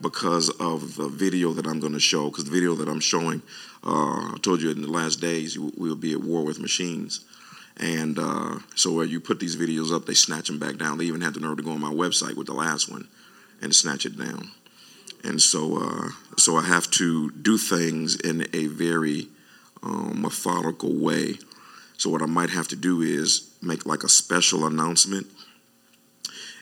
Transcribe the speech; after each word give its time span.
because 0.00 0.48
of 0.48 0.96
the 0.96 1.08
video 1.08 1.52
that 1.52 1.66
I'm 1.66 1.80
going 1.80 1.92
to 1.92 2.00
show. 2.00 2.30
Because 2.30 2.44
the 2.44 2.50
video 2.50 2.74
that 2.74 2.88
I'm 2.88 3.00
showing, 3.00 3.42
uh, 3.84 4.32
I 4.32 4.36
told 4.42 4.62
you 4.62 4.70
in 4.70 4.82
the 4.82 4.90
last 4.90 5.20
days 5.20 5.58
we 5.58 5.70
will 5.76 5.96
be 5.96 6.12
at 6.12 6.22
war 6.22 6.44
with 6.44 6.58
machines. 6.58 7.24
And 7.76 8.18
uh, 8.18 8.58
so 8.74 8.92
where 8.92 9.06
you 9.06 9.20
put 9.20 9.40
these 9.40 9.56
videos 9.56 9.94
up, 9.94 10.06
they 10.06 10.14
snatch 10.14 10.48
them 10.48 10.58
back 10.58 10.76
down. 10.76 10.98
They 10.98 11.04
even 11.04 11.22
had 11.22 11.34
the 11.34 11.40
nerve 11.40 11.56
to 11.56 11.62
go 11.62 11.72
on 11.72 11.80
my 11.80 11.92
website 11.92 12.36
with 12.36 12.46
the 12.46 12.54
last 12.54 12.90
one 12.90 13.08
and 13.62 13.74
snatch 13.74 14.04
it 14.04 14.18
down. 14.18 14.50
And 15.24 15.40
so, 15.40 15.78
uh, 15.78 16.08
so 16.36 16.56
I 16.56 16.62
have 16.62 16.90
to 16.92 17.30
do 17.30 17.58
things 17.58 18.16
in 18.16 18.46
a 18.52 18.66
very 18.66 19.28
um, 19.82 20.22
methodical 20.22 20.94
way. 20.94 21.38
So 21.96 22.10
what 22.10 22.22
I 22.22 22.26
might 22.26 22.50
have 22.50 22.68
to 22.68 22.76
do 22.76 23.02
is 23.02 23.50
make 23.62 23.86
like 23.86 24.02
a 24.02 24.08
special 24.08 24.66
announcement, 24.66 25.26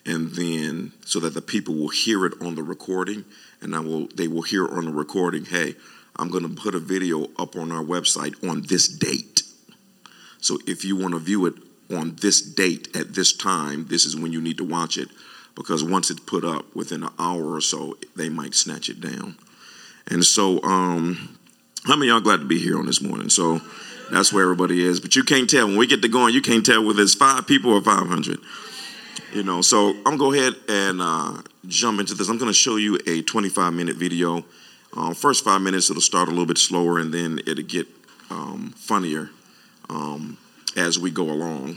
and 0.06 0.30
then 0.32 0.92
so 1.04 1.20
that 1.20 1.34
the 1.34 1.42
people 1.42 1.74
will 1.74 1.88
hear 1.88 2.24
it 2.26 2.34
on 2.40 2.54
the 2.54 2.62
recording, 2.62 3.24
and 3.60 3.74
I 3.74 3.80
will 3.80 4.08
they 4.08 4.28
will 4.28 4.42
hear 4.42 4.66
on 4.66 4.84
the 4.86 4.92
recording, 4.92 5.44
hey, 5.44 5.74
I'm 6.16 6.30
going 6.30 6.42
to 6.42 6.60
put 6.60 6.74
a 6.74 6.80
video 6.80 7.28
up 7.38 7.56
on 7.56 7.70
our 7.70 7.82
website 7.82 8.48
on 8.48 8.62
this 8.62 8.88
date. 8.88 9.42
So 10.40 10.58
if 10.66 10.84
you 10.84 10.96
want 10.96 11.14
to 11.14 11.20
view 11.20 11.46
it 11.46 11.54
on 11.90 12.16
this 12.20 12.40
date 12.40 12.96
at 12.96 13.14
this 13.14 13.32
time, 13.32 13.86
this 13.88 14.04
is 14.04 14.16
when 14.16 14.32
you 14.32 14.40
need 14.40 14.58
to 14.58 14.64
watch 14.64 14.98
it 14.98 15.08
because 15.54 15.82
once 15.82 16.10
it's 16.10 16.20
put 16.20 16.44
up 16.44 16.74
within 16.74 17.02
an 17.02 17.12
hour 17.18 17.54
or 17.54 17.60
so, 17.60 17.96
they 18.14 18.28
might 18.28 18.54
snatch 18.54 18.88
it 18.88 19.00
down. 19.00 19.36
And 20.06 20.24
so, 20.24 20.62
um, 20.62 21.36
how 21.84 21.96
many 21.96 22.10
y'all 22.10 22.20
glad 22.20 22.40
to 22.40 22.46
be 22.46 22.58
here 22.58 22.78
on 22.78 22.86
this 22.86 23.02
morning? 23.02 23.28
So 23.28 23.60
that's 24.10 24.32
where 24.32 24.42
everybody 24.42 24.84
is. 24.84 25.00
But 25.00 25.16
you 25.16 25.24
can't 25.24 25.48
tell 25.48 25.66
when 25.66 25.76
we 25.76 25.86
get 25.86 26.02
to 26.02 26.08
going. 26.08 26.34
You 26.34 26.42
can't 26.42 26.64
tell 26.64 26.84
whether 26.84 27.02
it's 27.02 27.14
five 27.14 27.46
people 27.46 27.72
or 27.72 27.82
five 27.82 28.06
hundred. 28.06 28.38
You 29.32 29.42
know. 29.42 29.60
So 29.62 29.90
I'm 29.90 30.16
gonna 30.16 30.18
go 30.18 30.32
ahead 30.32 30.54
and 30.68 31.00
uh, 31.00 31.42
jump 31.66 32.00
into 32.00 32.14
this. 32.14 32.28
I'm 32.28 32.38
gonna 32.38 32.52
show 32.52 32.76
you 32.76 32.98
a 33.06 33.22
25 33.22 33.72
minute 33.72 33.96
video. 33.96 34.44
Um, 34.96 35.14
first 35.14 35.44
five 35.44 35.60
minutes 35.60 35.90
it'll 35.90 36.00
start 36.02 36.28
a 36.28 36.30
little 36.30 36.46
bit 36.46 36.58
slower, 36.58 36.98
and 36.98 37.12
then 37.12 37.40
it'll 37.46 37.64
get 37.64 37.86
um, 38.30 38.72
funnier 38.76 39.30
um, 39.88 40.38
as 40.76 40.98
we 40.98 41.10
go 41.10 41.30
along. 41.30 41.76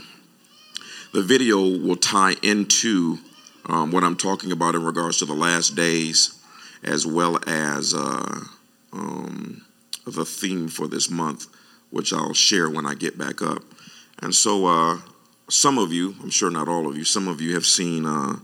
The 1.12 1.22
video 1.22 1.60
will 1.60 1.96
tie 1.96 2.36
into 2.42 3.18
um, 3.66 3.90
what 3.92 4.02
I'm 4.02 4.16
talking 4.16 4.50
about 4.50 4.74
in 4.74 4.82
regards 4.82 5.18
to 5.18 5.26
the 5.26 5.34
last 5.34 5.76
days, 5.76 6.42
as 6.82 7.06
well 7.06 7.38
as 7.46 7.94
uh, 7.94 8.40
um, 8.92 9.62
the 10.06 10.24
theme 10.24 10.68
for 10.68 10.88
this 10.88 11.10
month, 11.10 11.46
which 11.90 12.12
I'll 12.12 12.34
share 12.34 12.70
when 12.70 12.86
I 12.86 12.94
get 12.94 13.18
back 13.18 13.42
up. 13.42 13.62
And 14.20 14.34
so, 14.34 14.66
uh, 14.66 14.98
some 15.52 15.76
of 15.78 15.92
you, 15.92 16.14
I'm 16.22 16.30
sure 16.30 16.50
not 16.50 16.66
all 16.68 16.88
of 16.88 16.96
you, 16.96 17.04
some 17.04 17.28
of 17.28 17.40
you 17.40 17.54
have 17.54 17.66
seen, 17.66 18.06
uh, 18.06 18.36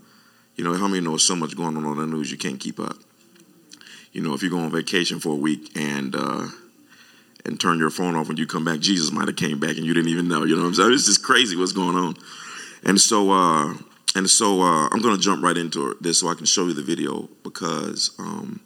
you 0.56 0.64
know, 0.64 0.74
how 0.74 0.86
many 0.88 1.00
know 1.00 1.16
so 1.16 1.34
much 1.34 1.56
going 1.56 1.76
on 1.76 1.84
on 1.86 1.96
the 1.96 2.06
news 2.06 2.30
you 2.30 2.36
can't 2.36 2.60
keep 2.60 2.78
up? 2.78 2.96
You 4.12 4.20
know, 4.20 4.34
if 4.34 4.42
you 4.42 4.50
go 4.50 4.58
on 4.58 4.70
vacation 4.70 5.18
for 5.18 5.30
a 5.30 5.36
week 5.36 5.70
and 5.74 6.14
uh, 6.14 6.48
and 7.44 7.58
turn 7.58 7.78
your 7.78 7.88
phone 7.90 8.14
off 8.14 8.28
when 8.28 8.36
you 8.36 8.46
come 8.46 8.64
back, 8.64 8.80
Jesus 8.80 9.10
might 9.10 9.26
have 9.26 9.36
came 9.36 9.58
back 9.58 9.76
and 9.76 9.86
you 9.86 9.94
didn't 9.94 10.10
even 10.10 10.28
know. 10.28 10.44
You 10.44 10.56
know 10.56 10.62
what 10.62 10.68
I'm 10.68 10.74
saying? 10.74 10.92
It's 10.92 11.06
just 11.06 11.22
crazy 11.22 11.56
what's 11.56 11.72
going 11.72 11.96
on. 11.96 12.16
And 12.84 13.00
so, 13.00 13.30
uh, 13.30 13.74
and 14.14 14.28
so 14.28 14.60
uh, 14.60 14.88
I'm 14.88 15.00
going 15.00 15.16
to 15.16 15.20
jump 15.20 15.42
right 15.42 15.56
into 15.56 15.96
this 16.00 16.20
so 16.20 16.28
I 16.28 16.34
can 16.34 16.46
show 16.46 16.66
you 16.66 16.74
the 16.74 16.82
video 16.82 17.28
because, 17.42 18.10
um, 18.18 18.60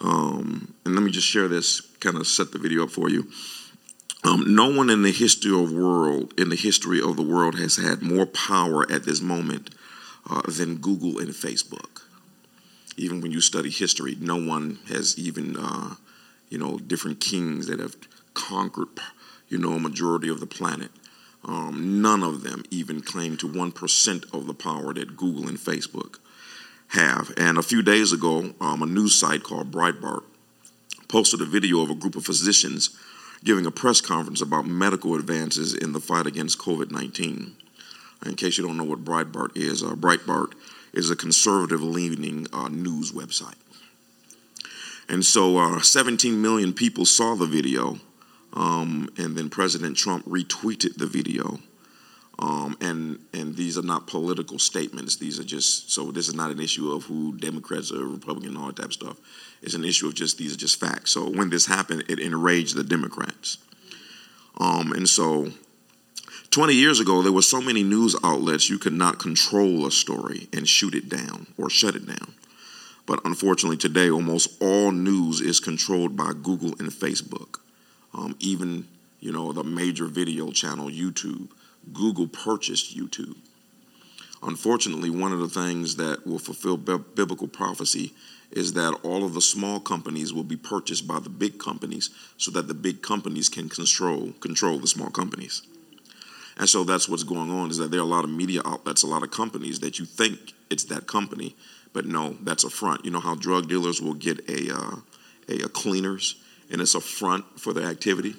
um, 0.00 0.74
and 0.84 0.94
let 0.94 1.02
me 1.02 1.10
just 1.10 1.26
share 1.26 1.48
this, 1.48 1.80
kind 1.98 2.16
of 2.16 2.26
set 2.26 2.52
the 2.52 2.58
video 2.58 2.84
up 2.84 2.90
for 2.90 3.08
you. 3.08 3.26
Um, 4.24 4.54
no 4.54 4.70
one 4.70 4.88
in 4.88 5.02
the 5.02 5.12
history 5.12 5.52
of 5.52 5.70
world, 5.70 6.32
in 6.38 6.48
the 6.48 6.56
history 6.56 7.00
of 7.00 7.16
the 7.16 7.22
world, 7.22 7.58
has 7.58 7.76
had 7.76 8.00
more 8.00 8.24
power 8.24 8.90
at 8.90 9.04
this 9.04 9.20
moment 9.20 9.70
uh, 10.28 10.42
than 10.50 10.76
Google 10.76 11.18
and 11.18 11.30
Facebook. 11.30 12.02
Even 12.96 13.20
when 13.20 13.32
you 13.32 13.42
study 13.42 13.68
history, 13.68 14.16
no 14.18 14.36
one 14.36 14.78
has 14.88 15.18
even, 15.18 15.56
uh, 15.58 15.96
you 16.48 16.56
know, 16.56 16.78
different 16.78 17.20
kings 17.20 17.66
that 17.66 17.80
have 17.80 17.96
conquered, 18.32 18.88
you 19.48 19.58
know, 19.58 19.72
a 19.72 19.80
majority 19.80 20.28
of 20.28 20.40
the 20.40 20.46
planet. 20.46 20.90
Um, 21.44 22.00
none 22.00 22.22
of 22.22 22.42
them 22.42 22.64
even 22.70 23.02
claim 23.02 23.36
to 23.38 23.48
1% 23.48 24.34
of 24.34 24.46
the 24.46 24.54
power 24.54 24.94
that 24.94 25.16
Google 25.18 25.48
and 25.48 25.58
Facebook 25.58 26.18
have. 26.88 27.30
And 27.36 27.58
a 27.58 27.62
few 27.62 27.82
days 27.82 28.12
ago, 28.12 28.54
um, 28.58 28.82
a 28.82 28.86
news 28.86 29.14
site 29.14 29.42
called 29.42 29.70
Breitbart 29.70 30.22
posted 31.08 31.42
a 31.42 31.44
video 31.44 31.82
of 31.82 31.90
a 31.90 31.94
group 31.94 32.16
of 32.16 32.24
physicians 32.24 32.96
giving 33.44 33.66
a 33.66 33.70
press 33.70 34.00
conference 34.00 34.40
about 34.40 34.66
medical 34.66 35.14
advances 35.14 35.74
in 35.74 35.92
the 35.92 36.00
fight 36.00 36.26
against 36.26 36.58
COVID 36.58 36.90
19. 36.90 37.56
In 38.26 38.34
case 38.36 38.56
you 38.56 38.66
don't 38.66 38.78
know 38.78 38.84
what 38.84 39.04
Breitbart 39.04 39.56
is, 39.56 39.82
uh, 39.82 39.94
Breitbart 39.94 40.54
is 40.94 41.10
a 41.10 41.16
conservative 41.16 41.82
leaning 41.82 42.46
uh, 42.52 42.68
news 42.68 43.12
website. 43.12 43.56
And 45.08 45.24
so 45.24 45.58
uh, 45.58 45.80
17 45.82 46.40
million 46.40 46.72
people 46.72 47.04
saw 47.04 47.34
the 47.34 47.46
video 47.46 47.98
um, 48.54 49.10
and 49.18 49.36
then 49.36 49.50
President 49.50 49.96
Trump 49.96 50.24
retweeted 50.24 50.96
the 50.96 51.06
video. 51.06 51.58
Um, 52.38 52.76
and 52.80 53.20
and 53.32 53.54
these 53.54 53.78
are 53.78 53.82
not 53.82 54.08
political 54.08 54.58
statements. 54.58 55.16
These 55.16 55.38
are 55.38 55.44
just 55.44 55.92
so 55.92 56.10
this 56.10 56.26
is 56.26 56.34
not 56.34 56.50
an 56.50 56.60
issue 56.60 56.90
of 56.90 57.04
who 57.04 57.36
Democrats 57.36 57.92
or 57.92 58.04
Republican 58.04 58.56
all 58.56 58.68
that 58.68 58.76
type 58.76 58.86
of 58.86 58.92
stuff. 58.92 59.16
It's 59.64 59.74
an 59.74 59.84
issue 59.84 60.06
of 60.06 60.14
just 60.14 60.38
these 60.38 60.54
are 60.54 60.58
just 60.58 60.78
facts. 60.78 61.10
So 61.10 61.28
when 61.28 61.50
this 61.50 61.66
happened, 61.66 62.04
it 62.08 62.18
enraged 62.20 62.76
the 62.76 62.84
Democrats. 62.84 63.58
Um, 64.58 64.92
and 64.92 65.08
so 65.08 65.50
20 66.50 66.74
years 66.74 67.00
ago, 67.00 67.22
there 67.22 67.32
were 67.32 67.42
so 67.42 67.60
many 67.60 67.82
news 67.82 68.14
outlets 68.22 68.70
you 68.70 68.78
could 68.78 68.92
not 68.92 69.18
control 69.18 69.86
a 69.86 69.90
story 69.90 70.48
and 70.52 70.68
shoot 70.68 70.94
it 70.94 71.08
down 71.08 71.48
or 71.58 71.68
shut 71.68 71.96
it 71.96 72.06
down. 72.06 72.34
But 73.06 73.20
unfortunately, 73.24 73.76
today, 73.76 74.10
almost 74.10 74.62
all 74.62 74.92
news 74.92 75.40
is 75.40 75.60
controlled 75.60 76.16
by 76.16 76.32
Google 76.32 76.70
and 76.78 76.90
Facebook 76.90 77.58
um, 78.14 78.36
even 78.38 78.86
you 79.20 79.32
know 79.32 79.52
the 79.52 79.64
major 79.64 80.06
video 80.06 80.50
channel 80.50 80.88
YouTube. 80.88 81.48
Google 81.92 82.26
purchased 82.26 82.96
YouTube. 82.96 83.36
Unfortunately, 84.42 85.10
one 85.10 85.32
of 85.32 85.40
the 85.40 85.48
things 85.48 85.96
that 85.96 86.26
will 86.26 86.38
fulfill 86.38 86.76
biblical 86.76 87.48
prophecy 87.48 88.12
is 88.50 88.74
that 88.74 88.98
all 89.02 89.24
of 89.24 89.34
the 89.34 89.40
small 89.40 89.80
companies 89.80 90.32
will 90.32 90.44
be 90.44 90.56
purchased 90.56 91.06
by 91.06 91.18
the 91.18 91.28
big 91.28 91.58
companies 91.58 92.10
so 92.36 92.50
that 92.52 92.68
the 92.68 92.74
big 92.74 93.02
companies 93.02 93.48
can 93.48 93.68
control 93.68 94.32
control 94.40 94.78
the 94.78 94.86
small 94.86 95.10
companies. 95.10 95.62
And 96.56 96.68
so 96.68 96.84
that's 96.84 97.08
what's 97.08 97.24
going 97.24 97.50
on 97.50 97.70
is 97.70 97.78
that 97.78 97.90
there 97.90 98.00
are 98.00 98.04
a 98.04 98.06
lot 98.06 98.24
of 98.24 98.30
media 98.30 98.60
outlets, 98.64 99.02
a 99.02 99.08
lot 99.08 99.24
of 99.24 99.30
companies 99.30 99.80
that 99.80 99.98
you 99.98 100.04
think 100.04 100.38
it's 100.70 100.84
that 100.84 101.06
company, 101.06 101.56
but 101.92 102.06
no, 102.06 102.36
that's 102.42 102.64
a 102.64 102.70
front. 102.70 103.04
You 103.04 103.10
know 103.10 103.20
how 103.20 103.34
drug 103.34 103.68
dealers 103.68 104.00
will 104.00 104.14
get 104.14 104.48
a, 104.48 104.72
uh, 104.72 104.96
a, 105.48 105.64
a 105.64 105.68
cleaners 105.68 106.36
and 106.70 106.80
it's 106.80 106.94
a 106.94 107.00
front 107.00 107.44
for 107.58 107.72
their 107.72 107.88
activity. 107.88 108.34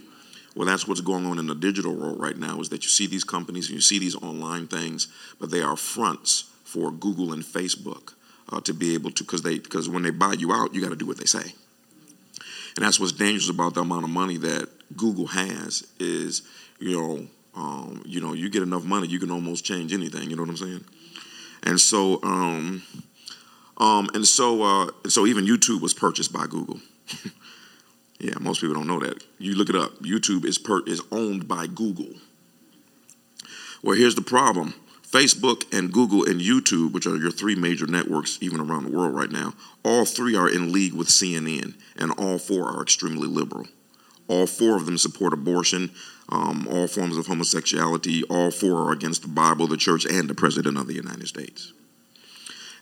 Well, 0.56 0.66
that's 0.66 0.88
what's 0.88 1.02
going 1.02 1.26
on 1.26 1.38
in 1.38 1.48
the 1.48 1.56
digital 1.56 1.94
world 1.94 2.20
right 2.20 2.38
now 2.38 2.62
is 2.62 2.70
that 2.70 2.84
you 2.84 2.90
see 2.90 3.08
these 3.08 3.26
companies 3.26 3.68
and 3.68 3.76
you 3.76 3.82
see 3.82 4.00
these 4.00 4.16
online 4.16 4.68
things, 4.68 5.10
but 5.38 5.52
they 5.52 5.62
are 5.62 5.76
fronts 5.76 6.46
for 6.64 6.92
Google 6.92 7.34
and 7.34 7.44
Facebook 7.44 8.14
uh, 8.52 8.62
to 8.62 8.74
be 8.74 8.94
able 8.94 9.12
to, 9.12 9.24
because 9.24 9.42
they, 9.42 9.60
because 9.60 9.90
when 9.90 10.04
they 10.04 10.12
buy 10.12 10.34
you 10.34 10.54
out, 10.54 10.74
you 10.74 10.82
got 10.82 10.90
to 10.90 10.96
do 10.96 11.06
what 11.06 11.18
they 11.18 11.26
say. 11.26 11.54
And 12.76 12.86
that's 12.86 13.00
what's 13.00 13.14
dangerous 13.14 13.50
about 13.50 13.74
the 13.74 13.82
amount 13.82 14.04
of 14.04 14.10
money 14.10 14.38
that 14.38 14.70
Google 14.96 15.28
has 15.28 15.88
is, 16.00 16.42
you 16.80 17.00
know, 17.00 17.28
um, 17.56 18.04
you 18.06 18.20
know, 18.20 18.34
you 18.34 18.50
get 18.50 18.64
enough 18.64 18.84
money, 18.84 19.08
you 19.08 19.20
can 19.20 19.32
almost 19.32 19.64
change 19.64 19.94
anything. 19.94 20.30
You 20.30 20.36
know 20.36 20.44
what 20.44 20.50
I'm 20.50 20.58
saying? 20.58 20.84
And 21.64 21.80
so, 21.80 22.22
um, 22.22 22.84
um, 23.78 24.10
and 24.14 24.28
so, 24.28 24.62
uh, 24.62 24.92
so 25.08 25.26
even 25.26 25.46
YouTube 25.46 25.82
was 25.82 25.94
purchased 25.94 26.34
by 26.34 26.48
Google. 26.48 26.80
Yeah, 28.20 28.36
most 28.40 28.62
people 28.62 28.76
don't 28.76 28.88
know 28.88 29.00
that. 29.00 29.24
You 29.40 29.56
look 29.56 29.70
it 29.70 29.76
up. 29.76 30.00
YouTube 30.00 30.46
is 30.46 30.58
per, 30.58 30.82
is 30.86 31.02
owned 31.12 31.48
by 31.48 31.68
Google. 31.68 32.14
Well, 33.84 33.98
here's 33.98 34.16
the 34.16 34.22
problem. 34.22 34.74
Facebook 35.16 35.64
and 35.72 35.94
Google 35.94 36.26
and 36.26 36.42
YouTube, 36.42 36.92
which 36.92 37.08
are 37.08 37.16
your 37.16 37.32
three 37.32 37.56
major 37.56 37.88
networks 37.88 38.38
even 38.42 38.60
around 38.60 38.84
the 38.84 38.92
world 38.92 39.16
right 39.16 39.32
now, 39.32 39.54
all 39.82 40.04
three 40.04 40.36
are 40.36 40.50
in 40.50 40.74
league 40.74 40.94
with 40.94 41.08
CNN, 41.08 41.74
and 41.96 42.12
all 42.18 42.38
four 42.38 42.68
are 42.68 42.82
extremely 42.82 43.26
liberal. 43.26 43.66
All 44.28 44.46
four 44.46 44.76
of 44.76 44.86
them 44.86 44.98
support 44.98 45.32
abortion, 45.32 45.92
um, 46.28 46.68
all 46.70 46.88
forms 46.88 47.16
of 47.16 47.28
homosexuality. 47.28 48.24
All 48.24 48.52
four 48.52 48.90
are 48.90 48.92
against 48.92 49.22
the 49.22 49.30
Bible, 49.30 49.68
the 49.68 49.78
church, 49.78 50.06
and 50.06 50.30
the 50.30 50.36
President 50.36 50.78
of 50.78 50.88
the 50.88 50.96
United 50.96 51.30
States. 51.30 51.72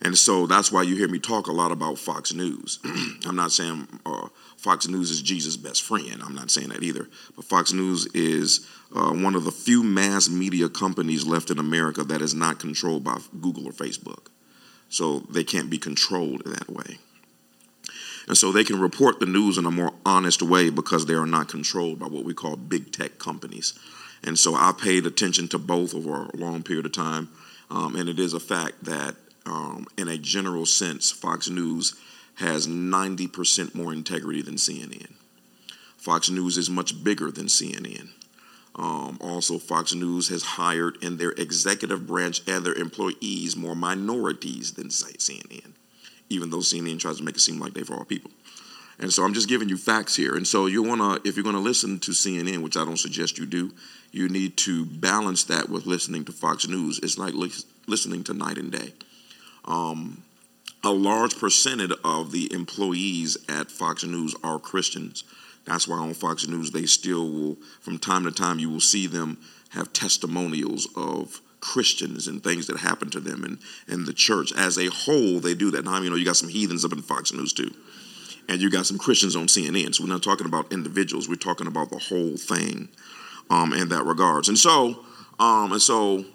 And 0.01 0.17
so 0.17 0.47
that's 0.47 0.71
why 0.71 0.81
you 0.81 0.95
hear 0.95 1.07
me 1.07 1.19
talk 1.19 1.47
a 1.47 1.51
lot 1.51 1.71
about 1.71 1.97
Fox 1.97 2.33
News. 2.33 2.79
I'm 3.25 3.35
not 3.35 3.51
saying 3.51 3.87
uh, 4.05 4.27
Fox 4.57 4.87
News 4.87 5.11
is 5.11 5.21
Jesus' 5.21 5.57
best 5.57 5.83
friend. 5.83 6.21
I'm 6.23 6.35
not 6.35 6.51
saying 6.51 6.69
that 6.69 6.83
either. 6.83 7.07
But 7.35 7.45
Fox 7.45 7.73
News 7.73 8.05
is 8.07 8.67
uh, 8.95 9.11
one 9.11 9.35
of 9.35 9.45
the 9.45 9.51
few 9.51 9.83
mass 9.83 10.29
media 10.29 10.69
companies 10.69 11.25
left 11.25 11.49
in 11.49 11.59
America 11.59 12.03
that 12.03 12.21
is 12.21 12.33
not 12.33 12.59
controlled 12.59 13.03
by 13.03 13.17
Google 13.41 13.67
or 13.67 13.71
Facebook. 13.71 14.27
So 14.89 15.19
they 15.29 15.43
can't 15.43 15.69
be 15.69 15.77
controlled 15.77 16.43
that 16.45 16.69
way. 16.69 16.97
And 18.27 18.37
so 18.37 18.51
they 18.51 18.63
can 18.63 18.79
report 18.79 19.19
the 19.19 19.25
news 19.25 19.57
in 19.57 19.65
a 19.65 19.71
more 19.71 19.93
honest 20.05 20.41
way 20.41 20.69
because 20.69 21.05
they 21.05 21.13
are 21.13 21.25
not 21.25 21.49
controlled 21.49 21.99
by 21.99 22.07
what 22.07 22.23
we 22.23 22.33
call 22.33 22.55
big 22.55 22.91
tech 22.91 23.19
companies. 23.19 23.77
And 24.23 24.39
so 24.39 24.55
I 24.55 24.71
paid 24.71 25.05
attention 25.05 25.47
to 25.49 25.57
both 25.57 25.93
over 25.93 26.25
a 26.25 26.37
long 26.37 26.63
period 26.63 26.85
of 26.85 26.93
time. 26.93 27.29
Um, 27.69 27.95
and 27.95 28.07
it 28.07 28.19
is 28.19 28.33
a 28.33 28.39
fact 28.39 28.85
that 28.85 29.15
um, 29.45 29.87
in 29.97 30.07
a 30.07 30.17
general 30.17 30.65
sense, 30.65 31.11
Fox 31.11 31.49
News 31.49 31.95
has 32.35 32.67
90% 32.67 33.75
more 33.75 33.93
integrity 33.93 34.41
than 34.41 34.55
CNN. 34.55 35.13
Fox 35.97 36.29
News 36.29 36.57
is 36.57 36.69
much 36.69 37.03
bigger 37.03 37.31
than 37.31 37.45
CNN. 37.45 38.09
Um, 38.75 39.17
also, 39.21 39.59
Fox 39.59 39.93
News 39.93 40.29
has 40.29 40.43
hired 40.43 40.97
in 41.03 41.17
their 41.17 41.31
executive 41.31 42.07
branch 42.07 42.41
and 42.47 42.65
their 42.65 42.73
employees 42.73 43.55
more 43.55 43.75
minorities 43.75 44.73
than 44.73 44.87
CNN, 44.87 45.73
even 46.29 46.49
though 46.49 46.57
CNN 46.57 46.99
tries 46.99 47.17
to 47.17 47.23
make 47.23 47.35
it 47.35 47.41
seem 47.41 47.59
like 47.59 47.73
they're 47.73 47.85
for 47.85 47.95
all 47.95 48.05
people. 48.05 48.31
And 48.99 49.13
so 49.13 49.23
I'm 49.23 49.33
just 49.33 49.49
giving 49.49 49.69
you 49.69 49.77
facts 49.77 50.15
here. 50.15 50.35
And 50.35 50.47
so 50.47 50.65
you 50.65 50.81
wanna, 50.81 51.19
if 51.23 51.35
you're 51.35 51.43
gonna 51.43 51.59
listen 51.59 51.99
to 51.99 52.11
CNN, 52.11 52.63
which 52.63 52.77
I 52.77 52.85
don't 52.85 52.97
suggest 52.97 53.37
you 53.37 53.45
do, 53.45 53.71
you 54.11 54.29
need 54.29 54.57
to 54.57 54.85
balance 54.85 55.43
that 55.45 55.69
with 55.69 55.85
listening 55.85 56.25
to 56.25 56.31
Fox 56.31 56.67
News. 56.67 56.99
It's 57.01 57.17
like 57.17 57.33
li- 57.33 57.51
listening 57.87 58.23
to 58.25 58.33
night 58.33 58.57
and 58.57 58.71
day. 58.71 58.93
Um, 59.65 60.23
a 60.83 60.91
large 60.91 61.37
percentage 61.37 61.93
of 62.03 62.31
the 62.31 62.51
employees 62.53 63.37
at 63.47 63.71
Fox 63.71 64.03
News 64.03 64.35
are 64.43 64.59
Christians. 64.59 65.23
That's 65.65 65.87
why 65.87 65.97
on 65.97 66.13
Fox 66.13 66.47
News 66.47 66.71
they 66.71 66.85
still 66.85 67.29
will, 67.29 67.57
from 67.79 67.97
time 67.97 68.25
to 68.25 68.31
time, 68.31 68.59
you 68.59 68.69
will 68.69 68.81
see 68.81 69.07
them 69.07 69.37
have 69.69 69.93
testimonials 69.93 70.87
of 70.95 71.41
Christians 71.61 72.27
and 72.27 72.43
things 72.43 72.67
that 72.67 72.77
happen 72.77 73.09
to 73.11 73.21
them 73.21 73.45
and, 73.45 73.57
and 73.87 74.05
the 74.05 74.13
church 74.13 74.51
as 74.51 74.77
a 74.77 74.87
whole. 74.87 75.39
They 75.39 75.55
do 75.55 75.71
that. 75.71 75.85
Now, 75.85 76.01
you 76.01 76.09
know, 76.09 76.17
you 76.17 76.25
got 76.25 76.35
some 76.35 76.49
heathens 76.49 76.83
up 76.83 76.91
in 76.91 77.01
Fox 77.01 77.31
News 77.31 77.53
too, 77.53 77.71
and 78.49 78.61
you 78.61 78.69
got 78.69 78.85
some 78.85 78.97
Christians 78.97 79.37
on 79.37 79.47
CNN. 79.47 79.95
So 79.95 80.03
we're 80.03 80.09
not 80.09 80.21
talking 80.21 80.45
about 80.45 80.73
individuals. 80.73 81.29
We're 81.29 81.35
talking 81.35 81.67
about 81.67 81.89
the 81.89 81.99
whole 81.99 82.35
thing 82.35 82.89
um, 83.49 83.71
in 83.71 83.89
that 83.89 84.03
regards. 84.03 84.49
And 84.49 84.57
so, 84.57 85.05
um, 85.39 85.71
and 85.71 85.81
so, 85.81 86.25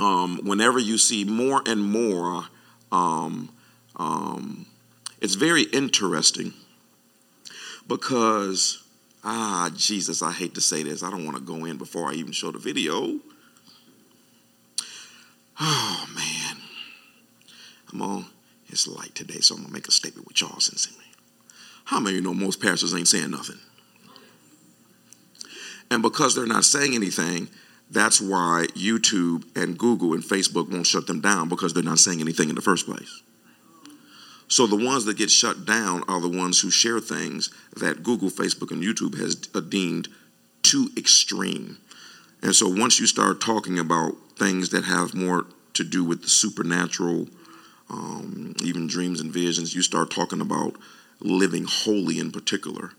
um, 0.00 0.40
whenever 0.44 0.78
you 0.78 0.98
see 0.98 1.24
more 1.24 1.62
and 1.66 1.82
more, 1.82 2.44
um, 2.90 3.50
um, 3.96 4.66
it's 5.20 5.34
very 5.34 5.62
interesting 5.64 6.54
because 7.86 8.82
ah 9.22 9.70
jesus 9.76 10.22
i 10.22 10.32
hate 10.32 10.54
to 10.54 10.60
say 10.62 10.82
this. 10.82 11.02
I 11.02 11.10
don't 11.10 11.26
want 11.26 11.36
to 11.36 11.42
go 11.42 11.66
in 11.66 11.76
before 11.76 12.08
i 12.08 12.14
even 12.14 12.32
show 12.32 12.50
the 12.50 12.58
video. 12.58 13.18
Oh 15.60 16.06
man. 16.14 16.56
I'm 17.92 18.00
on 18.02 18.26
it's 18.68 18.86
light 18.86 19.14
today 19.14 19.40
so 19.40 19.56
i'm 19.56 19.62
gonna 19.62 19.74
make 19.74 19.88
a 19.88 19.90
statement 19.90 20.26
with 20.26 20.40
y'all 20.40 20.60
since 20.60 20.88
how 21.90 21.98
many 21.98 22.16
of 22.16 22.22
you 22.22 22.28
know 22.28 22.34
most 22.34 22.60
pastors 22.60 22.94
ain't 22.94 23.08
saying 23.08 23.32
nothing? 23.32 23.58
And 25.90 26.02
because 26.02 26.36
they're 26.36 26.46
not 26.46 26.64
saying 26.64 26.94
anything 26.94 27.48
that's 27.90 28.20
why 28.20 28.66
youtube 28.74 29.44
and 29.56 29.78
google 29.78 30.12
and 30.14 30.22
facebook 30.22 30.70
won't 30.70 30.86
shut 30.86 31.06
them 31.06 31.20
down 31.20 31.48
because 31.48 31.72
they're 31.72 31.82
not 31.82 31.98
saying 31.98 32.20
anything 32.20 32.48
in 32.48 32.54
the 32.54 32.62
first 32.62 32.86
place 32.86 33.22
so 34.50 34.66
the 34.66 34.74
ones 34.74 35.04
that 35.04 35.16
get 35.16 35.30
shut 35.30 35.64
down 35.64 36.02
are 36.08 36.20
the 36.20 36.28
ones 36.28 36.60
who 36.60 36.72
share 36.72 36.98
things 36.98 37.50
that 37.76 38.02
Google, 38.02 38.30
Facebook, 38.30 38.72
and 38.72 38.82
YouTube 38.82 39.16
has 39.16 39.36
deemed 39.36 40.08
too 40.62 40.90
extreme. 40.96 41.78
And 42.42 42.52
so 42.52 42.68
once 42.68 42.98
you 42.98 43.06
start 43.06 43.40
talking 43.40 43.78
about 43.78 44.16
things 44.36 44.70
that 44.70 44.82
have 44.84 45.14
more 45.14 45.46
to 45.74 45.84
do 45.84 46.04
with 46.04 46.22
the 46.22 46.28
supernatural, 46.28 47.28
um, 47.90 48.56
even 48.60 48.88
dreams 48.88 49.20
and 49.20 49.32
visions, 49.32 49.72
you 49.72 49.82
start 49.82 50.10
talking 50.10 50.40
about 50.40 50.74
living 51.20 51.64
holy 51.64 52.18
in 52.18 52.32
particular. 52.32 52.90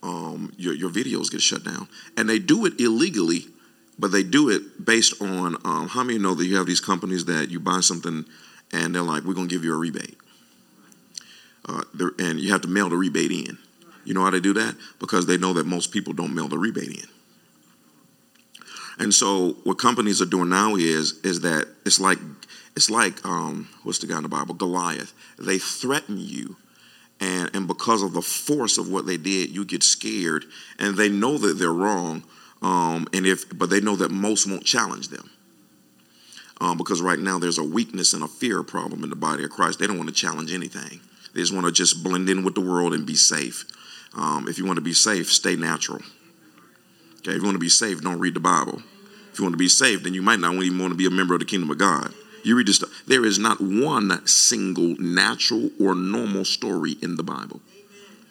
Um, 0.00 0.52
your, 0.56 0.74
your 0.74 0.90
videos 0.90 1.28
get 1.28 1.40
shut 1.40 1.64
down. 1.64 1.88
And 2.16 2.28
they 2.28 2.38
do 2.38 2.66
it 2.66 2.78
illegally, 2.80 3.46
but 3.98 4.12
they 4.12 4.22
do 4.22 4.48
it 4.48 4.84
based 4.84 5.20
on 5.22 5.56
um, 5.64 5.88
how 5.88 6.02
many 6.02 6.18
know 6.18 6.34
that 6.34 6.46
you 6.46 6.56
have 6.56 6.66
these 6.66 6.80
companies 6.80 7.24
that 7.26 7.50
you 7.50 7.60
buy 7.60 7.80
something 7.80 8.24
and 8.72 8.94
they're 8.94 9.02
like, 9.02 9.24
we're 9.24 9.34
going 9.34 9.48
to 9.48 9.54
give 9.54 9.64
you 9.64 9.74
a 9.74 9.78
rebate 9.78 10.16
uh, 11.68 11.82
and 12.18 12.40
you 12.40 12.52
have 12.52 12.62
to 12.62 12.68
mail 12.68 12.88
the 12.88 12.96
rebate 12.96 13.30
in. 13.30 13.58
You 14.04 14.14
know 14.14 14.22
how 14.22 14.30
they 14.30 14.40
do 14.40 14.52
that? 14.54 14.76
Because 14.98 15.26
they 15.26 15.38
know 15.38 15.54
that 15.54 15.66
most 15.66 15.90
people 15.90 16.12
don't 16.12 16.34
mail 16.34 16.48
the 16.48 16.58
rebate 16.58 16.90
in. 16.90 17.08
And 18.98 19.14
so 19.14 19.56
what 19.64 19.78
companies 19.78 20.22
are 20.22 20.26
doing 20.26 20.50
now 20.50 20.76
is 20.76 21.18
is 21.24 21.40
that 21.40 21.66
it's 21.84 21.98
like 21.98 22.18
it's 22.76 22.90
like 22.90 23.24
um, 23.24 23.68
what's 23.82 23.98
the 23.98 24.06
guy 24.06 24.18
in 24.18 24.22
the 24.22 24.28
Bible 24.28 24.54
Goliath. 24.54 25.12
They 25.38 25.58
threaten 25.58 26.18
you, 26.18 26.56
and 27.18 27.50
and 27.54 27.66
because 27.66 28.02
of 28.02 28.12
the 28.12 28.22
force 28.22 28.78
of 28.78 28.88
what 28.88 29.06
they 29.06 29.16
did, 29.16 29.50
you 29.50 29.64
get 29.64 29.82
scared, 29.82 30.44
and 30.78 30.96
they 30.96 31.08
know 31.08 31.38
that 31.38 31.54
they're 31.54 31.72
wrong. 31.72 32.22
Um, 32.64 33.06
and 33.12 33.26
if 33.26 33.56
but 33.56 33.68
they 33.68 33.82
know 33.82 33.94
that 33.96 34.10
most 34.10 34.48
won't 34.48 34.64
challenge 34.64 35.08
them. 35.08 35.30
Um, 36.60 36.78
because 36.78 37.02
right 37.02 37.18
now 37.18 37.38
there's 37.38 37.58
a 37.58 37.64
weakness 37.64 38.14
and 38.14 38.22
a 38.22 38.28
fear 38.28 38.62
problem 38.62 39.04
in 39.04 39.10
the 39.10 39.16
body 39.16 39.44
of 39.44 39.50
Christ. 39.50 39.78
They 39.78 39.86
don't 39.86 39.98
want 39.98 40.08
to 40.08 40.14
challenge 40.14 40.50
anything. 40.50 41.00
They 41.34 41.40
just 41.40 41.52
want 41.52 41.66
to 41.66 41.72
just 41.72 42.02
blend 42.02 42.30
in 42.30 42.42
with 42.42 42.54
the 42.54 42.62
world 42.62 42.94
and 42.94 43.04
be 43.04 43.16
safe. 43.16 43.66
Um, 44.16 44.48
if 44.48 44.56
you 44.56 44.64
want 44.64 44.78
to 44.78 44.82
be 44.82 44.94
safe, 44.94 45.30
stay 45.30 45.56
natural. 45.56 46.00
Okay, 47.18 47.32
if 47.32 47.38
you 47.38 47.44
want 47.44 47.56
to 47.56 47.60
be 47.60 47.68
safe, 47.68 48.00
don't 48.00 48.18
read 48.18 48.34
the 48.34 48.40
Bible. 48.40 48.82
If 49.30 49.38
you 49.38 49.44
want 49.44 49.54
to 49.54 49.58
be 49.58 49.68
safe, 49.68 50.02
then 50.02 50.14
you 50.14 50.22
might 50.22 50.38
not 50.38 50.54
even 50.54 50.78
want 50.78 50.92
to 50.92 50.96
be 50.96 51.06
a 51.06 51.10
member 51.10 51.34
of 51.34 51.40
the 51.40 51.46
kingdom 51.46 51.70
of 51.70 51.76
God. 51.76 52.14
You 52.44 52.56
read 52.56 52.68
this. 52.68 52.82
There 53.06 53.26
is 53.26 53.38
not 53.38 53.60
one 53.60 54.26
single 54.26 54.96
natural 54.98 55.70
or 55.78 55.94
normal 55.94 56.46
story 56.46 56.96
in 57.02 57.16
the 57.16 57.22
Bible. 57.22 57.60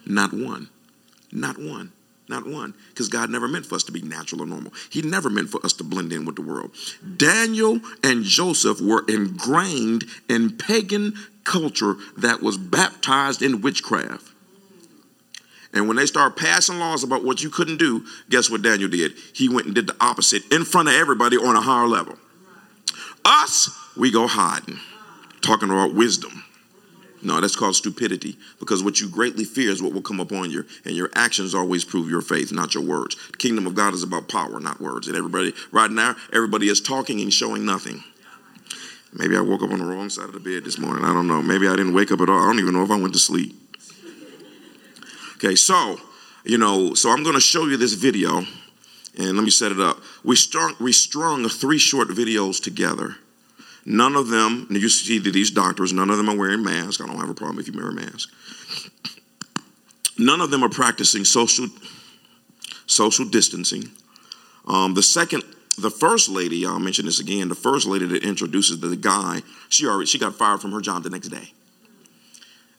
Not 0.08 0.34
one. 0.34 0.70
Not 1.32 1.60
one. 1.60 1.92
Not 2.30 2.48
one. 2.48 2.74
Because 2.90 3.10
God 3.10 3.30
never 3.30 3.48
meant 3.48 3.66
for 3.66 3.76
us 3.76 3.84
to 3.84 3.92
be 3.92 4.02
natural 4.02 4.42
or 4.42 4.46
normal. 4.46 4.74
He 4.90 5.02
never 5.02 5.30
meant 5.30 5.50
for 5.50 5.64
us 5.66 5.74
to 5.74 5.84
blend 5.84 6.14
in 6.14 6.26
with 6.26 6.36
the 6.36 6.42
world. 6.42 6.72
Daniel 7.18 7.80
and 8.04 8.24
Joseph 8.24 8.80
were 8.80 9.04
ingrained 9.08 10.06
in 10.30 10.58
pagan 10.58 11.14
culture 11.44 11.96
that 12.18 12.42
was 12.42 12.58
baptized 12.58 13.42
in 13.42 13.62
witchcraft. 13.62 14.34
And 15.74 15.88
when 15.88 15.98
they 15.98 16.06
start 16.06 16.38
passing 16.38 16.80
laws 16.80 17.04
about 17.04 17.24
what 17.24 17.42
you 17.42 17.50
couldn't 17.50 17.78
do, 17.78 18.06
guess 18.30 18.50
what 18.50 18.62
Daniel 18.62 18.90
did? 18.90 19.14
He 19.34 19.50
went 19.50 19.66
and 19.66 19.76
did 19.76 19.88
the 19.88 19.96
opposite 20.00 20.44
in 20.52 20.66
front 20.66 20.88
of 20.88 20.94
everybody 20.94 21.36
on 21.36 21.56
a 21.56 21.62
higher 21.62 21.88
level. 21.88 22.18
Us, 23.26 23.70
we 23.98 24.12
go 24.12 24.28
hiding, 24.28 24.80
talking 25.42 25.70
about 25.70 25.96
wisdom. 25.96 26.44
No, 27.24 27.40
that's 27.40 27.56
called 27.56 27.76
stupidity 27.76 28.38
because 28.60 28.84
what 28.84 29.00
you 29.00 29.10
greatly 29.10 29.46
fear 29.46 29.72
is 29.72 29.82
what 29.82 29.94
will 29.94 30.02
come 30.02 30.20
upon 30.20 30.52
you, 30.52 30.66
and 30.86 30.96
your 30.96 31.10
actions 31.16 31.56
always 31.56 31.86
prove 31.86 32.10
your 32.10 32.22
faith, 32.22 32.52
not 32.52 32.74
your 32.74 32.84
words. 32.84 33.16
The 33.32 33.38
kingdom 33.38 33.66
of 33.66 33.76
God 33.76 33.94
is 33.94 34.04
about 34.04 34.28
power, 34.28 34.60
not 34.60 34.82
words. 34.82 35.08
And 35.08 35.16
everybody, 35.16 35.54
right 35.72 35.90
now, 35.90 36.16
everybody 36.34 36.68
is 36.68 36.82
talking 36.82 37.22
and 37.22 37.34
showing 37.34 37.66
nothing. 37.66 38.04
Maybe 39.14 39.38
I 39.38 39.42
woke 39.42 39.62
up 39.62 39.72
on 39.72 39.80
the 39.80 39.86
wrong 39.86 40.10
side 40.10 40.26
of 40.26 40.34
the 40.34 40.40
bed 40.40 40.66
this 40.66 40.80
morning. 40.80 41.06
I 41.06 41.14
don't 41.14 41.28
know. 41.28 41.42
Maybe 41.42 41.68
I 41.68 41.76
didn't 41.76 41.94
wake 41.94 42.12
up 42.12 42.20
at 42.20 42.30
all. 42.30 42.40
I 42.40 42.46
don't 42.48 42.60
even 42.60 42.74
know 42.74 42.84
if 42.84 42.92
I 42.92 43.00
went 43.00 43.14
to 43.14 43.20
sleep. 43.20 43.56
Okay, 45.36 45.56
so, 45.56 46.00
you 46.44 46.58
know, 46.58 46.94
so 46.94 47.10
I'm 47.10 47.22
going 47.22 47.36
to 47.36 47.42
show 47.42 47.68
you 47.68 47.78
this 47.78 47.94
video, 47.94 48.46
and 49.18 49.36
let 49.36 49.44
me 49.44 49.50
set 49.50 49.72
it 49.72 49.80
up. 49.80 49.98
We 50.24 50.36
strung, 50.36 50.76
we 50.80 50.92
strung 50.92 51.48
three 51.48 51.78
short 51.78 52.08
videos 52.10 52.62
together. 52.62 53.18
None 53.86 54.16
of 54.16 54.30
them, 54.30 54.68
and 54.70 54.78
you 54.78 54.88
see 54.90 55.20
these 55.20 55.52
doctors, 55.52 55.92
none 55.92 56.10
of 56.10 56.18
them 56.18 56.30
are 56.30 56.38
wearing 56.38 56.64
masks. 56.64 57.02
I 57.02 57.06
don't 57.06 57.18
have 57.18 57.30
a 57.30 57.34
problem 57.34 57.60
if 57.60 57.68
you 57.68 57.74
wear 57.74 57.90
a 57.90 57.94
mask. 57.94 58.30
None 60.18 60.42
of 60.42 60.52
them 60.52 60.64
are 60.64 60.70
practicing 60.70 61.26
social 61.26 61.68
social 62.86 63.26
distancing. 63.26 63.90
Um, 64.68 64.94
the 64.94 65.04
second 65.04 65.44
the 65.78 65.90
first 65.90 66.30
lady, 66.30 66.66
I'll 66.66 66.80
mention 66.80 67.06
this 67.06 67.20
again, 67.20 67.50
the 67.50 67.56
first 67.56 67.88
lady 67.88 68.06
that 68.06 68.24
introduces 68.24 68.80
the 68.80 68.96
guy, 68.96 69.42
she 69.70 69.88
already 69.88 70.06
she 70.06 70.20
got 70.20 70.36
fired 70.36 70.62
from 70.62 70.72
her 70.72 70.82
job 70.82 71.04
the 71.04 71.10
next 71.10 71.30
day. 71.30 71.52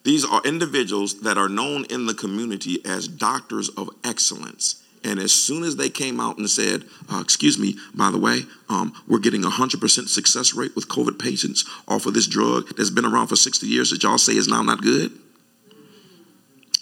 These 0.05 0.25
are 0.25 0.43
individuals 0.45 1.21
that 1.21 1.39
are 1.39 1.49
known 1.49 1.87
in 1.87 2.07
the 2.07 2.15
community 2.15 2.85
as 2.85 3.09
doctors 3.09 3.69
of 3.71 3.91
excellence. 4.05 4.84
And 5.05 5.21
as 5.21 5.33
soon 5.33 5.65
as 5.65 5.77
they 5.77 5.91
came 5.91 6.19
out 6.19 6.39
and 6.39 6.49
said, 6.49 6.85
uh, 7.13 7.21
excuse 7.21 7.59
me, 7.59 7.77
by 7.95 8.11
the 8.11 8.19
way, 8.19 8.41
um, 8.71 8.95
we're 9.07 9.19
getting 9.19 9.45
a 9.45 9.49
100% 9.49 10.09
success 10.09 10.55
rate 10.55 10.75
with 10.75 10.89
COVID 10.89 11.19
patients 11.19 11.65
off 11.87 12.07
of 12.07 12.15
this 12.15 12.27
drug 12.27 12.75
that's 12.77 12.91
been 12.91 13.05
around 13.05 13.27
for 13.27 13.37
60 13.37 13.67
years 13.67 13.91
that 13.91 14.03
y'all 14.03 14.17
say 14.17 14.35
is 14.35 14.49
now 14.49 14.63
not 14.63 14.81
good. 14.81 15.13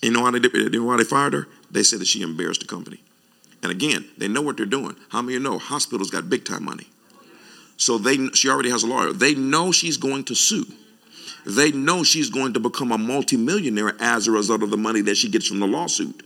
You 0.02 0.12
know 0.12 0.23
why 0.23 0.31
they 0.31 0.38
did, 0.38 0.81
why 0.81 0.97
they 0.97 1.05
fired 1.05 1.33
her? 1.33 1.49
They 1.71 1.83
said 1.83 1.99
that 2.00 2.07
she 2.07 2.23
embarrassed 2.23 2.61
the 2.61 2.67
company. 2.67 3.00
And 3.62 3.71
again, 3.71 4.09
they 4.19 4.29
know 4.29 4.43
what 4.43 4.57
they're 4.57 4.67
doing. 4.67 4.97
How 5.11 5.23
many 5.23 5.37
of 5.37 5.43
you 5.43 5.49
know 5.49 5.59
hospitals 5.59 6.11
got 6.11 6.29
big 6.29 6.45
time 6.45 6.64
money? 6.64 6.87
So 7.76 7.99
they 7.99 8.29
she 8.35 8.49
already 8.49 8.71
has 8.71 8.83
a 8.83 8.87
lawyer. 8.87 9.12
They 9.12 9.35
know 9.35 9.73
she's 9.73 9.97
going 9.97 10.25
to 10.25 10.35
sue. 10.35 10.67
They 11.47 11.73
know 11.73 12.05
she's 12.05 12.31
going 12.31 12.55
to 12.55 12.61
become 12.61 12.93
a 12.93 12.99
multimillionaire 12.99 13.95
as 14.00 14.29
a 14.29 14.31
result 14.31 14.62
of 14.62 14.71
the 14.71 14.76
money 14.76 15.00
that 15.02 15.17
she 15.17 15.29
gets 15.29 15.47
from 15.47 15.61
the 15.61 15.67
lawsuit. 15.67 16.23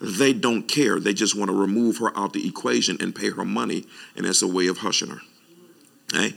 They 0.00 0.32
don't 0.32 0.62
care. 0.62 0.98
They 0.98 1.12
just 1.12 1.36
want 1.36 1.50
to 1.50 1.56
remove 1.56 1.98
her 1.98 2.16
out 2.16 2.32
the 2.32 2.46
equation 2.46 2.96
and 3.00 3.14
pay 3.14 3.30
her 3.30 3.44
money, 3.44 3.84
and 4.16 4.24
that's 4.24 4.42
a 4.42 4.48
way 4.48 4.66
of 4.66 4.78
hushing 4.78 5.10
her. 5.10 5.20
Okay? 6.12 6.34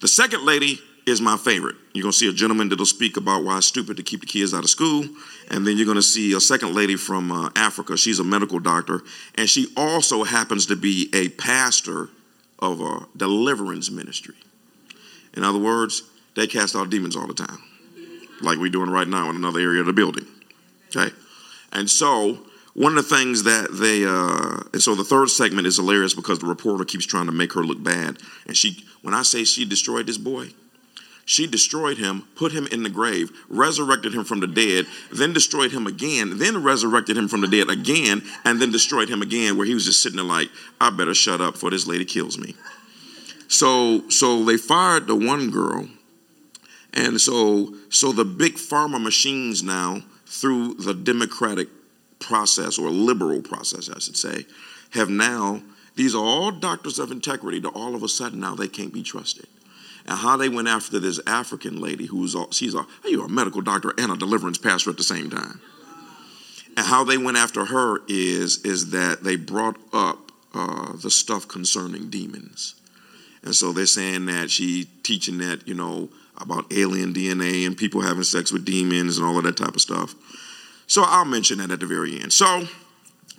The 0.00 0.08
second 0.08 0.44
lady 0.44 0.80
is 1.06 1.20
my 1.20 1.36
favorite. 1.36 1.76
You're 1.92 2.02
going 2.02 2.12
to 2.12 2.18
see 2.18 2.28
a 2.28 2.32
gentleman 2.32 2.68
that'll 2.68 2.86
speak 2.86 3.16
about 3.16 3.44
why 3.44 3.58
it's 3.58 3.66
stupid 3.66 3.96
to 3.96 4.02
keep 4.02 4.20
the 4.20 4.26
kids 4.26 4.54
out 4.54 4.64
of 4.64 4.70
school. 4.70 5.04
And 5.50 5.66
then 5.66 5.76
you're 5.76 5.86
going 5.86 5.96
to 5.96 6.02
see 6.02 6.32
a 6.32 6.40
second 6.40 6.74
lady 6.74 6.96
from 6.96 7.32
uh, 7.32 7.50
Africa. 7.56 7.96
She's 7.96 8.18
a 8.18 8.24
medical 8.24 8.60
doctor. 8.60 9.02
And 9.34 9.48
she 9.48 9.72
also 9.76 10.22
happens 10.22 10.66
to 10.66 10.76
be 10.76 11.10
a 11.12 11.28
pastor 11.30 12.08
of 12.60 12.80
a 12.80 13.06
deliverance 13.16 13.90
ministry. 13.90 14.36
In 15.36 15.42
other 15.42 15.58
words, 15.58 16.02
they 16.36 16.46
cast 16.46 16.76
out 16.76 16.90
demons 16.90 17.16
all 17.16 17.26
the 17.26 17.34
time. 17.34 17.58
like 18.40 18.58
we're 18.58 18.70
doing 18.70 18.90
right 18.90 19.08
now 19.08 19.28
in 19.30 19.36
another 19.36 19.60
area 19.60 19.80
of 19.80 19.86
the 19.86 19.92
building. 19.92 20.26
Okay? 20.94 21.12
And 21.72 21.90
so, 21.90 22.38
one 22.74 22.96
of 22.96 23.08
the 23.08 23.16
things 23.16 23.42
that 23.42 23.68
they, 23.72 24.04
uh, 24.04 24.68
and 24.72 24.82
so 24.82 24.94
the 24.94 25.04
third 25.04 25.28
segment 25.28 25.66
is 25.66 25.76
hilarious 25.76 26.14
because 26.14 26.38
the 26.38 26.46
reporter 26.46 26.84
keeps 26.84 27.04
trying 27.04 27.26
to 27.26 27.32
make 27.32 27.52
her 27.52 27.62
look 27.62 27.82
bad. 27.82 28.18
And 28.46 28.56
she, 28.56 28.84
when 29.02 29.12
I 29.14 29.22
say 29.22 29.44
she 29.44 29.64
destroyed 29.64 30.06
this 30.06 30.16
boy, 30.16 30.48
she 31.24 31.46
destroyed 31.46 31.98
him, 31.98 32.26
put 32.34 32.52
him 32.52 32.66
in 32.72 32.82
the 32.82 32.90
grave, 32.90 33.30
resurrected 33.48 34.14
him 34.14 34.24
from 34.24 34.40
the 34.40 34.46
dead, 34.46 34.86
then 35.12 35.32
destroyed 35.32 35.70
him 35.70 35.86
again, 35.86 36.38
then 36.38 36.62
resurrected 36.62 37.16
him 37.16 37.28
from 37.28 37.42
the 37.42 37.48
dead 37.48 37.70
again, 37.70 38.22
and 38.44 38.60
then 38.60 38.72
destroyed 38.72 39.08
him 39.08 39.22
again, 39.22 39.56
where 39.56 39.66
he 39.66 39.74
was 39.74 39.84
just 39.84 40.02
sitting 40.02 40.16
there 40.16 40.24
like, 40.24 40.48
I 40.80 40.90
better 40.90 41.14
shut 41.14 41.40
up 41.40 41.56
for 41.56 41.70
this 41.70 41.86
lady 41.86 42.04
kills 42.04 42.38
me. 42.38 42.54
So, 43.48 44.08
so 44.08 44.44
they 44.44 44.56
fired 44.56 45.06
the 45.06 45.14
one 45.14 45.50
girl, 45.50 45.88
and 46.94 47.20
so, 47.20 47.74
so 47.90 48.12
the 48.12 48.24
big 48.24 48.54
pharma 48.54 49.00
machines 49.00 49.62
now, 49.62 50.00
through 50.26 50.74
the 50.74 50.94
democratic 50.94 51.68
process 52.22 52.78
or 52.78 52.88
liberal 52.90 53.42
process, 53.42 53.90
I 53.90 53.98
should 53.98 54.16
say, 54.16 54.46
have 54.90 55.10
now. 55.10 55.62
These 55.94 56.14
are 56.14 56.24
all 56.24 56.50
doctors 56.50 56.98
of 56.98 57.10
integrity. 57.10 57.60
To 57.60 57.68
all 57.68 57.94
of 57.94 58.02
a 58.02 58.08
sudden 58.08 58.40
now 58.40 58.54
they 58.54 58.68
can't 58.68 58.94
be 58.94 59.02
trusted 59.02 59.46
and 60.06 60.18
how 60.18 60.36
they 60.36 60.48
went 60.48 60.68
after 60.68 60.98
this 60.98 61.20
African 61.26 61.80
lady 61.80 62.06
who's 62.06 62.34
a, 62.34 62.44
she's 62.50 62.74
a 62.74 62.86
you're 63.04 63.26
a 63.26 63.28
medical 63.28 63.60
doctor 63.60 63.94
and 63.98 64.12
a 64.12 64.16
deliverance 64.16 64.58
pastor 64.58 64.90
at 64.90 64.96
the 64.96 65.02
same 65.02 65.30
time. 65.30 65.60
And 66.76 66.86
how 66.86 67.04
they 67.04 67.18
went 67.18 67.36
after 67.36 67.64
her 67.64 68.00
is 68.08 68.64
is 68.64 68.90
that 68.90 69.22
they 69.22 69.36
brought 69.36 69.76
up 69.92 70.32
uh, 70.54 70.96
the 70.96 71.10
stuff 71.10 71.46
concerning 71.46 72.10
demons, 72.10 72.74
and 73.42 73.54
so 73.54 73.72
they're 73.72 73.86
saying 73.86 74.26
that 74.26 74.50
she 74.50 74.88
teaching 75.02 75.38
that 75.38 75.66
you 75.68 75.74
know 75.74 76.08
about 76.38 76.72
alien 76.72 77.12
DNA 77.12 77.66
and 77.66 77.76
people 77.76 78.00
having 78.00 78.22
sex 78.22 78.50
with 78.50 78.64
demons 78.64 79.18
and 79.18 79.26
all 79.26 79.36
of 79.38 79.44
that 79.44 79.56
type 79.56 79.74
of 79.74 79.80
stuff. 79.80 80.14
So 80.86 81.02
I'll 81.04 81.24
mention 81.24 81.58
that 81.58 81.70
at 81.70 81.80
the 81.80 81.86
very 81.86 82.20
end. 82.20 82.32
So 82.32 82.66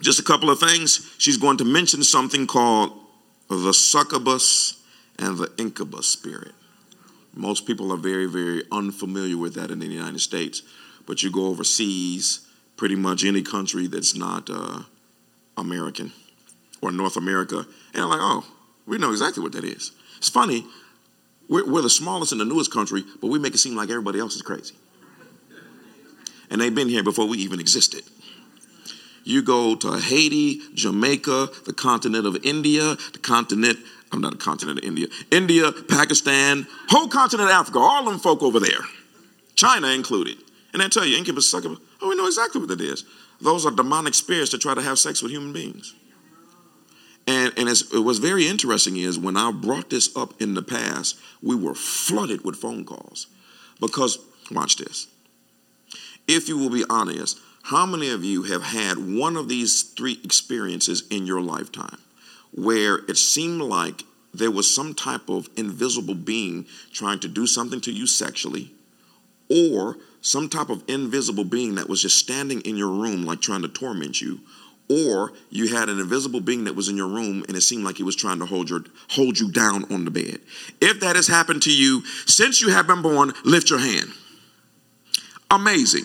just 0.00 0.18
a 0.18 0.22
couple 0.22 0.50
of 0.50 0.58
things. 0.58 1.14
She's 1.18 1.36
going 1.36 1.58
to 1.58 1.64
mention 1.64 2.02
something 2.02 2.46
called 2.46 2.92
the 3.48 3.72
succubus 3.72 4.82
and 5.18 5.38
the 5.38 5.52
incubus 5.58 6.08
spirit. 6.08 6.52
Most 7.34 7.66
people 7.66 7.92
are 7.92 7.96
very, 7.96 8.26
very 8.26 8.62
unfamiliar 8.70 9.36
with 9.36 9.54
that 9.54 9.70
in 9.70 9.80
the 9.80 9.86
United 9.86 10.20
States, 10.20 10.62
but 11.06 11.22
you 11.22 11.30
go 11.30 11.46
overseas, 11.46 12.46
pretty 12.76 12.94
much 12.94 13.24
any 13.24 13.42
country 13.42 13.86
that's 13.86 14.14
not 14.16 14.48
uh, 14.50 14.80
American 15.56 16.12
or 16.80 16.92
North 16.92 17.16
America, 17.16 17.58
and 17.58 17.66
they're 17.92 18.06
like, 18.06 18.20
oh, 18.20 18.44
we 18.86 18.98
know 18.98 19.10
exactly 19.10 19.42
what 19.42 19.52
that 19.52 19.64
is. 19.64 19.92
It's 20.18 20.28
funny, 20.28 20.64
we're, 21.48 21.68
we're 21.68 21.82
the 21.82 21.90
smallest 21.90 22.32
and 22.32 22.40
the 22.40 22.44
newest 22.44 22.72
country, 22.72 23.02
but 23.20 23.28
we 23.28 23.38
make 23.38 23.54
it 23.54 23.58
seem 23.58 23.76
like 23.76 23.90
everybody 23.90 24.20
else 24.20 24.34
is 24.36 24.42
crazy. 24.42 24.74
And 26.54 26.62
they've 26.62 26.72
been 26.72 26.88
here 26.88 27.02
before 27.02 27.26
we 27.26 27.38
even 27.38 27.58
existed. 27.58 28.04
You 29.24 29.42
go 29.42 29.74
to 29.74 29.98
Haiti, 29.98 30.60
Jamaica, 30.72 31.48
the 31.66 31.72
continent 31.72 32.28
of 32.28 32.44
India, 32.44 32.94
the 33.12 33.18
continent 33.18 33.80
I'm 34.12 34.20
not 34.20 34.34
a 34.34 34.36
continent 34.36 34.78
of 34.78 34.84
India. 34.84 35.08
India, 35.32 35.72
Pakistan, 35.72 36.68
whole 36.88 37.08
continent 37.08 37.50
of 37.50 37.56
Africa, 37.56 37.80
all 37.80 38.04
them 38.04 38.20
folk 38.20 38.40
over 38.44 38.60
there, 38.60 38.78
China 39.56 39.88
included. 39.88 40.36
And 40.72 40.80
I 40.80 40.86
tell 40.86 41.04
you, 41.04 41.16
incubus, 41.16 41.50
succubus, 41.50 41.80
oh, 42.00 42.10
we 42.10 42.14
know 42.14 42.28
exactly 42.28 42.60
what 42.60 42.68
that 42.68 42.80
is. 42.80 43.04
Those 43.40 43.66
are 43.66 43.72
demonic 43.72 44.14
spirits 44.14 44.52
that 44.52 44.60
try 44.60 44.74
to 44.74 44.82
have 44.82 45.00
sex 45.00 45.22
with 45.22 45.32
human 45.32 45.52
beings. 45.52 45.92
And, 47.26 47.52
and 47.56 47.68
it 47.68 48.04
was 48.04 48.20
very 48.20 48.46
interesting 48.46 48.96
is 48.96 49.18
when 49.18 49.36
I 49.36 49.50
brought 49.50 49.90
this 49.90 50.16
up 50.16 50.40
in 50.40 50.54
the 50.54 50.62
past, 50.62 51.18
we 51.42 51.56
were 51.56 51.74
flooded 51.74 52.44
with 52.44 52.54
phone 52.54 52.84
calls. 52.84 53.26
Because, 53.80 54.20
watch 54.52 54.76
this. 54.76 55.08
If 56.26 56.48
you 56.48 56.58
will 56.58 56.70
be 56.70 56.84
honest, 56.88 57.38
how 57.64 57.86
many 57.86 58.10
of 58.10 58.24
you 58.24 58.44
have 58.44 58.62
had 58.62 58.98
one 58.98 59.36
of 59.36 59.48
these 59.48 59.82
three 59.82 60.20
experiences 60.22 61.04
in 61.10 61.26
your 61.26 61.40
lifetime? 61.40 61.98
where 62.54 62.98
it 63.08 63.16
seemed 63.16 63.60
like 63.60 64.02
there 64.32 64.50
was 64.50 64.72
some 64.72 64.94
type 64.94 65.28
of 65.28 65.48
invisible 65.56 66.14
being 66.14 66.66
trying 66.92 67.18
to 67.20 67.28
do 67.28 67.46
something 67.46 67.80
to 67.80 67.92
you 67.92 68.06
sexually, 68.06 68.72
or 69.48 69.96
some 70.20 70.48
type 70.48 70.70
of 70.70 70.82
invisible 70.88 71.44
being 71.44 71.74
that 71.74 71.88
was 71.88 72.02
just 72.02 72.18
standing 72.18 72.60
in 72.62 72.76
your 72.76 72.90
room, 72.90 73.24
like 73.24 73.40
trying 73.40 73.62
to 73.62 73.68
torment 73.68 74.20
you, 74.20 74.40
or 74.88 75.32
you 75.50 75.68
had 75.68 75.88
an 75.88 75.98
invisible 75.98 76.40
being 76.40 76.64
that 76.64 76.74
was 76.74 76.88
in 76.88 76.96
your 76.96 77.08
room 77.08 77.44
and 77.48 77.56
it 77.56 77.62
seemed 77.62 77.84
like 77.84 77.96
he 77.96 78.02
was 78.02 78.16
trying 78.16 78.38
to 78.38 78.46
hold 78.46 78.68
your 78.70 78.84
hold 79.10 79.38
you 79.38 79.50
down 79.50 79.84
on 79.92 80.04
the 80.04 80.10
bed. 80.10 80.38
If 80.80 81.00
that 81.00 81.16
has 81.16 81.26
happened 81.26 81.62
to 81.62 81.74
you 81.74 82.04
since 82.26 82.60
you 82.60 82.70
have 82.70 82.86
been 82.86 83.02
born, 83.02 83.32
lift 83.44 83.70
your 83.70 83.78
hand. 83.78 84.12
Amazing. 85.50 86.04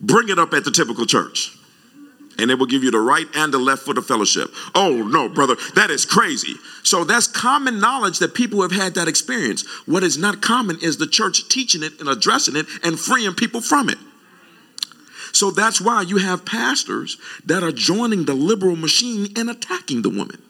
Bring 0.00 0.28
it 0.28 0.38
up 0.38 0.52
at 0.52 0.64
the 0.64 0.70
typical 0.70 1.06
church 1.06 1.56
and 2.38 2.50
it 2.50 2.58
will 2.58 2.66
give 2.66 2.84
you 2.84 2.90
the 2.90 3.00
right 3.00 3.26
and 3.34 3.52
the 3.52 3.58
left 3.58 3.82
foot 3.82 3.98
of 3.98 4.06
fellowship. 4.06 4.50
Oh, 4.74 5.02
no, 5.02 5.28
brother, 5.28 5.56
that 5.74 5.90
is 5.90 6.04
crazy. 6.04 6.54
So 6.82 7.04
that's 7.04 7.26
common 7.26 7.80
knowledge 7.80 8.18
that 8.18 8.34
people 8.34 8.62
have 8.62 8.72
had 8.72 8.94
that 8.94 9.08
experience. 9.08 9.66
What 9.86 10.02
is 10.02 10.18
not 10.18 10.42
common 10.42 10.78
is 10.82 10.98
the 10.98 11.06
church 11.06 11.48
teaching 11.48 11.82
it 11.82 11.98
and 12.00 12.08
addressing 12.08 12.56
it 12.56 12.66
and 12.82 12.98
freeing 12.98 13.34
people 13.34 13.60
from 13.60 13.88
it. 13.88 13.98
So 15.32 15.50
that's 15.50 15.80
why 15.80 16.02
you 16.02 16.16
have 16.18 16.46
pastors 16.46 17.18
that 17.44 17.62
are 17.62 17.72
joining 17.72 18.24
the 18.24 18.34
liberal 18.34 18.76
machine 18.76 19.28
and 19.36 19.50
attacking 19.50 20.02
the 20.02 20.10
woman. 20.10 20.42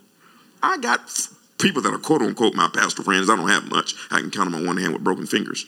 I 0.62 0.78
got 0.78 1.00
people 1.58 1.82
that 1.82 1.92
are 1.92 1.98
quote 1.98 2.22
unquote 2.22 2.54
my 2.54 2.68
pastor 2.68 3.02
friends. 3.02 3.28
I 3.28 3.36
don't 3.36 3.48
have 3.48 3.68
much. 3.68 3.94
I 4.10 4.20
can 4.20 4.30
count 4.30 4.50
them 4.50 4.60
on 4.60 4.66
one 4.66 4.76
hand 4.76 4.92
with 4.92 5.02
broken 5.02 5.26
fingers. 5.26 5.66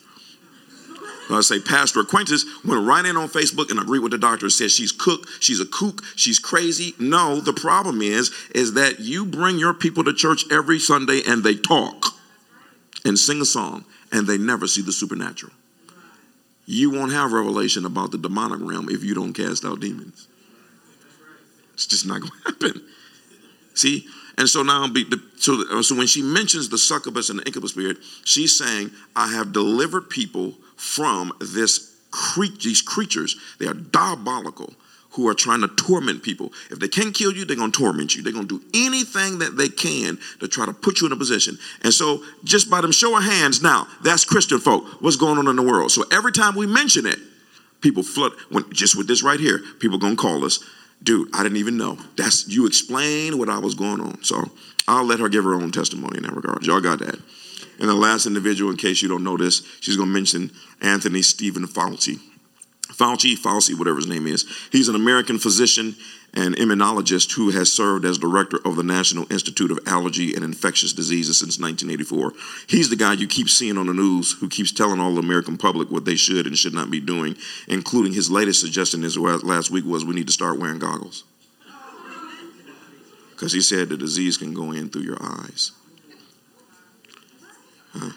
I 1.35 1.41
say 1.43 1.61
pastor 1.61 2.01
acquaintance 2.01 2.45
went 2.65 2.87
right 2.87 3.05
in 3.05 3.17
on 3.17 3.29
Facebook 3.29 3.71
and 3.71 3.79
agreed 3.79 4.01
with 4.01 4.13
the 4.13 4.19
doctor. 4.19 4.49
Said 4.49 4.71
she's 4.71 4.93
cook, 4.93 5.27
she's 5.41 5.61
a 5.61 5.67
kook, 5.67 6.03
she's 6.17 6.39
crazy. 6.39 6.95
No, 6.99 7.41
the 7.41 7.53
problem 7.53 8.01
is, 8.01 8.31
is 8.55 8.75
that 8.75 9.01
you 9.01 9.27
bring 9.27 9.59
your 9.59 9.75
people 9.75 10.05
to 10.05 10.15
church 10.15 10.45
every 10.51 10.79
Sunday 10.79 11.21
and 11.27 11.45
they 11.45 11.55
talk 11.55 12.07
and 13.05 13.19
sing 13.19 13.41
a 13.41 13.45
song 13.45 13.85
and 14.13 14.27
they 14.27 14.39
never 14.39 14.67
see 14.67 14.83
the 14.83 14.93
supernatural. 14.93 15.53
You 16.67 16.91
won't 16.91 17.13
have 17.13 17.33
revelation 17.33 17.87
about 17.87 18.11
the 18.11 18.19
demonic 18.19 18.61
realm 18.61 18.89
if 18.91 19.03
you 19.03 19.15
don't 19.15 19.33
cast 19.33 19.65
out 19.65 19.81
demons. 19.81 20.29
It's 21.75 21.87
just 21.87 22.07
not 22.07 22.21
going 22.21 22.33
to 22.47 22.53
happen. 22.53 22.83
See, 23.75 24.07
and 24.37 24.49
so 24.49 24.63
now, 24.63 24.87
be, 24.87 25.05
so, 25.37 25.83
so 25.83 25.97
when 25.97 26.07
she 26.07 26.23
mentions 26.23 26.69
the 26.69 26.79
succubus 26.79 27.31
and 27.31 27.41
the 27.41 27.45
incubus 27.45 27.73
spirit, 27.73 27.99
she's 28.25 28.57
saying, 28.57 28.91
I 29.17 29.29
have 29.33 29.53
delivered 29.53 30.11
people 30.11 30.55
from 30.79 31.33
this 31.41 31.95
cre- 32.11 32.57
these 32.63 32.81
creatures. 32.81 33.37
They 33.59 33.67
are 33.67 33.75
diabolical 33.75 34.73
who 35.11 35.29
are 35.29 35.35
trying 35.35 35.61
to 35.63 35.69
torment 35.69 36.23
people. 36.23 36.53
If 36.71 36.79
they 36.79 36.89
can't 36.89 37.15
kill 37.15 37.33
you, 37.33 37.45
they're 37.45 37.57
going 37.57 37.73
to 37.73 37.79
torment 37.79 38.15
you. 38.15 38.23
They're 38.23 38.33
going 38.33 38.47
to 38.47 38.61
do 38.61 38.65
anything 38.75 39.41
that 39.41 39.57
they 39.57 39.69
can 39.69 40.19
to 40.41 40.49
try 40.49 40.65
to 40.65 40.73
put 40.73 41.01
you 41.01 41.07
in 41.07 41.13
a 41.13 41.17
position. 41.17 41.59
And 41.83 41.93
so, 41.93 42.23
just 42.45 42.71
by 42.71 42.81
them 42.81 42.93
show 42.93 43.17
of 43.17 43.25
hands, 43.25 43.63
now 43.63 43.87
that's 44.03 44.25
Christian 44.25 44.59
folk. 44.59 45.03
What's 45.03 45.17
going 45.17 45.39
on 45.39 45.49
in 45.49 45.57
the 45.57 45.63
world? 45.63 45.91
So 45.91 46.05
every 46.13 46.33
time 46.33 46.55
we 46.55 46.67
mention 46.67 47.07
it, 47.07 47.19
people 47.81 48.03
flood. 48.03 48.33
When 48.51 48.73
just 48.73 48.97
with 48.97 49.09
this 49.09 49.23
right 49.23 49.41
here, 49.41 49.61
people 49.81 49.99
going 49.99 50.17
to 50.17 50.23
call 50.23 50.45
us 50.45 50.63
dude, 51.03 51.29
I 51.35 51.43
didn't 51.43 51.59
even 51.59 51.77
know. 51.77 51.99
That's 52.17 52.49
you 52.49 52.67
explain 52.67 53.39
what 53.39 53.49
I 53.49 53.59
was 53.59 53.75
going 53.75 54.01
on. 54.01 54.23
So 54.25 54.51
I'll 54.87 55.05
let 55.05 55.21
her 55.21 55.29
give 55.29 55.45
her 55.45 55.55
own 55.55 55.71
testimony 55.71 56.19
in 56.19 56.25
that 56.25 56.35
regard. 56.35 56.65
Y'all 56.67 56.81
got 56.81 56.99
that. 57.01 57.21
And 57.79 57.89
the 57.89 57.95
last 57.95 58.27
individual, 58.27 58.71
in 58.71 58.77
case 58.77 59.03
you 59.03 59.09
don't 59.09 59.25
know 59.25 59.37
this, 59.37 59.63
she's 59.81 59.97
going 59.97 60.09
to 60.09 60.15
mention 60.15 60.51
Anthony 60.81 61.23
Stephen 61.23 61.67
Fauci. 61.67 62.19
Fauci, 62.89 63.37
Fauci, 63.37 63.79
whatever 63.79 63.97
his 63.97 64.07
name 64.07 64.27
is. 64.27 64.45
He's 64.73 64.89
an 64.89 64.97
American 64.97 65.39
physician 65.39 65.95
and 66.35 66.57
immunologist 66.57 67.33
who 67.33 67.51
has 67.51 67.73
served 67.73 68.05
as 68.05 68.19
director 68.19 68.59
of 68.65 68.77
the 68.77 68.83
National 68.83 69.31
Institute 69.33 69.71
of 69.71 69.79
Allergy 69.87 70.35
and 70.35 70.45
Infectious 70.45 70.93
Diseases 70.93 71.39
since 71.39 71.59
1984. 71.59 72.33
He's 72.67 72.91
the 72.91 72.97
guy 72.97 73.15
you 73.15 73.27
keep 73.27 73.49
seeing 73.49 73.79
on 73.79 73.87
the 73.87 73.95
news 73.95 74.33
who 74.33 74.49
keeps 74.49 74.73
telling 74.73 75.01
all 75.01 75.15
the 75.15 75.21
American 75.21 75.57
public 75.57 75.91
what 75.91 76.05
they 76.05 76.17
should 76.17 76.47
and 76.47 76.57
should 76.57 76.75
not 76.75 76.91
be 76.91 77.01
doing, 77.01 77.37
including 77.67 78.13
his 78.13 78.31
latest 78.31 78.61
suggestion 78.61 79.01
this 79.01 79.17
last 79.17 79.71
week 79.71 79.85
was 79.85 80.05
we 80.05 80.15
need 80.15 80.27
to 80.27 80.33
start 80.33 80.59
wearing 80.59 80.79
goggles. 80.79 81.25
Because 83.31 83.53
he 83.53 83.61
said 83.61 83.89
the 83.89 83.97
disease 83.97 84.37
can 84.37 84.53
go 84.53 84.73
in 84.73 84.91
through 84.91 85.03
your 85.03 85.19
eyes. 85.23 85.73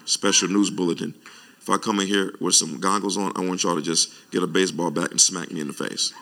Special 0.04 0.48
news 0.48 0.70
bulletin. 0.70 1.14
If 1.60 1.70
I 1.70 1.76
come 1.76 2.00
in 2.00 2.08
here 2.08 2.34
with 2.40 2.54
some 2.54 2.80
goggles 2.80 3.16
on, 3.16 3.32
I 3.36 3.44
want 3.46 3.62
y'all 3.62 3.76
to 3.76 3.82
just 3.82 4.12
get 4.30 4.42
a 4.42 4.46
baseball 4.46 4.90
bat 4.90 5.10
and 5.10 5.20
smack 5.20 5.52
me 5.52 5.60
in 5.60 5.68
the 5.68 5.72
face. 5.72 6.12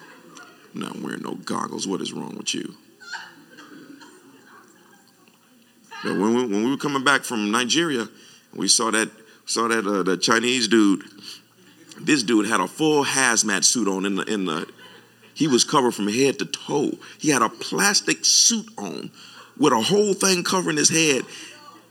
I'm 0.75 0.83
not 0.83 1.01
wearing 1.01 1.23
no 1.23 1.35
goggles. 1.35 1.87
What 1.87 2.01
is 2.01 2.13
wrong 2.13 2.37
with 2.37 2.55
you? 2.55 2.75
But 6.03 6.13
when 6.13 6.35
we, 6.35 6.43
when 6.47 6.65
we 6.65 6.71
were 6.71 6.77
coming 6.77 7.05
back 7.05 7.25
from 7.25 7.51
Nigeria, 7.51 8.09
we 8.55 8.69
saw 8.69 8.91
that 8.91 9.11
saw 9.47 9.69
that 9.69 9.87
uh, 9.87 10.03
the 10.03 10.17
Chinese 10.17 10.69
dude. 10.69 11.05
This 12.01 12.23
dude 12.23 12.47
had 12.47 12.61
a 12.61 12.69
full 12.69 13.05
hazmat 13.05 13.65
suit 13.65 13.89
on 13.89 14.07
in 14.07 14.17
the 14.17 14.23
in 14.25 14.47
the. 14.47 14.67
He 15.35 15.49
was 15.49 15.65
covered 15.65 15.93
from 15.93 16.09
head 16.09 16.39
to 16.39 16.47
toe. 16.47 16.93
He 17.19 17.31
had 17.31 17.43
a 17.43 17.49
plastic 17.49 18.25
suit 18.25 18.67
on 18.77 19.11
with 19.59 19.73
a 19.73 19.81
whole 19.81 20.15
thing 20.15 20.45
covering 20.45 20.77
his 20.77 20.91
head. 20.91 21.25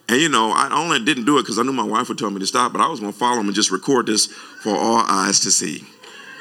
And 0.10 0.20
you 0.20 0.28
know, 0.28 0.52
I 0.52 0.70
only 0.74 1.00
didn't 1.00 1.26
do 1.26 1.38
it 1.38 1.44
because 1.44 1.60
I 1.60 1.64
knew 1.64 1.72
my 1.72 1.84
wife 1.84 2.10
would 2.10 2.18
tell 2.18 2.32
me 2.32 2.40
to 2.40 2.48
stop, 2.48 2.72
but 2.74 2.82
I 2.82 2.88
was 2.88 3.00
going 3.00 3.14
to 3.14 3.18
follow 3.18 3.40
him 3.40 3.46
and 3.46 3.56
just 3.56 3.72
record 3.72 4.08
this 4.08 4.26
for 4.26 4.76
all 4.76 4.98
eyes 5.08 5.40
to 5.42 5.52
see. 5.52 5.84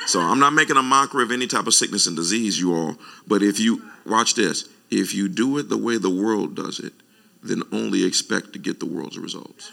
So 0.06 0.20
I'm 0.20 0.40
not 0.40 0.54
making 0.54 0.78
a 0.78 0.82
mockery 0.82 1.22
of 1.22 1.30
any 1.30 1.46
type 1.46 1.66
of 1.66 1.74
sickness 1.74 2.06
and 2.06 2.16
disease, 2.16 2.58
you 2.58 2.74
all. 2.74 2.96
But 3.26 3.42
if 3.42 3.60
you 3.60 3.82
watch 4.06 4.34
this, 4.34 4.66
if 4.90 5.14
you 5.14 5.28
do 5.28 5.58
it 5.58 5.68
the 5.68 5.76
way 5.76 5.98
the 5.98 6.08
world 6.08 6.56
does 6.56 6.80
it, 6.80 6.94
then 7.42 7.62
only 7.70 8.04
expect 8.04 8.54
to 8.54 8.58
get 8.58 8.80
the 8.80 8.86
world's 8.86 9.18
results 9.18 9.70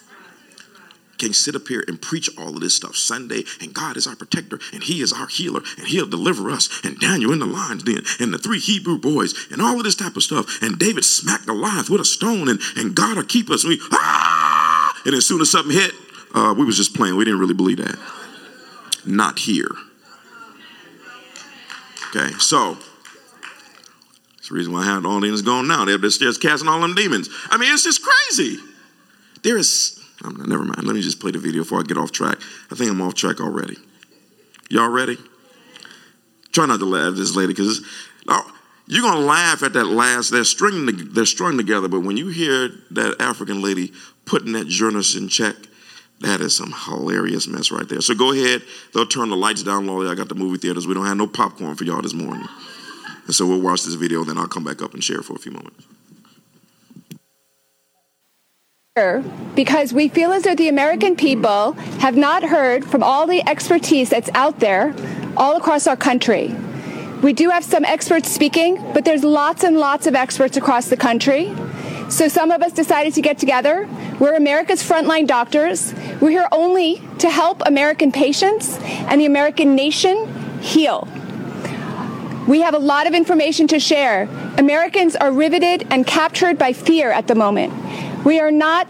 can 1.18 1.34
sit 1.34 1.56
up 1.56 1.68
here 1.68 1.84
and 1.88 2.02
preach 2.02 2.30
all 2.38 2.50
of 2.50 2.62
this 2.62 2.76
stuff 2.76 2.96
Sunday, 2.96 3.44
and 3.62 3.74
God 3.74 3.98
is 3.98 4.08
our 4.08 4.16
protector, 4.16 4.60
and 4.74 4.84
He 4.84 5.02
is 5.02 5.14
our 5.14 5.28
healer, 5.28 5.62
and 5.78 5.88
He'll 5.88 6.08
deliver 6.08 6.50
us, 6.50 6.70
and 6.84 7.00
Daniel 7.00 7.32
in 7.32 7.40
the 7.40 7.46
lion's 7.46 7.84
den, 7.84 8.04
and 8.20 8.34
the 8.34 8.38
three 8.38 8.60
Hebrew 8.60 8.98
boys, 8.98 9.34
and 9.52 9.62
all 9.62 9.78
of 9.78 9.84
this 9.84 9.96
type 9.96 10.16
of 10.16 10.24
stuff. 10.24 10.62
And 10.62 10.78
David 10.78 11.06
smacked 11.06 11.46
Goliath 11.46 11.90
with 11.90 12.02
a 12.02 12.06
stone, 12.06 12.50
and, 12.50 12.60
and 12.76 12.96
God 12.96 13.18
will 13.18 13.24
keep 13.24 13.50
us. 13.50 13.64
And, 13.64 13.70
we, 13.72 13.80
ah! 13.92 15.02
and 15.06 15.16
as 15.16 15.26
soon 15.26 15.42
as 15.42 15.52
something 15.52 15.76
hit, 15.76 15.92
uh, 16.34 16.54
we 16.58 16.66
was 16.66 16.78
just 16.78 16.94
playing. 16.94 17.16
We 17.16 17.26
didn't 17.26 17.40
really 17.40 17.54
believe 17.54 17.78
that. 17.78 17.98
Not 19.06 19.40
here. 19.40 19.72
Okay, 22.10 22.32
so 22.40 22.76
that's 24.36 24.50
the 24.50 24.56
reason 24.56 24.74
why 24.74 24.82
I 24.82 24.86
have 24.86 25.06
all 25.06 25.20
demons 25.20 25.42
going 25.42 25.68
now. 25.68 25.86
They're 25.86 25.96
upstairs 25.96 26.38
casting 26.38 26.70
all 26.70 26.80
them 26.80 26.96
demons. 26.96 27.30
I 27.50 27.58
mean, 27.58 27.74
it's 27.74 27.84
just 27.84 28.02
crazy. 28.04 28.58
There 29.44 29.58
is 29.58 30.00
I'm, 30.26 30.50
never 30.50 30.64
mind. 30.64 30.84
Let 30.84 30.96
me 30.96 31.02
just 31.02 31.20
play 31.20 31.32
the 31.32 31.40
video 31.40 31.64
before 31.64 31.80
I 31.80 31.84
get 31.84 31.98
off 31.98 32.12
track. 32.12 32.38
I 32.72 32.76
think 32.76 32.92
I'm 32.92 33.02
off 33.02 33.14
track 33.14 33.40
already. 33.40 33.78
Y'all 34.70 34.90
ready? 34.90 35.18
Try 36.52 36.66
not 36.66 36.80
to 36.80 36.86
laugh 36.86 37.10
at 37.10 37.16
this 37.18 37.36
lady 37.36 37.54
because 37.54 37.82
you're 38.88 39.02
gonna 39.02 39.20
laugh 39.20 39.64
at 39.64 39.74
that 39.74 39.86
last. 39.86 40.30
They're 40.30 40.44
stringing 40.44 41.14
they're 41.14 41.26
strung 41.26 41.58
together, 41.58 41.88
but 41.88 42.02
when 42.02 42.18
you 42.18 42.28
hear 42.28 42.70
that 42.92 43.16
African 43.20 43.62
lady 43.62 43.92
putting 44.26 44.54
that 44.54 44.68
journalist 44.68 45.16
in 45.16 45.28
check, 45.28 45.56
that 46.22 46.42
is 46.42 46.56
some 46.56 46.74
hilarious 46.86 47.48
mess 47.48 47.72
right 47.72 47.88
there. 47.88 48.02
So 48.02 48.16
go 48.16 48.32
ahead. 48.32 48.62
They'll 48.94 49.06
turn 49.06 49.30
the 49.30 49.36
lights 49.36 49.64
down 49.64 49.86
low. 49.86 50.10
I 50.10 50.16
got 50.16 50.30
the 50.30 50.36
movie 50.36 50.58
theaters. 50.58 50.88
We 50.88 50.94
don't 50.94 51.06
have 51.06 51.18
no 51.18 51.28
popcorn 51.28 51.76
for 51.76 51.84
y'all 51.84 52.02
this 52.02 52.14
morning. 52.14 52.48
And 53.26 53.36
so 53.36 53.46
we'll 53.48 53.62
watch 53.62 53.84
this 53.84 53.96
video, 53.96 54.24
then 54.24 54.38
I'll 54.38 54.48
come 54.48 54.64
back 54.64 54.82
up 54.82 54.94
and 54.94 55.04
share 55.04 55.22
for 55.22 55.34
a 55.34 55.40
few 55.40 55.52
moments 55.52 55.86
because 59.56 59.92
we 59.92 60.08
feel 60.08 60.32
as 60.32 60.44
though 60.44 60.56
the 60.56 60.70
American 60.70 61.18
people 61.18 61.74
have 62.00 62.16
not 62.16 62.44
heard 62.44 62.86
from 62.86 63.04
all 63.04 63.28
the 63.28 63.46
expertise 63.46 64.10
that's 64.10 64.30
out 64.34 64.62
there 64.62 64.96
all 65.36 65.58
across 65.58 65.86
our 65.86 65.98
country. 65.98 66.56
We 67.22 67.34
do 67.34 67.50
have 67.50 67.66
some 67.66 67.84
experts 67.84 68.32
speaking, 68.32 68.78
but 68.94 69.04
there's 69.04 69.26
lots 69.26 69.66
and 69.66 69.78
lots 69.78 70.08
of 70.08 70.16
experts 70.16 70.56
across 70.56 70.88
the 70.88 70.96
country. 70.96 71.54
So 72.08 72.30
some 72.30 72.52
of 72.52 72.62
us 72.62 72.72
decided 72.72 73.14
to 73.16 73.22
get 73.22 73.38
together. 73.38 73.86
We're 74.18 74.38
America's 74.38 74.82
frontline 74.82 75.28
doctors. 75.28 75.94
We're 76.22 76.30
here 76.30 76.48
only 76.54 77.02
to 77.20 77.30
help 77.30 77.64
American 77.66 78.14
patients 78.14 78.78
and 78.80 79.20
the 79.20 79.26
American 79.26 79.76
nation 79.76 80.62
heal. 80.62 81.06
We 82.48 82.62
have 82.62 82.74
a 82.74 82.80
lot 82.80 83.08
of 83.08 83.14
information 83.14 83.68
to 83.68 83.80
share. 83.80 84.30
Americans 84.58 85.18
are 85.18 85.34
riveted 85.34 85.86
and 85.92 86.08
captured 86.08 86.58
by 86.58 86.72
fear 86.72 87.12
at 87.12 87.28
the 87.28 87.36
moment. 87.36 87.74
We 88.26 88.40
are 88.40 88.52
not 88.52 88.90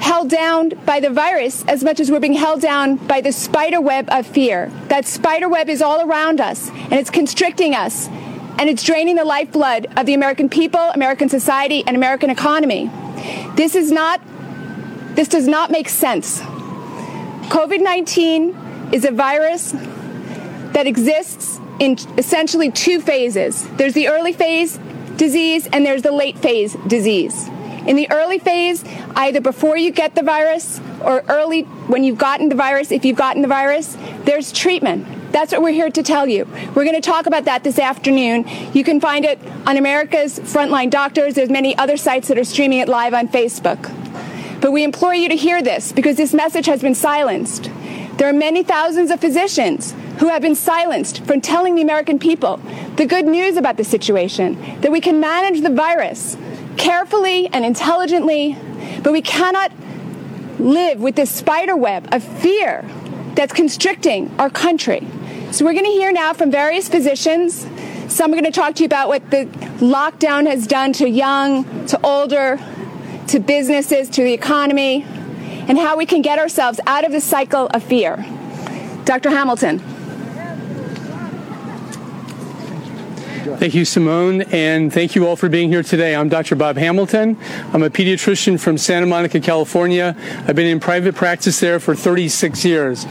held 0.00 0.30
down 0.30 0.70
by 0.86 1.00
the 1.00 1.10
virus 1.10 1.64
as 1.66 1.84
much 1.84 2.00
as 2.00 2.10
we're 2.10 2.20
being 2.20 2.32
held 2.32 2.62
down 2.62 2.96
by 2.96 3.20
the 3.20 3.30
spider 3.30 3.80
web 3.80 4.08
of 4.10 4.26
fear. 4.26 4.72
That 4.88 5.04
spider 5.04 5.48
web 5.48 5.68
is 5.68 5.82
all 5.82 6.00
around 6.00 6.40
us 6.40 6.70
and 6.70 6.94
it's 6.94 7.10
constricting 7.10 7.74
us 7.74 8.08
and 8.08 8.70
it's 8.70 8.82
draining 8.82 9.16
the 9.16 9.24
lifeblood 9.24 9.86
of 9.98 10.06
the 10.06 10.14
American 10.14 10.48
people, 10.48 10.80
American 10.80 11.28
society, 11.28 11.84
and 11.86 11.94
American 11.94 12.30
economy. 12.30 12.90
This 13.54 13.74
is 13.74 13.92
not, 13.92 14.22
this 15.14 15.28
does 15.28 15.46
not 15.46 15.70
make 15.70 15.88
sense. 15.88 16.40
COVID 17.50 17.82
19 17.82 18.92
is 18.92 19.04
a 19.04 19.10
virus 19.10 19.72
that 20.72 20.86
exists 20.86 21.60
in 21.78 21.98
essentially 22.16 22.70
two 22.70 23.00
phases 23.00 23.68
there's 23.76 23.92
the 23.92 24.08
early 24.08 24.32
phase 24.32 24.78
disease 25.16 25.66
and 25.66 25.84
there's 25.84 26.02
the 26.02 26.12
late 26.12 26.38
phase 26.38 26.74
disease. 26.86 27.50
In 27.86 27.94
the 27.94 28.10
early 28.10 28.38
phase, 28.38 28.84
either 29.14 29.40
before 29.40 29.76
you 29.76 29.92
get 29.92 30.14
the 30.14 30.22
virus 30.22 30.80
or 31.02 31.22
early 31.28 31.62
when 31.62 32.02
you've 32.02 32.18
gotten 32.18 32.48
the 32.48 32.56
virus, 32.56 32.90
if 32.90 33.04
you've 33.04 33.16
gotten 33.16 33.42
the 33.42 33.48
virus, 33.48 33.96
there's 34.24 34.50
treatment. 34.50 35.06
That's 35.30 35.52
what 35.52 35.62
we're 35.62 35.72
here 35.72 35.90
to 35.90 36.02
tell 36.02 36.26
you. 36.26 36.46
We're 36.74 36.84
going 36.84 36.94
to 36.94 37.00
talk 37.00 37.26
about 37.26 37.44
that 37.44 37.62
this 37.62 37.78
afternoon. 37.78 38.44
You 38.72 38.82
can 38.82 39.00
find 39.00 39.24
it 39.24 39.38
on 39.66 39.76
America's 39.76 40.38
Frontline 40.40 40.90
Doctors. 40.90 41.34
There's 41.34 41.50
many 41.50 41.76
other 41.78 41.96
sites 41.96 42.28
that 42.28 42.38
are 42.38 42.44
streaming 42.44 42.80
it 42.80 42.88
live 42.88 43.14
on 43.14 43.28
Facebook. 43.28 43.92
But 44.60 44.72
we 44.72 44.82
implore 44.82 45.14
you 45.14 45.28
to 45.28 45.36
hear 45.36 45.62
this 45.62 45.92
because 45.92 46.16
this 46.16 46.34
message 46.34 46.66
has 46.66 46.80
been 46.80 46.94
silenced. 46.94 47.70
There 48.16 48.28
are 48.28 48.32
many 48.32 48.62
thousands 48.62 49.10
of 49.10 49.20
physicians 49.20 49.94
who 50.18 50.28
have 50.28 50.40
been 50.40 50.54
silenced 50.54 51.22
from 51.24 51.42
telling 51.42 51.74
the 51.74 51.82
American 51.82 52.18
people 52.18 52.56
the 52.96 53.04
good 53.04 53.26
news 53.26 53.56
about 53.56 53.76
the 53.76 53.84
situation, 53.84 54.80
that 54.80 54.90
we 54.90 55.00
can 55.00 55.20
manage 55.20 55.60
the 55.60 55.70
virus 55.70 56.36
carefully 56.76 57.48
and 57.48 57.64
intelligently, 57.64 58.56
but 59.02 59.12
we 59.12 59.22
cannot 59.22 59.72
live 60.58 61.00
with 61.00 61.16
this 61.16 61.30
spider 61.30 61.76
web 61.76 62.08
of 62.12 62.22
fear 62.22 62.84
that's 63.34 63.52
constricting 63.52 64.34
our 64.38 64.50
country. 64.50 65.06
So 65.52 65.64
we're 65.64 65.74
going 65.74 65.84
to 65.84 65.90
hear 65.90 66.12
now 66.12 66.32
from 66.32 66.50
various 66.50 66.88
physicians. 66.88 67.66
Some 68.08 68.32
are 68.32 68.34
going 68.34 68.44
to 68.44 68.50
talk 68.50 68.74
to 68.76 68.82
you 68.82 68.86
about 68.86 69.08
what 69.08 69.30
the 69.30 69.46
lockdown 69.78 70.46
has 70.46 70.66
done 70.66 70.92
to 70.94 71.08
young, 71.08 71.86
to 71.86 72.00
older, 72.04 72.58
to 73.28 73.40
businesses, 73.40 74.08
to 74.10 74.22
the 74.22 74.32
economy, 74.32 75.02
and 75.68 75.78
how 75.78 75.96
we 75.96 76.06
can 76.06 76.22
get 76.22 76.38
ourselves 76.38 76.80
out 76.86 77.04
of 77.04 77.12
the 77.12 77.20
cycle 77.20 77.66
of 77.68 77.82
fear. 77.82 78.16
Dr. 79.04 79.30
Hamilton. 79.30 79.95
Thank 83.54 83.74
you, 83.74 83.84
Simone, 83.84 84.42
and 84.42 84.92
thank 84.92 85.14
you 85.14 85.28
all 85.28 85.36
for 85.36 85.48
being 85.48 85.68
here 85.68 85.84
today. 85.84 86.16
I'm 86.16 86.28
Dr. 86.28 86.56
Bob 86.56 86.76
Hamilton. 86.76 87.38
I'm 87.72 87.84
a 87.84 87.90
pediatrician 87.90 88.58
from 88.58 88.76
Santa 88.76 89.06
Monica, 89.06 89.38
California. 89.38 90.16
I've 90.48 90.56
been 90.56 90.66
in 90.66 90.80
private 90.80 91.14
practice 91.14 91.60
there 91.60 91.78
for 91.78 91.94
36 91.94 92.64
years. 92.64 93.06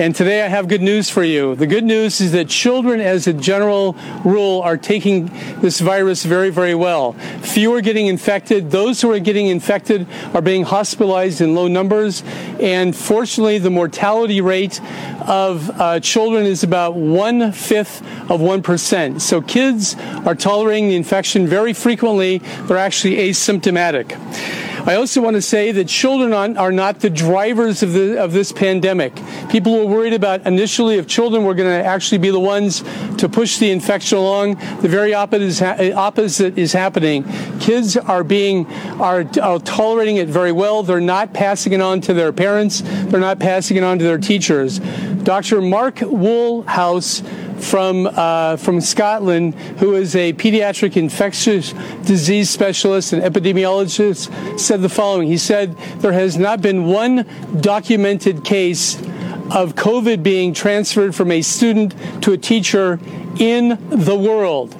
And 0.00 0.16
today 0.16 0.40
I 0.40 0.48
have 0.48 0.66
good 0.66 0.80
news 0.80 1.10
for 1.10 1.22
you. 1.22 1.54
The 1.54 1.66
good 1.66 1.84
news 1.84 2.22
is 2.22 2.32
that 2.32 2.48
children, 2.48 3.02
as 3.02 3.26
a 3.26 3.34
general 3.34 3.98
rule, 4.24 4.62
are 4.62 4.78
taking 4.78 5.26
this 5.60 5.78
virus 5.78 6.24
very, 6.24 6.48
very 6.48 6.74
well. 6.74 7.12
Few 7.42 7.70
are 7.74 7.82
getting 7.82 8.06
infected. 8.06 8.70
Those 8.70 9.02
who 9.02 9.12
are 9.12 9.18
getting 9.18 9.48
infected 9.48 10.06
are 10.32 10.40
being 10.40 10.62
hospitalized 10.62 11.42
in 11.42 11.54
low 11.54 11.68
numbers. 11.68 12.22
And 12.60 12.96
fortunately, 12.96 13.58
the 13.58 13.68
mortality 13.68 14.40
rate 14.40 14.80
of 15.28 15.68
uh, 15.78 16.00
children 16.00 16.46
is 16.46 16.62
about 16.62 16.94
one 16.94 17.52
fifth 17.52 18.00
of 18.30 18.40
1%. 18.40 19.20
So 19.20 19.42
kids 19.42 19.96
are 20.24 20.34
tolerating 20.34 20.88
the 20.88 20.96
infection 20.96 21.46
very 21.46 21.74
frequently. 21.74 22.38
They're 22.38 22.78
actually 22.78 23.16
asymptomatic. 23.16 24.16
I 24.86 24.94
also 24.94 25.20
want 25.20 25.34
to 25.34 25.42
say 25.42 25.72
that 25.72 25.88
children 25.88 26.32
are 26.32 26.72
not 26.72 27.00
the 27.00 27.10
drivers 27.10 27.82
of, 27.82 27.92
the, 27.92 28.22
of 28.22 28.32
this 28.32 28.50
pandemic. 28.50 29.14
People 29.50 29.76
were 29.76 29.84
worried 29.84 30.14
about 30.14 30.46
initially 30.46 30.96
if 30.96 31.06
children 31.06 31.44
were 31.44 31.54
going 31.54 31.68
to 31.68 31.86
actually 31.86 32.18
be 32.18 32.30
the 32.30 32.40
ones 32.40 32.82
to 33.18 33.28
push 33.28 33.58
the 33.58 33.70
infection 33.70 34.16
along. 34.16 34.54
The 34.80 34.88
very 34.88 35.12
opposite 35.12 36.58
is, 36.58 36.72
happening. 36.72 37.24
Kids 37.60 37.96
are 37.96 38.24
being 38.24 38.66
are, 39.00 39.26
are 39.42 39.58
tolerating 39.58 40.16
it 40.16 40.28
very 40.28 40.52
well. 40.52 40.82
They're 40.82 41.00
not 41.00 41.34
passing 41.34 41.72
it 41.72 41.80
on 41.80 42.00
to 42.02 42.14
their 42.14 42.32
parents. 42.32 42.82
They're 42.82 43.20
not 43.20 43.38
passing 43.38 43.76
it 43.76 43.84
on 43.84 43.98
to 43.98 44.04
their 44.04 44.18
teachers. 44.18 44.78
Dr. 44.78 45.60
Mark 45.60 45.96
Woolhouse 45.96 47.22
from 47.60 48.06
uh, 48.06 48.56
from 48.56 48.80
Scotland, 48.80 49.54
who 49.78 49.94
is 49.94 50.16
a 50.16 50.32
pediatric 50.32 50.96
infectious 50.96 51.72
disease 52.04 52.50
specialist 52.50 53.12
and 53.12 53.22
epidemiologist, 53.22 54.58
said 54.58 54.82
the 54.82 54.88
following. 54.88 55.28
He 55.28 55.38
said 55.38 55.76
there 55.98 56.12
has 56.12 56.36
not 56.36 56.62
been 56.62 56.86
one 56.86 57.26
documented 57.60 58.44
case 58.44 58.96
of 59.50 59.74
COVID 59.74 60.22
being 60.22 60.54
transferred 60.54 61.14
from 61.14 61.30
a 61.30 61.42
student 61.42 61.94
to 62.22 62.32
a 62.32 62.38
teacher 62.38 63.00
in 63.38 63.78
the 63.90 64.16
world 64.16 64.76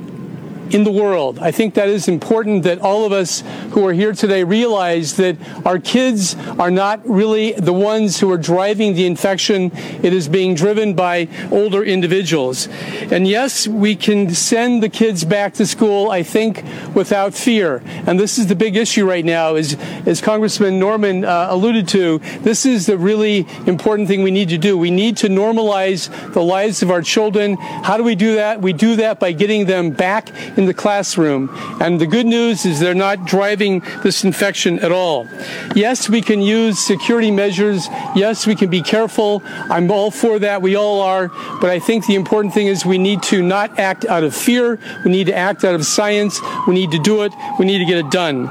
in 0.70 0.84
the 0.84 0.90
world. 0.90 1.38
I 1.38 1.50
think 1.50 1.74
that 1.74 1.88
is 1.88 2.08
important 2.08 2.62
that 2.64 2.80
all 2.80 3.04
of 3.04 3.12
us 3.12 3.42
who 3.70 3.86
are 3.86 3.92
here 3.92 4.12
today 4.12 4.44
realize 4.44 5.16
that 5.16 5.36
our 5.66 5.78
kids 5.78 6.36
are 6.58 6.70
not 6.70 7.06
really 7.08 7.52
the 7.52 7.72
ones 7.72 8.20
who 8.20 8.30
are 8.30 8.38
driving 8.38 8.94
the 8.94 9.06
infection. 9.06 9.72
It 10.02 10.12
is 10.12 10.28
being 10.28 10.54
driven 10.54 10.94
by 10.94 11.28
older 11.50 11.82
individuals. 11.82 12.68
And 13.10 13.26
yes, 13.26 13.66
we 13.66 13.96
can 13.96 14.34
send 14.34 14.82
the 14.82 14.88
kids 14.88 15.24
back 15.24 15.54
to 15.54 15.66
school, 15.66 16.10
I 16.10 16.22
think, 16.22 16.64
without 16.94 17.34
fear. 17.34 17.82
And 18.06 18.18
this 18.18 18.38
is 18.38 18.46
the 18.46 18.56
big 18.56 18.76
issue 18.76 19.08
right 19.08 19.24
now, 19.24 19.56
is, 19.56 19.76
as 20.06 20.20
Congressman 20.20 20.78
Norman 20.78 21.24
uh, 21.24 21.48
alluded 21.50 21.88
to, 21.88 22.18
this 22.40 22.66
is 22.66 22.86
the 22.86 22.98
really 22.98 23.46
important 23.66 24.08
thing 24.08 24.22
we 24.22 24.30
need 24.30 24.48
to 24.50 24.58
do. 24.58 24.76
We 24.76 24.90
need 24.90 25.16
to 25.18 25.28
normalize 25.28 26.10
the 26.32 26.42
lives 26.42 26.82
of 26.82 26.90
our 26.90 27.02
children. 27.02 27.56
How 27.56 27.96
do 27.96 28.04
we 28.04 28.14
do 28.14 28.36
that? 28.36 28.60
We 28.60 28.72
do 28.72 28.96
that 28.96 29.20
by 29.20 29.32
getting 29.32 29.66
them 29.66 29.90
back 29.90 30.30
in 30.60 30.66
the 30.66 30.74
classroom. 30.74 31.48
And 31.80 32.00
the 32.00 32.06
good 32.06 32.26
news 32.26 32.66
is 32.66 32.78
they're 32.78 32.94
not 32.94 33.24
driving 33.24 33.80
this 34.04 34.22
infection 34.24 34.78
at 34.80 34.92
all. 34.92 35.26
Yes, 35.74 36.08
we 36.08 36.20
can 36.20 36.42
use 36.42 36.78
security 36.78 37.30
measures. 37.30 37.88
Yes, 38.14 38.46
we 38.46 38.54
can 38.54 38.68
be 38.68 38.82
careful. 38.82 39.42
I'm 39.46 39.90
all 39.90 40.10
for 40.10 40.38
that. 40.38 40.60
We 40.60 40.76
all 40.76 41.00
are. 41.00 41.28
But 41.60 41.70
I 41.70 41.78
think 41.78 42.06
the 42.06 42.14
important 42.14 42.52
thing 42.52 42.66
is 42.66 42.84
we 42.84 42.98
need 42.98 43.22
to 43.24 43.42
not 43.42 43.78
act 43.78 44.04
out 44.04 44.22
of 44.22 44.36
fear. 44.36 44.78
We 45.04 45.10
need 45.10 45.28
to 45.28 45.34
act 45.34 45.64
out 45.64 45.74
of 45.74 45.86
science. 45.86 46.38
We 46.68 46.74
need 46.74 46.90
to 46.90 46.98
do 46.98 47.22
it. 47.22 47.32
We 47.58 47.64
need 47.64 47.78
to 47.78 47.86
get 47.86 47.96
it 47.96 48.10
done. 48.10 48.46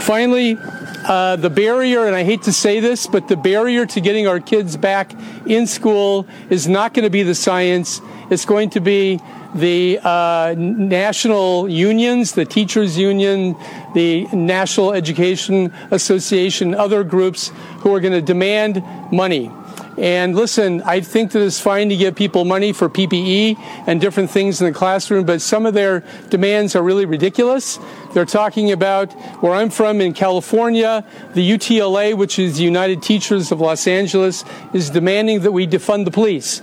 Finally, 0.00 0.58
uh, 1.06 1.36
the 1.36 1.50
barrier, 1.50 2.06
and 2.06 2.14
I 2.14 2.24
hate 2.24 2.42
to 2.42 2.52
say 2.52 2.80
this, 2.80 3.06
but 3.06 3.28
the 3.28 3.36
barrier 3.36 3.86
to 3.86 4.00
getting 4.00 4.26
our 4.26 4.40
kids 4.40 4.76
back 4.76 5.12
in 5.46 5.66
school 5.66 6.26
is 6.50 6.68
not 6.68 6.92
going 6.92 7.04
to 7.04 7.10
be 7.10 7.22
the 7.22 7.34
science. 7.34 8.02
It's 8.30 8.44
going 8.44 8.70
to 8.70 8.80
be 8.80 9.20
the 9.54 10.00
uh, 10.02 10.54
national 10.58 11.68
unions, 11.68 12.32
the 12.32 12.44
teachers 12.44 12.98
union, 12.98 13.56
the 13.94 14.26
National 14.32 14.92
Education 14.92 15.72
Association, 15.90 16.74
other 16.74 17.04
groups 17.04 17.52
who 17.78 17.94
are 17.94 18.00
going 18.00 18.12
to 18.12 18.22
demand 18.22 18.82
money. 19.12 19.50
And 19.96 20.34
listen, 20.34 20.82
I 20.82 21.00
think 21.00 21.30
that 21.32 21.42
it's 21.42 21.60
fine 21.60 21.88
to 21.88 21.96
give 21.96 22.16
people 22.16 22.44
money 22.44 22.72
for 22.72 22.88
PPE 22.88 23.56
and 23.86 24.00
different 24.00 24.28
things 24.30 24.60
in 24.60 24.66
the 24.66 24.76
classroom, 24.76 25.24
but 25.24 25.40
some 25.40 25.66
of 25.66 25.74
their 25.74 26.02
demands 26.30 26.74
are 26.74 26.82
really 26.82 27.06
ridiculous. 27.06 27.78
They're 28.12 28.24
talking 28.24 28.72
about 28.72 29.12
where 29.40 29.54
I'm 29.54 29.70
from 29.70 30.00
in 30.00 30.12
California, 30.12 31.04
the 31.34 31.48
UTLA, 31.48 32.16
which 32.16 32.40
is 32.40 32.56
the 32.56 32.64
United 32.64 33.02
Teachers 33.02 33.52
of 33.52 33.60
Los 33.60 33.86
Angeles, 33.86 34.44
is 34.72 34.90
demanding 34.90 35.40
that 35.42 35.52
we 35.52 35.66
defund 35.66 36.06
the 36.06 36.10
police. 36.10 36.60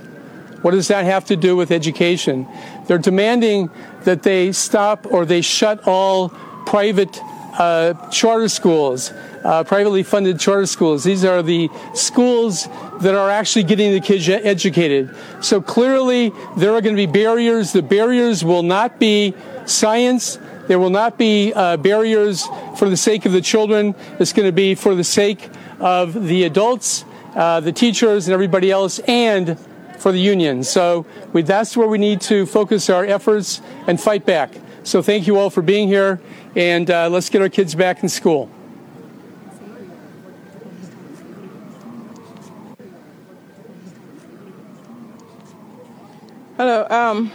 What 0.61 0.71
does 0.71 0.87
that 0.89 1.05
have 1.05 1.25
to 1.25 1.35
do 1.35 1.55
with 1.55 1.71
education? 1.71 2.47
They're 2.85 2.97
demanding 2.97 3.69
that 4.03 4.23
they 4.23 4.51
stop 4.51 5.07
or 5.11 5.25
they 5.25 5.41
shut 5.41 5.87
all 5.87 6.29
private 6.65 7.19
uh, 7.57 7.93
charter 8.09 8.47
schools, 8.47 9.11
uh, 9.43 9.63
privately 9.63 10.03
funded 10.03 10.39
charter 10.39 10.65
schools. 10.65 11.03
These 11.03 11.25
are 11.25 11.41
the 11.41 11.69
schools 11.93 12.67
that 13.01 13.15
are 13.15 13.29
actually 13.29 13.63
getting 13.63 13.91
the 13.91 13.99
kids 13.99 14.29
educated. 14.29 15.15
So 15.41 15.61
clearly, 15.61 16.31
there 16.57 16.73
are 16.73 16.81
going 16.81 16.95
to 16.95 17.07
be 17.07 17.11
barriers. 17.11 17.73
The 17.73 17.81
barriers 17.81 18.43
will 18.43 18.63
not 18.63 18.99
be 18.99 19.33
science. 19.65 20.39
There 20.67 20.79
will 20.79 20.89
not 20.89 21.17
be 21.17 21.53
uh, 21.53 21.77
barriers 21.77 22.47
for 22.77 22.89
the 22.89 22.97
sake 22.97 23.25
of 23.25 23.31
the 23.31 23.41
children. 23.41 23.95
It's 24.19 24.31
going 24.31 24.47
to 24.47 24.53
be 24.53 24.75
for 24.75 24.95
the 24.95 25.03
sake 25.03 25.49
of 25.79 26.27
the 26.27 26.43
adults, 26.43 27.03
uh, 27.35 27.59
the 27.59 27.71
teachers, 27.71 28.27
and 28.27 28.33
everybody 28.33 28.71
else, 28.71 28.99
and 28.99 29.57
for 30.01 30.11
the 30.11 30.19
union. 30.19 30.63
So 30.63 31.05
we, 31.31 31.43
that's 31.43 31.77
where 31.77 31.87
we 31.87 31.99
need 31.99 32.21
to 32.21 32.47
focus 32.47 32.89
our 32.89 33.05
efforts 33.05 33.61
and 33.85 34.01
fight 34.01 34.25
back. 34.25 34.51
So 34.83 35.01
thank 35.03 35.27
you 35.27 35.37
all 35.37 35.51
for 35.51 35.61
being 35.61 35.87
here, 35.87 36.19
and 36.55 36.89
uh, 36.89 37.07
let's 37.07 37.29
get 37.29 37.41
our 37.41 37.49
kids 37.49 37.75
back 37.75 38.01
in 38.01 38.09
school. 38.09 38.49
Hello, 46.57 46.87
um, 46.89 47.31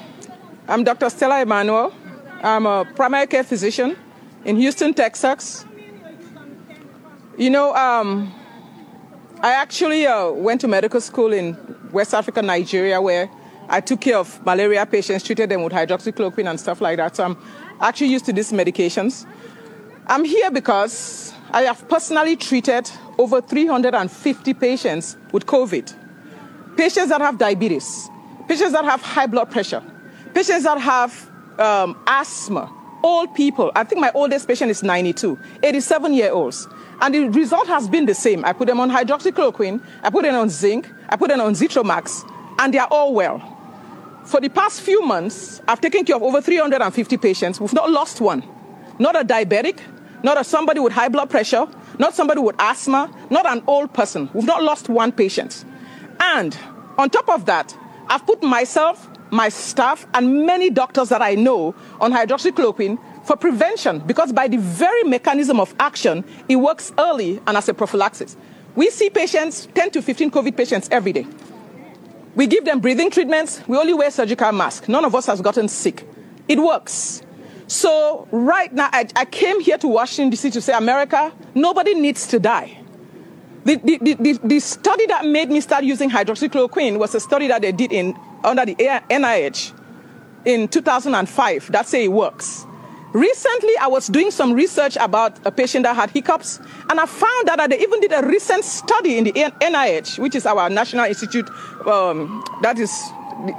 I'm 0.66 0.82
Dr. 0.82 1.08
Stella 1.08 1.42
Immanuel. 1.42 1.94
I'm 2.42 2.66
a 2.66 2.84
primary 2.96 3.28
care 3.28 3.44
physician 3.44 3.96
in 4.44 4.56
Houston, 4.56 4.92
Texas. 4.92 5.64
You 7.38 7.50
know, 7.50 7.74
um, 7.74 8.34
I 9.40 9.52
actually 9.52 10.06
uh, 10.06 10.30
went 10.30 10.60
to 10.62 10.68
medical 10.68 11.00
school 11.00 11.32
in 11.32 11.54
West 11.96 12.12
Africa, 12.12 12.42
Nigeria, 12.42 13.00
where 13.00 13.30
I 13.70 13.80
took 13.80 14.02
care 14.02 14.18
of 14.18 14.44
malaria 14.44 14.84
patients, 14.84 15.24
treated 15.24 15.48
them 15.48 15.62
with 15.62 15.72
hydroxychloroquine 15.72 16.48
and 16.50 16.60
stuff 16.60 16.82
like 16.82 16.98
that. 16.98 17.16
So 17.16 17.24
I'm 17.24 17.36
actually 17.80 18.08
used 18.08 18.26
to 18.26 18.34
these 18.34 18.52
medications. 18.52 19.26
I'm 20.06 20.22
here 20.24 20.50
because 20.50 21.32
I 21.52 21.62
have 21.62 21.88
personally 21.88 22.36
treated 22.36 22.90
over 23.16 23.40
350 23.40 24.52
patients 24.52 25.16
with 25.32 25.46
COVID. 25.46 26.76
Patients 26.76 27.08
that 27.08 27.22
have 27.22 27.38
diabetes, 27.38 28.10
patients 28.46 28.72
that 28.72 28.84
have 28.84 29.00
high 29.00 29.26
blood 29.26 29.50
pressure, 29.50 29.82
patients 30.34 30.64
that 30.64 30.78
have 30.78 31.30
um, 31.58 31.98
asthma, 32.06 32.70
old 33.02 33.34
people. 33.34 33.72
I 33.74 33.84
think 33.84 34.00
my 34.00 34.10
oldest 34.14 34.48
patient 34.48 34.70
is 34.70 34.82
92, 34.82 35.38
87 35.62 36.12
year 36.12 36.32
olds. 36.32 36.68
And 37.00 37.14
the 37.14 37.28
result 37.28 37.66
has 37.68 37.88
been 37.88 38.06
the 38.06 38.14
same. 38.14 38.44
I 38.44 38.52
put 38.52 38.66
them 38.66 38.80
on 38.80 38.90
hydroxychloroquine, 38.90 39.82
I 40.02 40.10
put 40.10 40.22
them 40.22 40.34
on 40.34 40.48
zinc, 40.48 40.90
I 41.08 41.16
put 41.16 41.28
them 41.28 41.40
on 41.40 41.52
Zithromax, 41.52 42.30
and 42.58 42.72
they 42.72 42.78
are 42.78 42.88
all 42.90 43.14
well. 43.14 43.52
For 44.24 44.40
the 44.40 44.48
past 44.48 44.80
few 44.80 45.04
months, 45.04 45.60
I've 45.68 45.80
taken 45.80 46.04
care 46.04 46.16
of 46.16 46.22
over 46.22 46.40
350 46.40 47.16
patients. 47.18 47.60
We've 47.60 47.72
not 47.72 47.90
lost 47.90 48.20
one. 48.20 48.42
Not 48.98 49.14
a 49.14 49.24
diabetic, 49.24 49.80
not 50.22 50.40
a 50.40 50.42
somebody 50.42 50.80
with 50.80 50.92
high 50.92 51.08
blood 51.08 51.30
pressure, 51.30 51.66
not 51.98 52.14
somebody 52.14 52.40
with 52.40 52.56
asthma, 52.58 53.10
not 53.30 53.46
an 53.46 53.62
old 53.66 53.92
person. 53.92 54.28
We've 54.34 54.46
not 54.46 54.62
lost 54.62 54.88
one 54.88 55.12
patient. 55.12 55.64
And 56.18 56.56
on 56.98 57.10
top 57.10 57.28
of 57.28 57.46
that, 57.46 57.76
I've 58.08 58.26
put 58.26 58.42
myself, 58.42 59.08
my 59.30 59.48
staff, 59.48 60.06
and 60.14 60.46
many 60.46 60.70
doctors 60.70 61.08
that 61.08 61.22
I 61.22 61.34
know 61.34 61.74
on 62.00 62.12
hydroxychloroquine 62.12 62.98
for 63.26 63.36
prevention 63.36 63.98
because 64.00 64.32
by 64.32 64.48
the 64.48 64.58
very 64.58 65.02
mechanism 65.04 65.58
of 65.60 65.74
action, 65.80 66.24
it 66.48 66.56
works 66.56 66.92
early 66.98 67.40
and 67.46 67.56
as 67.56 67.68
a 67.68 67.74
prophylaxis. 67.74 68.36
We 68.74 68.90
see 68.90 69.10
patients, 69.10 69.68
10 69.74 69.90
to 69.92 70.02
15 70.02 70.30
COVID 70.30 70.56
patients 70.56 70.88
every 70.92 71.12
day. 71.12 71.26
We 72.34 72.46
give 72.46 72.66
them 72.66 72.80
breathing 72.80 73.10
treatments. 73.10 73.66
We 73.66 73.78
only 73.78 73.94
wear 73.94 74.10
surgical 74.10 74.52
masks. 74.52 74.88
None 74.88 75.04
of 75.04 75.14
us 75.14 75.26
has 75.26 75.40
gotten 75.40 75.68
sick. 75.68 76.06
It 76.46 76.60
works. 76.60 77.22
So 77.66 78.28
right 78.30 78.72
now, 78.72 78.90
I, 78.92 79.08
I 79.16 79.24
came 79.24 79.60
here 79.60 79.78
to 79.78 79.88
Washington, 79.88 80.30
D.C. 80.30 80.50
to 80.50 80.60
say, 80.60 80.74
America, 80.74 81.32
nobody 81.54 81.94
needs 81.94 82.26
to 82.28 82.38
die. 82.38 82.78
The, 83.66 84.14
the, 84.20 84.38
the, 84.44 84.60
study 84.60 85.06
that 85.06 85.26
made 85.26 85.50
me 85.50 85.60
start 85.60 85.82
using 85.82 86.08
hydroxychloroquine 86.08 87.00
was 87.00 87.16
a 87.16 87.20
study 87.20 87.48
that 87.48 87.62
they 87.62 87.72
did 87.72 87.90
in, 87.90 88.16
under 88.44 88.64
the 88.64 88.76
NIH 88.76 89.72
in 90.44 90.68
2005 90.68 91.72
that 91.72 91.88
say 91.88 92.04
it 92.04 92.12
works. 92.12 92.64
Recently, 93.12 93.72
I 93.80 93.88
was 93.88 94.06
doing 94.06 94.30
some 94.30 94.52
research 94.52 94.96
about 95.00 95.44
a 95.44 95.50
patient 95.50 95.82
that 95.82 95.96
had 95.96 96.10
hiccups, 96.10 96.60
and 96.88 97.00
I 97.00 97.06
found 97.06 97.48
out 97.48 97.56
that 97.56 97.70
they 97.70 97.80
even 97.80 98.00
did 98.00 98.12
a 98.12 98.24
recent 98.24 98.64
study 98.64 99.18
in 99.18 99.24
the 99.24 99.32
NIH, 99.32 100.20
which 100.20 100.36
is 100.36 100.46
our 100.46 100.70
National 100.70 101.06
Institute, 101.06 101.50
um, 101.86 102.44
that 102.62 102.78
is 102.78 102.90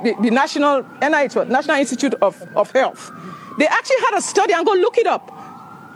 the, 0.03 0.15
the, 0.21 0.31
National 0.31 0.83
NIH, 1.01 1.49
National 1.49 1.77
Institute 1.77 2.13
of, 2.21 2.41
of 2.55 2.71
Health. 2.71 3.11
They 3.59 3.67
actually 3.67 3.99
had 4.09 4.19
a 4.19 4.21
study, 4.21 4.53
and 4.53 4.65
go 4.65 4.71
look 4.71 4.97
it 4.97 5.07
up. 5.07 5.33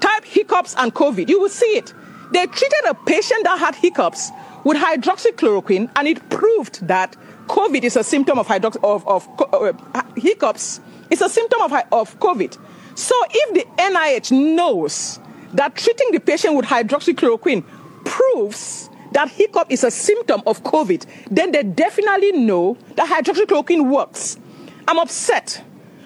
Type 0.02 0.26
hiccups 0.26 0.76
and 0.78 0.93
COVID, 0.93 1.30
you 1.30 1.39
will 1.39 1.47
see 1.50 1.78
it. 1.78 1.93
They 2.32 2.46
treated 2.48 2.86
a 2.88 2.94
patient 2.94 3.44
that 3.44 3.60
had 3.60 3.76
hiccups 3.76 4.32
with 4.63 4.78
hydroxychloroquine, 4.78 5.91
and 5.96 6.08
it 6.08 6.30
proved 6.30 6.88
that 6.88 7.15
COVID 7.48 7.84
is 7.84 7.96
a 7.96 8.04
symptom 8.04 8.39
of, 8.39 8.48
hydrox- 8.48 8.82
of, 8.84 9.06
of 9.08 9.28
uh, 9.94 10.04
hiccups. 10.15 10.80
It's 11.10 11.22
a 11.22 11.30
symptom 11.30 11.62
of, 11.62 11.74
of 11.91 12.17
COVID. 12.20 12.58
So 12.96 13.15
if 13.30 13.54
the 13.54 13.82
NIH 13.82 14.32
knows 14.56 15.20
that 15.54 15.76
treating 15.76 16.12
the 16.12 16.20
patient 16.20 16.56
with 16.56 16.65
hydroxychloroquine 16.65 17.65
proves 18.06 18.89
that 19.12 19.30
hiccup 19.30 19.70
is 19.70 19.84
a 19.84 19.91
symptom 19.91 20.41
of 20.46 20.63
COVID, 20.63 21.06
then 21.30 21.52
they 21.52 21.63
definitely 21.63 22.32
know 22.32 22.78
that 22.96 23.10
hydroxychloroquine 23.10 23.91
works. 23.91 24.38
I'm 24.88 25.00
upset. 25.00 25.62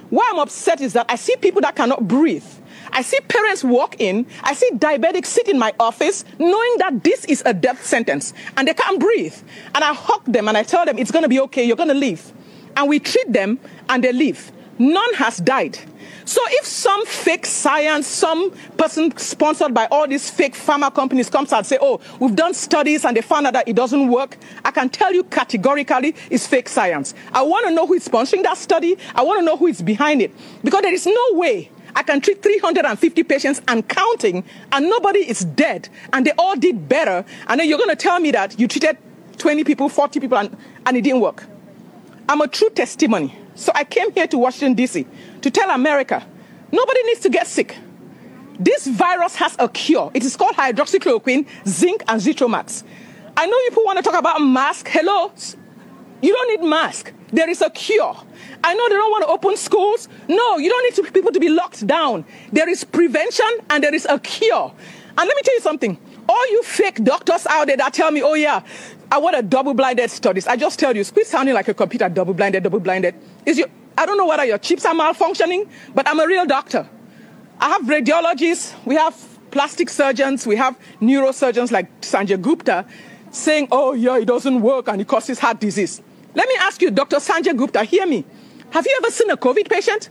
Why 0.09 0.27
I'm 0.31 0.39
upset 0.39 0.81
is 0.81 0.93
that 0.93 1.05
I 1.09 1.15
see 1.15 1.35
people 1.35 1.61
that 1.61 1.75
cannot 1.75 2.07
breathe. 2.07 2.45
I 2.95 3.01
see 3.01 3.19
parents 3.27 3.61
walk 3.61 3.99
in, 3.99 4.25
I 4.41 4.53
see 4.53 4.71
diabetics 4.71 5.25
sit 5.25 5.49
in 5.49 5.59
my 5.59 5.73
office 5.81 6.23
knowing 6.39 6.77
that 6.77 7.03
this 7.03 7.25
is 7.25 7.43
a 7.45 7.53
death 7.53 7.85
sentence 7.85 8.33
and 8.55 8.65
they 8.65 8.73
can't 8.73 9.01
breathe. 9.01 9.35
And 9.75 9.83
I 9.83 9.93
hug 9.93 10.23
them 10.23 10.47
and 10.47 10.57
I 10.57 10.63
tell 10.63 10.85
them 10.85 10.97
it's 10.97 11.11
going 11.11 11.23
to 11.23 11.29
be 11.29 11.41
okay, 11.41 11.65
you're 11.65 11.75
going 11.75 11.89
to 11.89 11.93
live. 11.93 12.31
And 12.77 12.87
we 12.87 13.01
treat 13.01 13.33
them 13.33 13.59
and 13.89 14.01
they 14.01 14.13
leave. 14.13 14.49
None 14.79 15.13
has 15.15 15.39
died. 15.39 15.77
So 16.23 16.41
if 16.51 16.65
some 16.65 17.05
fake 17.05 17.45
science, 17.45 18.07
some 18.07 18.51
person 18.77 19.15
sponsored 19.17 19.73
by 19.73 19.87
all 19.91 20.07
these 20.07 20.29
fake 20.29 20.53
pharma 20.53 20.93
companies 20.93 21.29
comes 21.29 21.51
out 21.51 21.59
and 21.59 21.67
say, 21.67 21.77
oh, 21.81 21.99
we've 22.21 22.35
done 22.35 22.53
studies 22.53 23.03
and 23.03 23.17
they 23.17 23.21
found 23.21 23.45
out 23.45 23.53
that 23.53 23.67
it 23.67 23.75
doesn't 23.75 24.07
work, 24.07 24.37
I 24.63 24.71
can 24.71 24.87
tell 24.87 25.13
you 25.13 25.25
categorically 25.25 26.15
it's 26.29 26.47
fake 26.47 26.69
science. 26.69 27.13
I 27.33 27.41
want 27.41 27.67
to 27.67 27.73
know 27.73 27.85
who 27.85 27.95
is 27.95 28.07
sponsoring 28.07 28.43
that 28.43 28.57
study. 28.57 28.97
I 29.13 29.23
want 29.23 29.39
to 29.39 29.45
know 29.45 29.57
who 29.57 29.67
is 29.67 29.81
behind 29.81 30.21
it. 30.21 30.31
Because 30.63 30.81
there 30.81 30.93
is 30.93 31.05
no 31.05 31.25
way 31.33 31.71
I 31.95 32.03
can 32.03 32.21
treat 32.21 32.43
350 32.43 33.23
patients 33.23 33.61
and 33.67 33.87
counting 33.87 34.43
and 34.71 34.89
nobody 34.89 35.19
is 35.19 35.45
dead 35.45 35.89
and 36.13 36.25
they 36.25 36.31
all 36.37 36.55
did 36.55 36.89
better. 36.89 37.25
And 37.47 37.59
then 37.59 37.69
you're 37.69 37.77
going 37.77 37.89
to 37.89 37.95
tell 37.95 38.19
me 38.19 38.31
that 38.31 38.59
you 38.59 38.67
treated 38.67 38.97
20 39.37 39.63
people, 39.63 39.89
40 39.89 40.19
people 40.19 40.37
and, 40.37 40.55
and 40.85 40.97
it 40.97 41.01
didn't 41.01 41.21
work. 41.21 41.45
I'm 42.27 42.41
a 42.41 42.47
true 42.47 42.69
testimony 42.69 43.37
So 43.55 43.71
I 43.73 43.85
came 43.85 44.11
here 44.11 44.27
to 44.27 44.37
Washington, 44.37 44.73
D.C. 44.73 45.07
to 45.41 45.49
tell 45.49 45.69
America 45.69 46.25
nobody 46.71 47.03
needs 47.03 47.21
to 47.21 47.29
get 47.29 47.47
sick. 47.47 47.77
This 48.59 48.87
virus 48.87 49.35
has 49.37 49.55
a 49.59 49.67
cure. 49.67 50.11
It 50.13 50.23
is 50.23 50.35
called 50.35 50.55
hydroxychloroquine, 50.55 51.47
zinc, 51.67 52.03
and 52.07 52.21
Zithromax. 52.21 52.83
I 53.35 53.47
know 53.47 53.57
people 53.69 53.83
want 53.85 53.97
to 53.97 54.03
talk 54.03 54.17
about 54.17 54.39
mask. 54.39 54.87
Hello, 54.89 55.31
you 56.21 56.33
don't 56.33 56.61
need 56.61 56.69
mask. 56.69 57.11
There 57.31 57.49
is 57.49 57.61
a 57.61 57.69
cure. 57.69 58.15
I 58.65 58.73
know 58.73 58.89
they 58.89 58.95
don't 58.95 59.11
want 59.11 59.23
to 59.25 59.29
open 59.29 59.57
schools. 59.57 60.09
No, 60.27 60.57
you 60.57 60.69
don't 60.69 60.83
need 60.83 60.95
to, 60.95 61.11
people 61.11 61.31
to 61.31 61.39
be 61.39 61.49
locked 61.49 61.85
down. 61.85 62.25
There 62.51 62.67
is 62.67 62.83
prevention 62.83 63.45
and 63.69 63.83
there 63.83 63.93
is 63.93 64.07
a 64.09 64.17
cure. 64.17 64.73
And 65.17 65.27
let 65.27 65.35
me 65.35 65.41
tell 65.43 65.53
you 65.53 65.61
something. 65.61 65.99
All 66.27 66.51
you 66.51 66.63
fake 66.63 67.03
doctors 67.03 67.45
out 67.45 67.67
there 67.67 67.77
that 67.77 67.93
tell 67.93 68.09
me, 68.09 68.23
oh 68.23 68.33
yeah, 68.33 68.63
I 69.11 69.19
want 69.19 69.37
a 69.37 69.43
double-blinded 69.43 70.09
studies. 70.09 70.47
I 70.47 70.55
just 70.55 70.79
tell 70.79 70.97
you, 70.97 71.05
quit 71.05 71.27
sounding 71.27 71.53
like 71.53 71.67
a 71.67 71.75
computer, 71.75 72.09
double-blinded, 72.09 72.63
double-blinded. 72.63 73.13
Is 73.45 73.59
your, 73.59 73.67
I 73.99 74.07
don't 74.07 74.17
know 74.17 74.25
whether 74.25 74.43
your 74.43 74.57
chips 74.57 74.83
are 74.83 74.95
malfunctioning, 74.95 75.69
but 75.93 76.07
I'm 76.07 76.19
a 76.19 76.25
real 76.25 76.47
doctor. 76.47 76.89
I 77.59 77.69
have 77.69 77.83
radiologists, 77.83 78.73
we 78.83 78.95
have 78.95 79.15
plastic 79.51 79.89
surgeons, 79.89 80.47
we 80.47 80.55
have 80.55 80.75
neurosurgeons 80.99 81.71
like 81.71 82.01
Sanjay 82.01 82.41
Gupta 82.41 82.87
saying, 83.29 83.67
oh 83.71 83.93
yeah, 83.93 84.17
it 84.17 84.25
doesn't 84.25 84.59
work 84.59 84.87
and 84.87 85.01
it 85.01 85.07
causes 85.07 85.37
heart 85.37 85.59
disease. 85.59 86.01
Let 86.33 86.49
me 86.49 86.55
ask 86.59 86.81
you, 86.81 86.89
Dr. 86.89 87.17
Sanjay 87.17 87.55
Gupta, 87.55 87.83
hear 87.83 88.07
me. 88.07 88.25
Have 88.75 88.85
you 88.85 88.99
ever 89.01 89.09
seen 89.09 89.29
a 89.29 89.37
COVID 89.37 89.69
patient? 89.69 90.09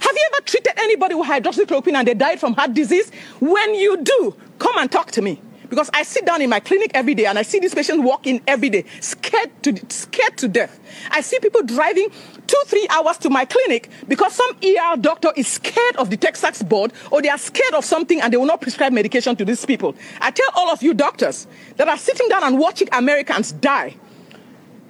Have 0.00 0.14
you 0.14 0.30
ever 0.34 0.44
treated 0.44 0.74
anybody 0.76 1.14
with 1.14 1.26
hydroxychloroquine 1.28 1.94
and 1.94 2.06
they 2.06 2.12
died 2.12 2.38
from 2.38 2.52
heart 2.52 2.74
disease? 2.74 3.10
When 3.40 3.74
you 3.74 4.02
do, 4.02 4.36
come 4.58 4.76
and 4.76 4.92
talk 4.92 5.12
to 5.12 5.22
me. 5.22 5.40
Because 5.70 5.88
I 5.94 6.02
sit 6.02 6.26
down 6.26 6.42
in 6.42 6.50
my 6.50 6.60
clinic 6.60 6.90
every 6.92 7.14
day 7.14 7.24
and 7.24 7.38
I 7.38 7.42
see 7.42 7.58
these 7.58 7.74
patients 7.74 8.04
walk 8.04 8.26
in 8.26 8.42
every 8.46 8.68
day, 8.68 8.84
scared 9.00 9.50
to, 9.62 9.74
scared 9.88 10.36
to 10.36 10.46
death. 10.46 10.78
I 11.10 11.22
see 11.22 11.38
people 11.38 11.62
driving 11.62 12.10
two, 12.46 12.62
three 12.66 12.86
hours 12.90 13.16
to 13.16 13.30
my 13.30 13.46
clinic 13.46 13.88
because 14.06 14.34
some 14.34 14.50
ER 14.62 14.98
doctor 15.00 15.30
is 15.34 15.48
scared 15.48 15.96
of 15.96 16.10
the 16.10 16.18
Texas 16.18 16.62
board 16.62 16.92
or 17.10 17.22
they 17.22 17.30
are 17.30 17.38
scared 17.38 17.72
of 17.72 17.82
something 17.82 18.20
and 18.20 18.30
they 18.30 18.36
will 18.36 18.44
not 18.44 18.60
prescribe 18.60 18.92
medication 18.92 19.36
to 19.36 19.44
these 19.46 19.64
people. 19.64 19.94
I 20.20 20.32
tell 20.32 20.50
all 20.54 20.68
of 20.68 20.82
you 20.82 20.92
doctors 20.92 21.46
that 21.78 21.88
are 21.88 21.96
sitting 21.96 22.28
down 22.28 22.44
and 22.44 22.58
watching 22.58 22.90
Americans 22.92 23.52
die, 23.52 23.96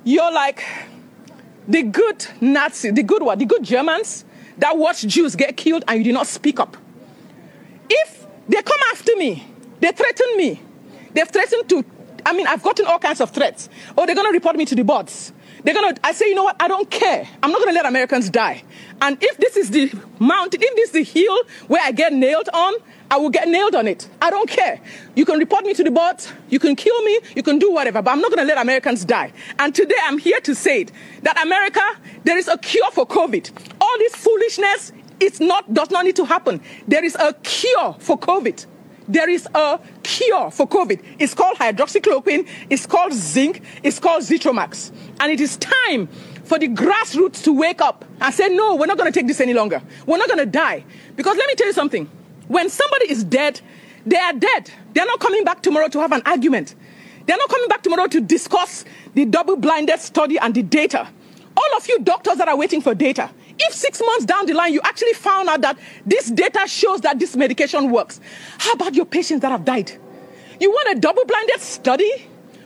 you're 0.02 0.32
like 0.32 0.64
the 1.68 1.82
good 1.82 2.26
Nazi, 2.40 2.90
the 2.90 3.02
good 3.02 3.22
what? 3.22 3.38
The 3.38 3.44
good 3.44 3.62
Germans 3.62 4.24
that 4.58 4.76
watched 4.76 5.06
Jews 5.08 5.36
get 5.36 5.56
killed 5.56 5.84
and 5.88 5.98
you 5.98 6.04
did 6.04 6.14
not 6.14 6.26
speak 6.26 6.60
up. 6.60 6.76
If 7.88 8.26
they 8.48 8.62
come 8.62 8.80
after 8.92 9.16
me, 9.16 9.46
they 9.80 9.92
threaten 9.92 10.36
me, 10.36 10.60
they've 11.12 11.28
threatened 11.28 11.68
to, 11.68 11.84
I 12.24 12.32
mean, 12.32 12.46
I've 12.46 12.62
gotten 12.62 12.86
all 12.86 12.98
kinds 12.98 13.20
of 13.20 13.30
threats. 13.30 13.68
Oh, 13.96 14.06
they're 14.06 14.14
going 14.14 14.28
to 14.28 14.32
report 14.32 14.56
me 14.56 14.64
to 14.66 14.74
the 14.74 14.82
boards. 14.82 15.32
They're 15.62 15.74
going 15.74 15.94
to, 15.94 16.00
I 16.06 16.12
say, 16.12 16.28
you 16.28 16.34
know 16.34 16.44
what? 16.44 16.56
I 16.60 16.68
don't 16.68 16.90
care. 16.90 17.28
I'm 17.42 17.50
not 17.50 17.58
going 17.58 17.70
to 17.70 17.74
let 17.74 17.86
Americans 17.86 18.30
die. 18.30 18.62
And 19.00 19.18
if 19.20 19.36
this 19.36 19.56
is 19.56 19.70
the 19.70 19.92
mountain, 20.18 20.60
if 20.62 20.76
this 20.76 20.86
is 20.86 20.92
the 20.92 21.20
hill 21.20 21.38
where 21.66 21.82
I 21.82 21.92
get 21.92 22.12
nailed 22.12 22.48
on, 22.52 22.74
I 23.10 23.18
will 23.18 23.30
get 23.30 23.48
nailed 23.48 23.74
on 23.74 23.86
it. 23.86 24.08
I 24.20 24.30
don't 24.30 24.48
care. 24.48 24.80
You 25.14 25.24
can 25.24 25.38
report 25.38 25.64
me 25.64 25.74
to 25.74 25.84
the 25.84 25.90
boards, 25.90 26.32
you 26.48 26.58
can 26.58 26.74
kill 26.74 27.00
me, 27.02 27.20
you 27.36 27.42
can 27.42 27.58
do 27.58 27.72
whatever, 27.72 28.02
but 28.02 28.10
I'm 28.10 28.20
not 28.20 28.30
going 28.30 28.46
to 28.46 28.54
let 28.54 28.60
Americans 28.60 29.04
die. 29.04 29.32
And 29.58 29.74
today 29.74 29.96
I'm 30.02 30.18
here 30.18 30.40
to 30.40 30.54
say 30.54 30.82
it, 30.82 30.92
that 31.22 31.40
America, 31.42 31.82
there 32.24 32.38
is 32.38 32.48
a 32.48 32.58
cure 32.58 32.90
for 32.90 33.06
COVID. 33.06 33.50
All 33.80 33.98
this 33.98 34.14
foolishness 34.16 34.92
it's 35.20 35.40
not, 35.40 35.72
does 35.72 35.90
not 35.90 36.04
need 36.04 36.16
to 36.16 36.24
happen. 36.24 36.60
There 36.86 37.04
is 37.04 37.14
a 37.16 37.32
cure 37.42 37.96
for 37.98 38.18
COVID. 38.18 38.66
There 39.08 39.28
is 39.30 39.48
a 39.54 39.78
cure 40.02 40.50
for 40.50 40.68
COVID. 40.68 41.02
It's 41.18 41.32
called 41.32 41.58
hydroxychloroquine, 41.58 42.48
it's 42.70 42.86
called 42.86 43.12
zinc, 43.12 43.62
it's 43.82 43.98
called 43.98 44.24
Zithromax. 44.24 44.90
And 45.20 45.30
it 45.30 45.40
is 45.40 45.56
time 45.58 46.08
for 46.46 46.58
the 46.58 46.68
grassroots 46.68 47.42
to 47.44 47.52
wake 47.52 47.80
up 47.80 48.04
and 48.20 48.34
say, 48.34 48.48
no, 48.48 48.76
we're 48.76 48.86
not 48.86 48.96
going 48.96 49.12
to 49.12 49.18
take 49.18 49.26
this 49.26 49.40
any 49.40 49.52
longer. 49.52 49.82
We're 50.06 50.16
not 50.16 50.28
going 50.28 50.38
to 50.38 50.46
die. 50.46 50.84
Because 51.16 51.36
let 51.36 51.46
me 51.48 51.54
tell 51.54 51.66
you 51.66 51.72
something. 51.72 52.08
When 52.48 52.70
somebody 52.70 53.10
is 53.10 53.24
dead, 53.24 53.60
they 54.06 54.16
are 54.16 54.32
dead. 54.32 54.70
They're 54.94 55.06
not 55.06 55.20
coming 55.20 55.44
back 55.44 55.62
tomorrow 55.62 55.88
to 55.88 56.00
have 56.00 56.12
an 56.12 56.22
argument. 56.24 56.76
They're 57.26 57.36
not 57.36 57.48
coming 57.48 57.68
back 57.68 57.82
tomorrow 57.82 58.06
to 58.06 58.20
discuss 58.20 58.84
the 59.14 59.24
double 59.24 59.56
blinded 59.56 59.98
study 59.98 60.38
and 60.38 60.54
the 60.54 60.62
data. 60.62 61.08
All 61.56 61.76
of 61.76 61.88
you 61.88 61.98
doctors 62.00 62.36
that 62.36 62.48
are 62.48 62.56
waiting 62.56 62.80
for 62.80 62.94
data, 62.94 63.30
if 63.58 63.74
six 63.74 64.00
months 64.00 64.24
down 64.26 64.46
the 64.46 64.52
line 64.54 64.72
you 64.72 64.80
actually 64.84 65.14
found 65.14 65.48
out 65.48 65.62
that 65.62 65.78
this 66.04 66.30
data 66.30 66.64
shows 66.68 67.00
that 67.00 67.18
this 67.18 67.34
medication 67.34 67.90
works, 67.90 68.20
how 68.58 68.72
about 68.72 68.94
your 68.94 69.06
patients 69.06 69.40
that 69.40 69.50
have 69.50 69.64
died? 69.64 69.90
You 70.60 70.70
want 70.70 70.96
a 70.96 71.00
double 71.00 71.24
blinded 71.24 71.60
study 71.60 72.10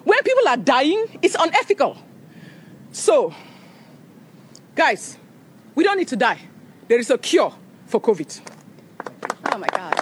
where 0.05 0.21
people 0.23 0.49
are 0.49 0.57
dying? 0.57 1.07
It's 1.23 1.37
unethical. 1.37 1.97
So, 2.93 3.33
guys, 4.81 5.19
we 5.75 5.85
don't 5.85 5.99
need 5.99 6.09
to 6.09 6.17
die. 6.17 6.41
There 6.89 6.99
is 6.99 7.11
a 7.11 7.19
cure 7.19 7.53
for 7.87 8.01
COVID. 8.01 8.41
Oh 9.53 9.59
my 9.59 9.67
God. 9.67 9.95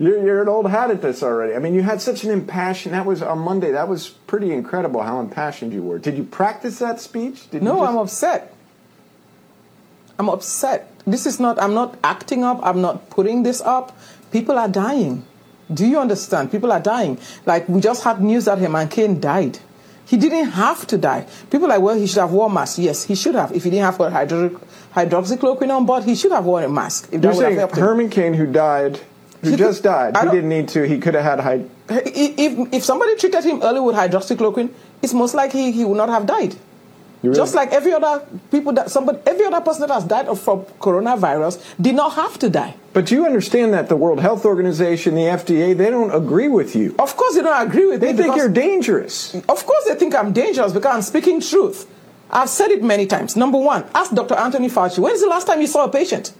You're, 0.00 0.26
you're 0.26 0.42
an 0.42 0.48
old 0.48 0.68
hat 0.68 0.90
at 0.90 1.02
this 1.02 1.22
already. 1.22 1.54
I 1.54 1.60
mean, 1.60 1.72
you 1.72 1.82
had 1.82 2.00
such 2.02 2.24
an 2.24 2.32
impassioned. 2.32 2.94
That 2.96 3.06
was 3.06 3.22
on 3.22 3.38
Monday. 3.38 3.70
That 3.70 3.86
was 3.86 4.08
pretty 4.08 4.50
incredible 4.52 5.02
how 5.02 5.20
impassioned 5.20 5.72
you 5.72 5.84
were. 5.84 6.00
Did 6.00 6.16
you 6.16 6.24
practice 6.24 6.80
that 6.80 7.00
speech? 7.00 7.48
Did 7.50 7.62
no, 7.62 7.76
just... 7.76 7.88
I'm 7.88 7.98
upset. 7.98 8.54
I'm 10.18 10.28
upset. 10.28 10.90
This 11.06 11.26
is 11.26 11.38
not. 11.38 11.62
I'm 11.62 11.74
not 11.74 11.96
acting 12.02 12.42
up. 12.42 12.58
I'm 12.64 12.80
not 12.80 13.08
putting 13.08 13.44
this 13.44 13.60
up. 13.60 13.96
People 14.32 14.58
are 14.58 14.68
dying. 14.68 15.24
Do 15.72 15.86
you 15.86 16.00
understand? 16.00 16.50
People 16.50 16.72
are 16.72 16.80
dying. 16.80 17.20
Like 17.46 17.68
we 17.68 17.80
just 17.80 18.02
had 18.02 18.20
news 18.20 18.46
that 18.46 18.58
Herman 18.58 18.88
Cain 18.88 19.20
died. 19.20 19.60
He 20.06 20.16
didn't 20.16 20.50
have 20.50 20.86
to 20.88 20.98
die. 20.98 21.26
People 21.50 21.66
are 21.66 21.70
like, 21.70 21.80
well, 21.80 21.96
he 21.96 22.06
should 22.06 22.20
have 22.20 22.30
worn 22.32 22.52
mask. 22.52 22.78
Yes, 22.78 23.04
he 23.04 23.14
should 23.14 23.34
have. 23.34 23.52
If 23.52 23.64
he 23.64 23.70
didn't 23.70 23.84
have 23.86 23.96
hydro- 23.96 24.60
hydroxychloroquine 24.94 25.70
on 25.74 25.86
board, 25.86 26.04
he 26.04 26.14
should 26.14 26.32
have 26.32 26.44
worn 26.44 26.64
a 26.64 26.68
mask. 26.68 27.08
If 27.12 27.22
You're 27.22 27.32
saying 27.34 27.58
Herman 27.58 28.10
Cain, 28.10 28.34
who 28.34 28.46
died, 28.46 29.00
who 29.42 29.50
he 29.50 29.56
just 29.56 29.82
could, 29.82 29.88
died, 30.12 30.16
he 30.16 30.30
didn't 30.30 30.48
need 30.50 30.68
to. 30.68 30.86
He 30.86 30.98
could 30.98 31.14
have 31.14 31.24
had 31.24 31.38
hyd- 31.40 31.68
if 31.88 32.72
if 32.72 32.84
somebody 32.84 33.16
treated 33.16 33.44
him 33.44 33.62
early 33.62 33.80
with 33.80 33.96
hydroxychloroquine, 33.96 34.70
it's 35.02 35.12
most 35.14 35.34
likely 35.34 35.70
he 35.72 35.84
would 35.84 35.96
not 35.96 36.08
have 36.08 36.26
died. 36.26 36.54
Really? 37.24 37.36
Just 37.36 37.54
like 37.54 37.72
every 37.72 37.92
other 37.92 38.26
people 38.50 38.72
that 38.74 38.90
somebody, 38.90 39.18
every 39.26 39.46
other 39.46 39.60
person 39.60 39.88
that 39.88 39.94
has 39.94 40.04
died 40.04 40.26
from 40.38 40.64
coronavirus 40.78 41.62
did 41.80 41.94
not 41.94 42.12
have 42.14 42.38
to 42.40 42.50
die. 42.50 42.74
But 42.92 43.10
you 43.10 43.24
understand 43.24 43.72
that 43.72 43.88
the 43.88 43.96
World 43.96 44.20
Health 44.20 44.44
Organization, 44.44 45.14
the 45.14 45.22
FDA, 45.22 45.76
they 45.76 45.90
don't 45.90 46.14
agree 46.14 46.48
with 46.48 46.76
you. 46.76 46.94
Of 46.98 47.16
course, 47.16 47.34
they 47.34 47.42
don't 47.42 47.66
agree 47.66 47.86
with 47.86 48.00
they 48.00 48.12
me. 48.12 48.12
They 48.12 48.22
think 48.24 48.36
you're 48.36 48.48
dangerous. 48.48 49.34
Of 49.34 49.66
course, 49.66 49.84
they 49.88 49.94
think 49.94 50.14
I'm 50.14 50.32
dangerous 50.32 50.72
because 50.72 50.94
I'm 50.94 51.02
speaking 51.02 51.40
truth. 51.40 51.90
I've 52.30 52.50
said 52.50 52.70
it 52.70 52.82
many 52.82 53.06
times. 53.06 53.36
Number 53.36 53.58
one, 53.58 53.84
ask 53.94 54.12
Dr. 54.12 54.34
Anthony 54.34 54.68
Fauci. 54.68 54.98
When 54.98 55.14
is 55.14 55.20
the 55.22 55.28
last 55.28 55.46
time 55.46 55.60
you 55.60 55.66
saw 55.66 55.84
a 55.84 55.90
patient? 55.90 56.32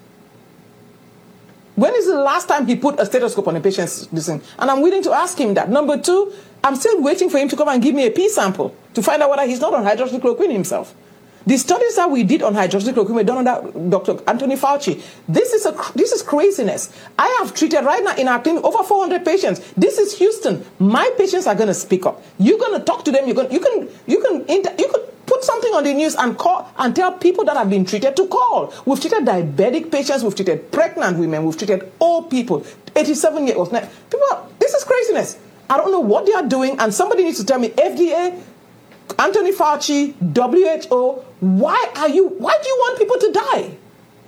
When 1.77 1.95
is 1.95 2.07
the 2.07 2.21
last 2.21 2.47
time 2.49 2.67
he 2.67 2.77
put 2.77 3.01
a 3.01 3.07
stethoscope 3.07 3.49
on 3.49 3.57
a 3.57 3.61
patient's 3.61 4.11
listen? 4.13 4.41
And 4.59 4.71
I'm 4.71 4.81
willing 4.81 5.03
to 5.03 5.13
ask 5.13 5.39
him 5.39 5.55
that. 5.55 5.71
Number 5.71 5.99
two, 5.99 6.33
I'm 6.63 6.77
still 6.77 7.03
waiting 7.03 7.29
for 7.31 7.39
him 7.39 7.49
to 7.49 7.57
come 7.57 7.69
and 7.69 7.83
give 7.83 7.95
me 7.95 8.07
a 8.07 8.11
pee 8.11 8.29
sample 8.29 8.75
to 8.95 9.03
find 9.03 9.23
out 9.23 9.31
whether 9.31 9.45
he's 9.47 9.61
not 9.61 9.75
on 9.75 9.85
hydroxychloroquine 9.85 10.53
himself. 10.53 10.95
The 11.47 11.59
studies 11.59 11.97
that 11.97 12.11
we 12.11 12.23
did 12.23 12.43
on 12.43 12.55
hydroxychloroquine 12.55 13.15
were 13.15 13.25
done 13.25 13.47
under 13.47 13.91
Dr. 13.91 14.19
Anthony 14.27 14.57
Fauci. 14.57 15.03
This 15.29 15.53
is 15.53 15.67
a 15.67 15.77
this 15.95 16.13
is 16.13 16.23
craziness. 16.23 16.91
I 17.19 17.37
have 17.41 17.53
treated 17.55 17.85
right 17.85 18.03
now 18.03 18.17
in 18.17 18.29
our 18.29 18.41
clinic 18.41 18.65
over 18.65 18.83
400 18.83 19.25
patients. 19.25 19.61
This 19.77 19.99
is 19.99 20.17
Houston. 20.19 20.65
My 20.79 21.11
patients 21.19 21.47
are 21.47 21.55
going 21.55 21.69
to 21.69 21.75
speak 21.75 22.07
up. 22.07 22.23
You're 22.39 22.59
going 22.59 22.79
to 22.79 22.85
talk 22.85 23.05
to 23.05 23.13
them. 23.13 23.27
You're 23.27 23.35
going 23.35 23.53
you 23.53 23.61
can 23.61 23.89
you 24.07 24.23
can 24.23 24.49
you 24.49 24.89
can 24.89 25.03
put 25.35 25.45
something 25.45 25.75
on 25.75 25.83
the 25.83 25.93
news 25.93 26.15
and 26.15 26.39
call 26.39 26.71
and 26.79 26.95
tell 26.95 27.13
people 27.13 27.45
that 27.45 27.57
have 27.57 27.69
been 27.69 27.85
treated 27.85 28.17
to 28.17 28.27
call. 28.29 28.73
We've 28.87 29.01
treated 29.01 29.25
diabetic 29.25 29.91
patients. 29.91 30.23
We've 30.23 30.35
treated 30.35 30.71
pregnant 30.71 31.19
women. 31.19 31.45
We've 31.45 31.57
treated 31.57 31.91
old 31.99 32.31
people. 32.31 32.65
87 32.95 33.47
year 33.47 33.57
olds. 33.57 33.71
People, 33.71 34.53
this 34.61 34.73
is 34.75 34.85
craziness. 34.85 35.39
I 35.69 35.77
don't 35.77 35.91
know 35.91 36.01
what 36.01 36.27
they 36.27 36.35
are 36.35 36.47
doing, 36.47 36.79
and 36.79 36.93
somebody 36.95 37.25
needs 37.25 37.39
to 37.39 37.45
tell 37.45 37.59
me 37.59 37.71
FDA 37.71 38.41
Anthony 39.19 39.53
Fauci, 39.53 40.15
WHO, 40.35 41.25
why 41.41 41.93
are 41.97 42.09
you 42.09 42.29
why 42.29 42.59
do 42.63 42.69
you 42.69 42.77
want 42.79 42.99
people 42.99 43.19
to 43.19 43.33
die? 43.33 43.77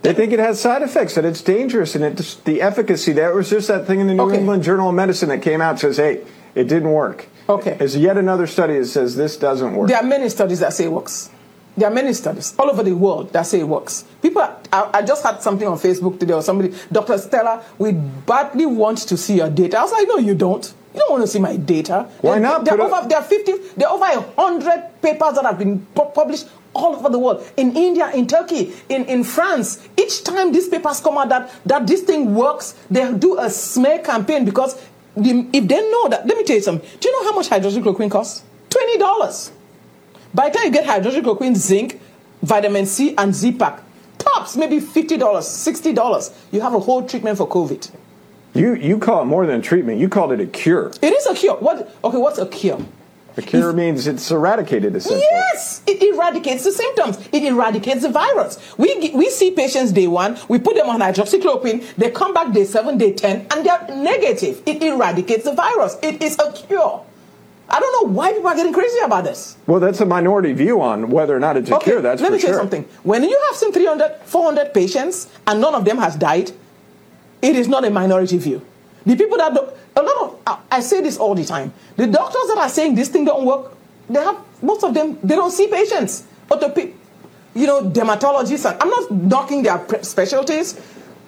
They 0.02 0.12
think 0.12 0.32
it 0.32 0.38
has 0.38 0.60
side 0.60 0.82
effects, 0.82 1.14
that 1.14 1.24
it's 1.24 1.40
dangerous, 1.40 1.94
and 1.94 2.04
it's 2.04 2.34
the 2.36 2.62
efficacy. 2.62 3.12
There 3.12 3.34
was 3.34 3.50
just 3.50 3.68
that 3.68 3.86
thing 3.86 4.00
in 4.00 4.06
the 4.06 4.14
New 4.14 4.24
okay. 4.24 4.38
England 4.38 4.62
Journal 4.62 4.90
of 4.90 4.94
Medicine 4.94 5.28
that 5.30 5.42
came 5.42 5.60
out 5.60 5.80
says, 5.80 5.96
"Hey, 5.96 6.22
it 6.54 6.68
didn't 6.68 6.92
work." 6.92 7.28
Okay. 7.48 7.74
There's 7.74 7.96
yet 7.96 8.16
another 8.18 8.46
study 8.46 8.78
that 8.78 8.86
says 8.86 9.16
this 9.16 9.36
doesn't 9.36 9.74
work. 9.74 9.88
There 9.88 9.96
are 9.96 10.02
many 10.02 10.28
studies 10.28 10.60
that 10.60 10.72
say 10.72 10.84
it 10.84 10.92
works. 10.92 11.30
There 11.76 11.88
are 11.88 11.92
many 11.94 12.14
studies 12.14 12.54
all 12.58 12.70
over 12.70 12.82
the 12.82 12.94
world 12.94 13.32
that 13.34 13.42
say 13.42 13.60
it 13.60 13.68
works. 13.68 14.04
People, 14.22 14.42
I, 14.72 14.90
I 14.94 15.02
just 15.02 15.22
had 15.22 15.42
something 15.42 15.68
on 15.68 15.76
Facebook 15.78 16.18
today, 16.18 16.32
or 16.32 16.42
somebody, 16.42 16.74
Dr. 16.90 17.18
Stella, 17.18 17.62
we 17.76 17.92
badly 17.92 18.64
want 18.64 18.98
to 18.98 19.16
see 19.16 19.36
your 19.36 19.50
data. 19.50 19.78
I 19.78 19.82
was 19.82 19.92
like, 19.92 20.08
no, 20.08 20.16
you 20.16 20.34
don't. 20.34 20.72
You 20.94 21.00
don't 21.00 21.10
want 21.10 21.22
to 21.24 21.28
see 21.28 21.38
my 21.38 21.56
data. 21.56 22.08
Why 22.22 22.38
not? 22.38 22.64
There, 22.64 22.80
are 22.80 22.80
over, 22.80 23.06
there 23.06 23.18
are 23.18 23.24
50, 23.24 23.52
there 23.76 23.88
are 23.88 23.94
over 23.94 24.20
100 24.20 25.02
papers 25.02 25.34
that 25.34 25.44
have 25.44 25.58
been 25.58 25.84
published 25.94 26.48
all 26.72 26.96
over 26.96 27.10
the 27.10 27.18
world. 27.18 27.46
In 27.58 27.76
India, 27.76 28.10
in 28.12 28.26
Turkey, 28.26 28.72
in, 28.88 29.04
in 29.04 29.22
France. 29.22 29.86
Each 29.98 30.24
time 30.24 30.52
these 30.52 30.68
papers 30.68 31.00
come 31.00 31.18
out 31.18 31.28
that, 31.28 31.52
that 31.66 31.86
this 31.86 32.02
thing 32.02 32.34
works, 32.34 32.74
they 32.90 33.12
do 33.12 33.38
a 33.38 33.50
smear 33.50 33.98
campaign 33.98 34.46
because 34.46 34.82
if 35.16 35.68
they 35.68 35.90
know 35.90 36.08
that, 36.08 36.26
let 36.26 36.36
me 36.36 36.44
tell 36.44 36.56
you 36.56 36.62
something. 36.62 36.88
Do 37.00 37.08
you 37.08 37.22
know 37.22 37.30
how 37.30 37.36
much 37.36 37.48
hydroxychloroquine 37.48 38.10
costs? 38.10 38.42
$20. 38.70 39.50
By 40.34 40.50
the 40.50 40.58
time 40.58 40.66
you 40.66 40.72
get 40.72 40.84
hydroxychloroquine, 40.84 41.56
zinc, 41.56 42.00
vitamin 42.42 42.86
C, 42.86 43.14
and 43.16 43.34
Z-Pak, 43.34 43.82
tops 44.18 44.56
maybe 44.56 44.78
$50, 44.78 45.18
$60. 45.18 46.32
You 46.52 46.60
have 46.60 46.74
a 46.74 46.80
whole 46.80 47.06
treatment 47.06 47.38
for 47.38 47.48
COVID. 47.48 47.90
You 48.54 48.74
you 48.74 48.98
call 48.98 49.22
it 49.22 49.26
more 49.26 49.46
than 49.46 49.60
treatment. 49.60 50.00
You 50.00 50.08
called 50.08 50.32
it 50.32 50.40
a 50.40 50.46
cure. 50.46 50.90
It 51.02 51.12
is 51.12 51.26
a 51.26 51.34
cure. 51.34 51.56
What? 51.56 51.94
Okay, 52.02 52.16
what's 52.16 52.38
a 52.38 52.46
cure? 52.46 52.80
A 53.38 53.42
cure 53.42 53.72
means 53.72 54.06
it's 54.06 54.30
eradicated 54.30 54.96
essentially. 54.96 55.20
Yes, 55.30 55.82
it 55.86 56.02
eradicates 56.02 56.64
the 56.64 56.72
symptoms. 56.72 57.18
It 57.32 57.42
eradicates 57.42 58.02
the 58.02 58.08
virus. 58.08 58.58
We 58.78 59.10
we 59.14 59.28
see 59.28 59.50
patients 59.50 59.92
day 59.92 60.06
one, 60.06 60.38
we 60.48 60.58
put 60.58 60.74
them 60.74 60.88
on 60.88 61.00
hydroxychloroquine, 61.00 61.96
they 61.96 62.10
come 62.10 62.32
back 62.32 62.54
day 62.54 62.64
seven, 62.64 62.96
day 62.96 63.12
ten, 63.12 63.46
and 63.50 63.64
they're 63.64 63.86
negative. 63.88 64.62
It 64.64 64.82
eradicates 64.82 65.44
the 65.44 65.52
virus. 65.52 65.96
It 66.02 66.22
is 66.22 66.38
a 66.38 66.50
cure. 66.52 67.04
I 67.68 67.80
don't 67.80 68.08
know 68.08 68.14
why 68.14 68.32
people 68.32 68.48
are 68.48 68.54
getting 68.54 68.72
crazy 68.72 68.98
about 69.04 69.24
this. 69.24 69.56
Well, 69.66 69.80
that's 69.80 70.00
a 70.00 70.06
minority 70.06 70.52
view 70.52 70.80
on 70.80 71.10
whether 71.10 71.36
or 71.36 71.40
not 71.40 71.56
it's 71.56 71.68
a 71.68 71.76
okay, 71.76 71.84
cure. 71.90 72.00
That's 72.00 72.22
let 72.22 72.32
me 72.32 72.38
tell 72.38 72.50
you 72.52 72.56
something. 72.56 72.84
When 73.02 73.24
you 73.24 73.38
have 73.48 73.56
some 73.56 73.72
300, 73.72 74.20
400 74.24 74.72
patients 74.72 75.28
and 75.46 75.60
none 75.60 75.74
of 75.74 75.84
them 75.84 75.98
has 75.98 76.14
died, 76.16 76.52
it 77.42 77.56
is 77.56 77.66
not 77.68 77.84
a 77.84 77.90
minority 77.90 78.38
view. 78.38 78.64
The 79.06 79.16
people 79.16 79.38
that 79.38 79.54
do, 79.54 79.60
a 79.94 80.02
lot 80.02 80.16
of 80.46 80.60
I 80.70 80.80
say 80.80 81.00
this 81.00 81.16
all 81.16 81.34
the 81.34 81.44
time. 81.44 81.72
The 81.96 82.06
doctors 82.06 82.48
that 82.48 82.58
are 82.58 82.68
saying 82.68 82.96
this 82.96 83.08
thing 83.08 83.24
don't 83.24 83.46
work, 83.46 83.72
they 84.10 84.20
have 84.20 84.36
most 84.60 84.82
of 84.84 84.92
them 84.94 85.18
they 85.22 85.36
don't 85.36 85.52
see 85.52 85.68
patients. 85.68 86.24
But 86.48 86.60
the, 86.60 86.92
you 87.54 87.66
know, 87.66 87.82
dermatologists. 87.82 88.76
I'm 88.80 88.90
not 88.90 89.10
knocking 89.10 89.62
their 89.62 89.84
specialties. 90.02 90.80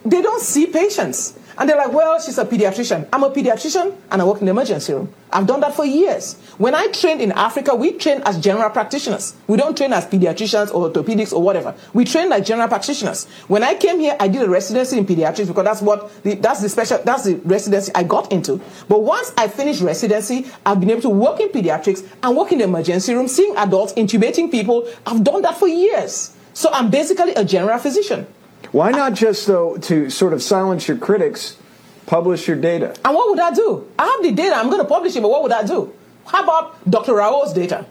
They 0.05 0.21
don't 0.21 0.41
see 0.41 0.67
patients. 0.67 1.39
And 1.59 1.67
they're 1.67 1.75
like, 1.75 1.91
well, 1.91 2.17
she's 2.21 2.37
a 2.37 2.45
pediatrician. 2.45 3.09
I'm 3.11 3.21
a 3.23 3.29
pediatrician 3.29 3.93
and 4.11 4.21
I 4.21 4.25
work 4.25 4.39
in 4.39 4.45
the 4.45 4.51
emergency 4.51 4.93
room. 4.93 5.13
I've 5.29 5.45
done 5.45 5.59
that 5.59 5.75
for 5.75 5.83
years. 5.83 6.35
When 6.57 6.73
I 6.73 6.87
trained 6.87 7.19
in 7.19 7.33
Africa, 7.33 7.75
we 7.75 7.91
train 7.91 8.21
as 8.25 8.39
general 8.39 8.69
practitioners. 8.69 9.35
We 9.45 9.57
don't 9.57 9.75
train 9.75 9.91
as 9.91 10.05
pediatricians 10.05 10.73
or 10.73 10.89
orthopedics 10.89 11.33
or 11.33 11.41
whatever. 11.41 11.75
We 11.93 12.05
train 12.05 12.29
like 12.29 12.45
general 12.45 12.69
practitioners. 12.69 13.25
When 13.49 13.61
I 13.61 13.75
came 13.75 13.99
here, 13.99 14.15
I 14.21 14.29
did 14.29 14.41
a 14.41 14.49
residency 14.49 14.97
in 14.97 15.05
pediatrics 15.05 15.47
because 15.47 15.65
that's 15.65 15.81
what 15.81 16.23
the, 16.23 16.35
that's 16.35 16.61
the 16.61 16.69
special 16.69 16.99
that's 17.03 17.25
the 17.25 17.35
residency 17.43 17.91
I 17.93 18.03
got 18.03 18.31
into. 18.31 18.61
But 18.87 19.03
once 19.03 19.33
I 19.37 19.49
finished 19.49 19.81
residency, 19.81 20.47
I've 20.65 20.79
been 20.79 20.91
able 20.91 21.01
to 21.01 21.09
work 21.09 21.41
in 21.41 21.49
pediatrics 21.49 22.07
and 22.23 22.37
work 22.37 22.53
in 22.53 22.59
the 22.59 22.63
emergency 22.63 23.13
room, 23.13 23.27
seeing 23.27 23.53
adults, 23.57 23.91
intubating 23.93 24.49
people. 24.49 24.89
I've 25.05 25.25
done 25.25 25.41
that 25.41 25.57
for 25.57 25.67
years. 25.67 26.33
So 26.53 26.69
I'm 26.71 26.89
basically 26.89 27.33
a 27.33 27.43
general 27.43 27.79
physician. 27.79 28.27
Why 28.71 28.91
not 28.91 29.13
just, 29.13 29.47
though, 29.47 29.77
to 29.77 30.09
sort 30.09 30.33
of 30.33 30.43
silence 30.43 30.87
your 30.87 30.97
critics, 30.97 31.57
publish 32.05 32.47
your 32.47 32.57
data? 32.57 32.95
And 33.03 33.15
what 33.15 33.29
would 33.29 33.39
I 33.39 33.51
do? 33.53 33.89
I 33.97 34.05
have 34.05 34.23
the 34.23 34.31
data, 34.31 34.55
I'm 34.55 34.67
going 34.67 34.81
to 34.81 34.87
publish 34.87 35.15
it, 35.15 35.21
but 35.21 35.29
what 35.29 35.43
would 35.43 35.51
I 35.51 35.65
do? 35.65 35.93
How 36.25 36.43
about 36.43 36.89
Dr. 36.89 37.15
Raoult's 37.15 37.53
data? 37.53 37.85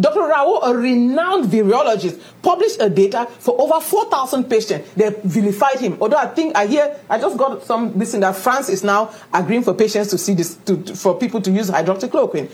Dr. 0.00 0.20
Rao, 0.20 0.60
a 0.62 0.76
renowned 0.76 1.46
virologist, 1.46 2.20
published 2.40 2.80
a 2.80 2.88
data 2.88 3.26
for 3.40 3.60
over 3.60 3.80
4,000 3.80 4.44
patients. 4.44 4.88
They 4.94 5.12
vilified 5.24 5.80
him. 5.80 5.98
Although 6.00 6.18
I 6.18 6.26
think 6.26 6.56
I 6.56 6.66
hear, 6.66 6.96
I 7.10 7.18
just 7.18 7.36
got 7.36 7.64
some 7.64 7.98
listen 7.98 8.20
that 8.20 8.36
France 8.36 8.68
is 8.68 8.84
now 8.84 9.12
agreeing 9.34 9.64
for 9.64 9.74
patients 9.74 10.10
to 10.10 10.18
see 10.18 10.34
this, 10.34 10.54
to, 10.66 10.94
for 10.94 11.18
people 11.18 11.40
to 11.42 11.50
use 11.50 11.68
hydroxychloroquine 11.68 12.48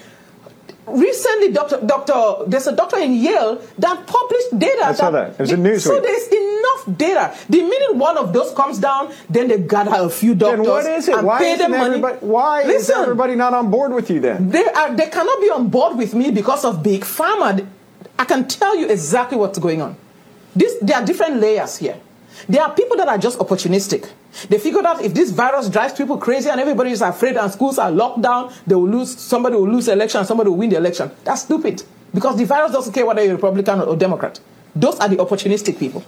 recently, 0.87 1.53
Doctor, 1.53 1.81
Doctor, 1.85 2.44
there's 2.47 2.66
a 2.66 2.75
doctor 2.75 2.99
in 2.99 3.14
Yale 3.14 3.61
that 3.79 4.07
published 4.07 4.59
data. 4.59 4.87
I 4.87 4.92
saw 4.92 5.11
that. 5.11 5.33
It 5.33 5.38
was 5.40 5.53
a 5.53 5.57
news. 5.57 5.85
So 5.85 6.01
there's 6.01 6.29
enough 6.29 6.99
data. 6.99 7.35
The 7.49 7.62
minute 7.62 7.97
one 7.97 8.16
of 8.18 8.33
those 8.33 8.53
comes 8.55 8.79
down, 8.79 9.12
then 9.29 9.49
they 9.49 9.59
gather 9.59 9.90
a 9.94 10.09
few 10.11 10.35
doctors 10.35 10.64
then 10.64 10.68
what 10.68 10.87
is 10.87 11.09
it? 11.09 11.16
and 11.16 11.27
why 11.27 11.38
pay 11.38 11.57
them 11.57 11.70
money. 11.70 12.01
Why 12.20 12.64
Listen, 12.64 12.97
is 12.97 13.03
everybody 13.03 13.35
not 13.35 13.55
on 13.55 13.70
board 13.70 13.92
with 13.92 14.11
you 14.11 14.20
then? 14.20 14.51
They 14.51 14.64
are. 14.64 14.94
They 14.94 15.09
cannot 15.09 15.40
be 15.40 15.51
on 15.51 15.68
board 15.68 15.97
with 15.97 16.14
me 16.14 16.31
because 16.31 16.64
of 16.64 16.83
big 16.83 17.03
pharma. 17.03 17.66
I 18.18 18.25
can 18.25 18.47
tell 18.47 18.77
you 18.77 18.88
exactly 18.88 19.37
what's 19.38 19.59
going 19.59 19.83
on. 19.83 19.97
This, 20.55 20.77
there 20.81 20.97
are 20.99 21.05
different 21.05 21.40
layers 21.40 21.79
here. 21.79 21.99
There 22.48 22.62
are 22.62 22.74
people 22.74 22.96
that 22.96 23.09
are 23.09 23.18
just 23.18 23.38
opportunistic. 23.38 24.09
They 24.48 24.59
figured 24.59 24.85
out 24.85 25.02
if 25.02 25.14
this 25.14 25.30
virus 25.30 25.68
drives 25.68 25.94
people 25.94 26.18
crazy 26.18 26.50
and 26.50 26.61
everybody 26.61 26.90
is 26.90 27.00
afraid 27.00 27.37
and 27.37 27.50
schools 27.50 27.78
are 27.78 27.90
locked 27.90 28.22
down, 28.22 28.52
they 28.66 28.74
will 28.74 28.88
lose, 28.88 29.18
somebody 29.18 29.57
will 29.57 29.70
lose 29.70 29.88
election 29.88 30.24
somebody 30.24 30.50
will 30.50 30.57
win 30.57 30.70
the 30.70 30.76
election. 30.76 31.11
That's 31.24 31.42
stupid. 31.42 31.83
Because 32.12 32.37
the 32.37 32.44
virus 32.44 32.72
doesn't 32.72 32.92
care 32.92 33.07
whether 33.07 33.24
you're 33.24 33.35
Republican 33.35 33.80
or 33.80 33.96
Democrat. 33.96 34.40
Those 34.74 34.98
are 35.00 35.09
the 35.09 35.16
opportunistic 35.16 35.78
people. 35.78 36.04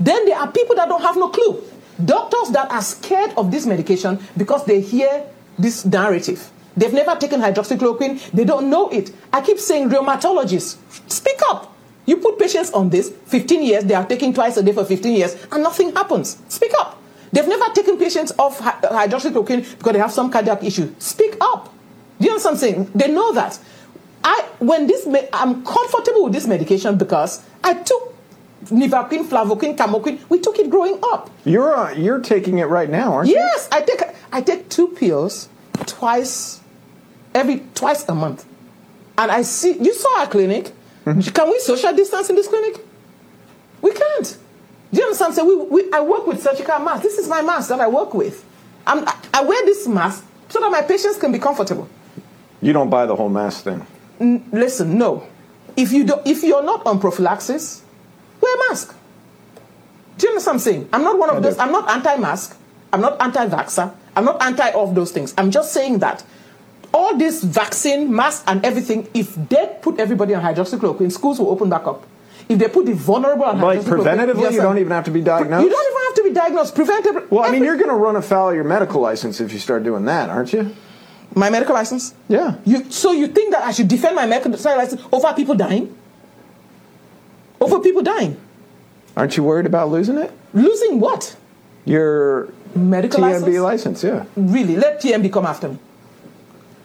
Then 0.00 0.24
there 0.26 0.36
are 0.38 0.50
people 0.50 0.76
that 0.76 0.88
don't 0.88 1.02
have 1.02 1.16
no 1.16 1.28
clue. 1.28 1.62
Doctors 2.04 2.50
that 2.50 2.70
are 2.70 2.82
scared 2.82 3.32
of 3.36 3.50
this 3.50 3.66
medication 3.66 4.18
because 4.36 4.64
they 4.64 4.80
hear 4.80 5.24
this 5.58 5.84
narrative. 5.84 6.50
They've 6.76 6.92
never 6.92 7.16
taken 7.16 7.40
hydroxychloroquine, 7.40 8.30
they 8.30 8.44
don't 8.44 8.70
know 8.70 8.88
it. 8.90 9.10
I 9.32 9.40
keep 9.40 9.58
saying 9.58 9.90
rheumatologists, 9.90 10.76
speak 11.10 11.40
up. 11.48 11.74
You 12.08 12.16
put 12.16 12.38
patients 12.38 12.70
on 12.70 12.88
this 12.88 13.10
15 13.26 13.62
years, 13.62 13.84
they 13.84 13.94
are 13.94 14.06
taking 14.06 14.32
twice 14.32 14.56
a 14.56 14.62
day 14.62 14.72
for 14.72 14.82
15 14.82 15.14
years, 15.14 15.36
and 15.52 15.62
nothing 15.62 15.92
happens. 15.94 16.38
Speak 16.48 16.72
up. 16.78 16.98
They've 17.30 17.46
never 17.46 17.70
taken 17.74 17.98
patients 17.98 18.32
off 18.38 18.58
hydroxychloroquine 18.60 19.76
because 19.76 19.92
they 19.92 19.98
have 19.98 20.10
some 20.10 20.30
cardiac 20.30 20.64
issue. 20.64 20.94
Speak 20.98 21.36
up. 21.42 21.70
Do 22.18 22.26
you 22.26 22.40
I'm 22.42 22.56
saying? 22.56 22.90
They 22.94 23.08
know 23.12 23.34
that. 23.34 23.58
I 24.24 24.48
when 24.58 24.86
this 24.86 25.06
I'm 25.34 25.62
comfortable 25.62 26.24
with 26.24 26.32
this 26.32 26.46
medication 26.46 26.96
because 26.96 27.44
I 27.62 27.74
took 27.74 28.14
Nivaquine, 28.64 29.26
Flavoquine, 29.26 29.76
Camoquine. 29.76 30.18
We 30.30 30.40
took 30.40 30.58
it 30.58 30.70
growing 30.70 30.98
up. 31.12 31.30
You're 31.44 31.76
uh, 31.76 31.92
you're 31.92 32.20
taking 32.20 32.58
it 32.58 32.64
right 32.64 32.88
now, 32.88 33.12
aren't 33.12 33.28
yes, 33.28 33.36
you? 33.36 33.40
Yes, 33.40 33.68
I 33.70 33.80
take 33.82 34.16
I 34.32 34.40
take 34.40 34.70
two 34.70 34.88
pills 34.88 35.50
twice 35.84 36.62
every 37.34 37.64
twice 37.74 38.08
a 38.08 38.14
month, 38.14 38.46
and 39.18 39.30
I 39.30 39.42
see 39.42 39.76
you 39.78 39.92
saw 39.92 40.20
our 40.20 40.26
clinic. 40.26 40.72
Mm-hmm. 41.08 41.30
Can 41.32 41.50
we 41.50 41.58
social 41.60 41.92
distance 41.94 42.28
in 42.30 42.36
this 42.36 42.48
clinic? 42.48 42.84
We 43.80 43.92
can't. 43.92 44.36
Do 44.92 44.98
you 44.98 45.04
understand? 45.04 45.34
So 45.34 45.44
we, 45.44 45.82
we, 45.84 45.92
I 45.92 46.00
work 46.00 46.26
with 46.26 46.42
surgical 46.42 46.78
masks. 46.80 47.02
This 47.02 47.18
is 47.18 47.28
my 47.28 47.42
mask 47.42 47.68
that 47.68 47.80
I 47.80 47.88
work 47.88 48.14
with. 48.14 48.44
I'm, 48.86 49.06
I 49.32 49.42
wear 49.42 49.64
this 49.64 49.86
mask 49.86 50.24
so 50.48 50.60
that 50.60 50.70
my 50.70 50.82
patients 50.82 51.18
can 51.18 51.32
be 51.32 51.38
comfortable. 51.38 51.88
You 52.60 52.72
don't 52.72 52.90
buy 52.90 53.06
the 53.06 53.14
whole 53.14 53.28
mask 53.28 53.64
thing. 53.64 53.86
N- 54.20 54.48
listen, 54.52 54.98
no. 54.98 55.26
If 55.76 55.92
you 55.92 56.04
don't, 56.04 56.26
if 56.26 56.42
you're 56.42 56.62
not 56.62 56.84
on 56.86 56.98
prophylaxis, 56.98 57.82
wear 58.40 58.54
a 58.54 58.68
mask. 58.70 58.94
Do 60.16 60.26
you 60.26 60.30
understand 60.32 60.54
what 60.54 60.54
I'm 60.54 60.58
saying? 60.58 60.88
I'm 60.92 61.04
not 61.04 61.18
one 61.18 61.30
of 61.30 61.36
I 61.36 61.40
those. 61.40 61.54
Do. 61.54 61.60
I'm 61.60 61.70
not 61.72 61.88
anti-mask. 61.88 62.56
I'm 62.92 63.00
not 63.00 63.20
anti-vaxxer. 63.22 63.94
I'm 64.16 64.24
not 64.24 64.42
anti 64.42 64.70
all 64.70 64.88
of 64.88 64.94
those 64.94 65.12
things. 65.12 65.32
I'm 65.38 65.50
just 65.50 65.72
saying 65.72 66.00
that 66.00 66.24
all 66.92 67.16
this 67.16 67.42
vaccine, 67.42 68.14
mask, 68.14 68.44
and 68.46 68.64
everything, 68.64 69.08
if 69.14 69.34
they 69.34 69.76
put 69.82 69.98
everybody 69.98 70.34
on 70.34 70.42
hydroxychloroquine, 70.42 71.12
schools 71.12 71.38
will 71.38 71.50
open 71.50 71.68
back 71.68 71.86
up. 71.86 72.06
If 72.48 72.58
they 72.58 72.68
put 72.68 72.86
the 72.86 72.94
vulnerable 72.94 73.44
on 73.44 73.60
like 73.60 73.80
preventatively, 73.80 74.40
yes, 74.40 74.54
you 74.54 74.62
don't 74.62 74.78
even 74.78 74.92
have 74.92 75.04
to 75.04 75.10
be 75.10 75.20
diagnosed. 75.20 75.64
You 75.64 75.70
don't 75.70 75.90
even 75.90 76.02
have 76.06 76.14
to 76.14 76.22
be 76.22 76.32
diagnosed. 76.32 76.74
Preventatively. 76.74 77.30
Well, 77.30 77.44
I 77.44 77.50
mean, 77.50 77.62
you're 77.62 77.76
going 77.76 77.90
to 77.90 77.94
run 77.94 78.16
afoul 78.16 78.50
of 78.50 78.54
your 78.54 78.64
medical 78.64 79.02
license 79.02 79.40
if 79.40 79.52
you 79.52 79.58
start 79.58 79.84
doing 79.84 80.06
that, 80.06 80.30
aren't 80.30 80.52
you? 80.54 80.74
My 81.34 81.50
medical 81.50 81.74
license? 81.74 82.14
Yeah. 82.26 82.56
You, 82.64 82.90
so 82.90 83.12
you 83.12 83.26
think 83.26 83.52
that 83.52 83.64
I 83.64 83.72
should 83.72 83.88
defend 83.88 84.16
my 84.16 84.24
medical 84.24 84.50
license 84.50 85.02
over 85.12 85.34
people 85.34 85.54
dying? 85.54 85.94
Over 87.60 87.80
people 87.80 88.02
dying? 88.02 88.40
Aren't 89.14 89.36
you 89.36 89.42
worried 89.42 89.66
about 89.66 89.90
losing 89.90 90.16
it? 90.16 90.32
Losing 90.54 91.00
what? 91.00 91.36
Your 91.84 92.48
medical 92.74 93.20
TMB 93.20 93.60
license? 93.60 94.02
license, 94.02 94.04
yeah. 94.04 94.24
Really? 94.36 94.76
Let 94.76 95.02
TMB 95.02 95.30
come 95.30 95.44
after 95.44 95.68
me. 95.68 95.78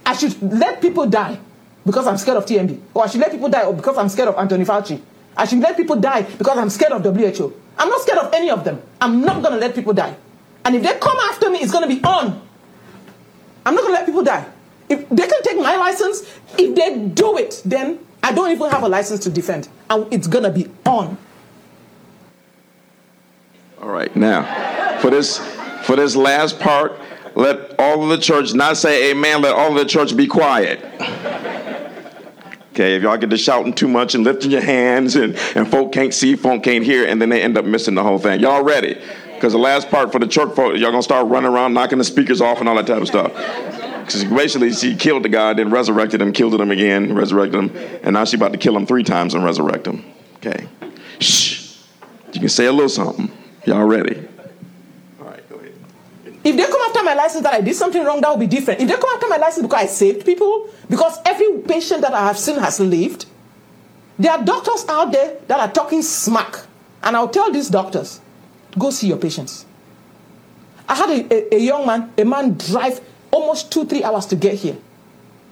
I 0.05 0.13
should 0.15 0.41
let 0.41 0.81
people 0.81 1.05
die 1.05 1.39
because 1.85 2.07
I'm 2.07 2.17
scared 2.17 2.37
of 2.37 2.45
TMB. 2.45 2.79
Or 2.93 3.03
I 3.03 3.07
should 3.07 3.21
let 3.21 3.31
people 3.31 3.49
die 3.49 3.71
because 3.71 3.97
I'm 3.97 4.09
scared 4.09 4.29
of 4.29 4.35
Anthony 4.35 4.65
Fauci. 4.65 5.01
I 5.35 5.45
should 5.45 5.59
let 5.59 5.77
people 5.77 5.95
die 5.95 6.23
because 6.23 6.57
I'm 6.57 6.69
scared 6.69 6.91
of 6.91 7.03
WHO. 7.03 7.53
I'm 7.77 7.89
not 7.89 8.01
scared 8.01 8.19
of 8.19 8.33
any 8.33 8.49
of 8.49 8.63
them. 8.63 8.81
I'm 9.01 9.21
not 9.21 9.41
going 9.41 9.53
to 9.53 9.59
let 9.59 9.73
people 9.75 9.93
die. 9.93 10.15
And 10.65 10.75
if 10.75 10.83
they 10.83 10.97
come 10.99 11.17
after 11.29 11.49
me, 11.49 11.59
it's 11.59 11.71
going 11.71 11.87
to 11.87 11.93
be 11.93 12.03
on. 12.03 12.41
I'm 13.65 13.75
not 13.75 13.81
going 13.81 13.93
to 13.93 13.99
let 13.99 14.05
people 14.05 14.23
die. 14.23 14.45
If 14.89 15.09
they 15.09 15.27
can 15.27 15.41
take 15.43 15.57
my 15.57 15.75
license, 15.75 16.21
if 16.57 16.75
they 16.75 17.07
do 17.07 17.37
it, 17.37 17.61
then 17.65 17.99
I 18.21 18.31
don't 18.31 18.51
even 18.51 18.69
have 18.69 18.83
a 18.83 18.89
license 18.89 19.21
to 19.21 19.29
defend. 19.29 19.69
And 19.89 20.11
it's 20.13 20.27
going 20.27 20.43
to 20.43 20.51
be 20.51 20.69
on. 20.85 21.17
All 23.81 23.89
right. 23.89 24.15
Now, 24.15 24.99
for 24.99 25.09
this 25.09 25.39
for 25.83 25.95
this 25.97 26.15
last 26.15 26.59
part, 26.59 26.97
let 27.35 27.79
all 27.79 28.03
of 28.03 28.09
the 28.09 28.17
church 28.17 28.53
not 28.53 28.77
say 28.77 29.11
amen, 29.11 29.41
let 29.41 29.53
all 29.53 29.69
of 29.71 29.75
the 29.75 29.85
church 29.85 30.15
be 30.15 30.27
quiet. 30.27 30.83
Okay, 32.71 32.95
if 32.95 33.03
y'all 33.03 33.17
get 33.17 33.29
to 33.29 33.37
shouting 33.37 33.73
too 33.73 33.87
much 33.87 34.15
and 34.15 34.23
lifting 34.23 34.49
your 34.49 34.61
hands 34.61 35.15
and, 35.15 35.35
and 35.55 35.69
folk 35.69 35.91
can't 35.91 36.11
see, 36.11 36.35
folk 36.35 36.63
can't 36.63 36.83
hear, 36.83 37.05
and 37.05 37.21
then 37.21 37.29
they 37.29 37.41
end 37.41 37.55
up 37.55 37.65
missing 37.65 37.93
the 37.93 38.01
whole 38.01 38.17
thing. 38.17 38.39
Y'all 38.39 38.63
ready? 38.63 38.99
Because 39.35 39.53
the 39.53 39.59
last 39.59 39.89
part 39.89 40.11
for 40.11 40.17
the 40.17 40.27
church 40.27 40.55
folk, 40.55 40.75
y'all 40.77 40.89
gonna 40.89 41.03
start 41.03 41.27
running 41.27 41.51
around 41.51 41.73
knocking 41.73 41.99
the 41.99 42.03
speakers 42.03 42.41
off 42.41 42.59
and 42.59 42.67
all 42.67 42.75
that 42.75 42.87
type 42.87 43.01
of 43.01 43.07
stuff. 43.07 43.31
Because 44.05 44.23
basically 44.25 44.73
she 44.73 44.95
killed 44.95 45.23
the 45.23 45.29
guy, 45.29 45.53
then 45.53 45.69
resurrected 45.69 46.19
him, 46.21 46.33
killed 46.33 46.59
him 46.59 46.71
again, 46.71 47.13
resurrected 47.13 47.55
him, 47.59 47.99
and 48.03 48.13
now 48.13 48.25
she 48.25 48.37
about 48.37 48.53
to 48.53 48.57
kill 48.57 48.75
him 48.75 48.87
three 48.87 49.03
times 49.03 49.35
and 49.35 49.43
resurrect 49.43 49.85
him. 49.85 50.03
Okay. 50.37 50.67
Shh. 51.19 51.77
You 52.33 52.39
can 52.39 52.49
say 52.49 52.65
a 52.65 52.71
little 52.71 52.89
something. 52.89 53.31
Y'all 53.65 53.85
ready? 53.85 54.27
If 56.43 56.57
they 56.57 56.63
come 56.63 56.81
after 56.87 57.03
my 57.03 57.13
license 57.13 57.43
that 57.43 57.53
I 57.53 57.61
did 57.61 57.75
something 57.75 58.03
wrong, 58.03 58.19
that 58.21 58.29
will 58.29 58.37
be 58.37 58.47
different. 58.47 58.81
If 58.81 58.87
they 58.87 58.95
come 58.95 59.09
after 59.13 59.27
my 59.29 59.37
license 59.37 59.65
because 59.65 59.83
I 59.83 59.85
saved 59.85 60.25
people, 60.25 60.67
because 60.89 61.17
every 61.25 61.59
patient 61.59 62.01
that 62.01 62.13
I 62.13 62.25
have 62.25 62.37
seen 62.37 62.57
has 62.59 62.79
lived, 62.79 63.25
There 64.19 64.31
are 64.31 64.43
doctors 64.43 64.85
out 64.87 65.11
there 65.11 65.37
that 65.47 65.59
are 65.59 65.71
talking 65.71 66.01
smack. 66.01 66.55
And 67.01 67.15
I'll 67.17 67.29
tell 67.29 67.51
these 67.51 67.69
doctors, 67.69 68.21
go 68.77 68.89
see 68.89 69.07
your 69.07 69.17
patients. 69.17 69.65
I 70.87 70.95
had 70.95 71.09
a, 71.09 71.33
a, 71.33 71.55
a 71.55 71.59
young 71.59 71.85
man, 71.85 72.13
a 72.17 72.23
man 72.23 72.53
drive 72.53 73.01
almost 73.31 73.71
two, 73.71 73.85
three 73.85 74.03
hours 74.03 74.25
to 74.27 74.35
get 74.35 74.55
here 74.55 74.77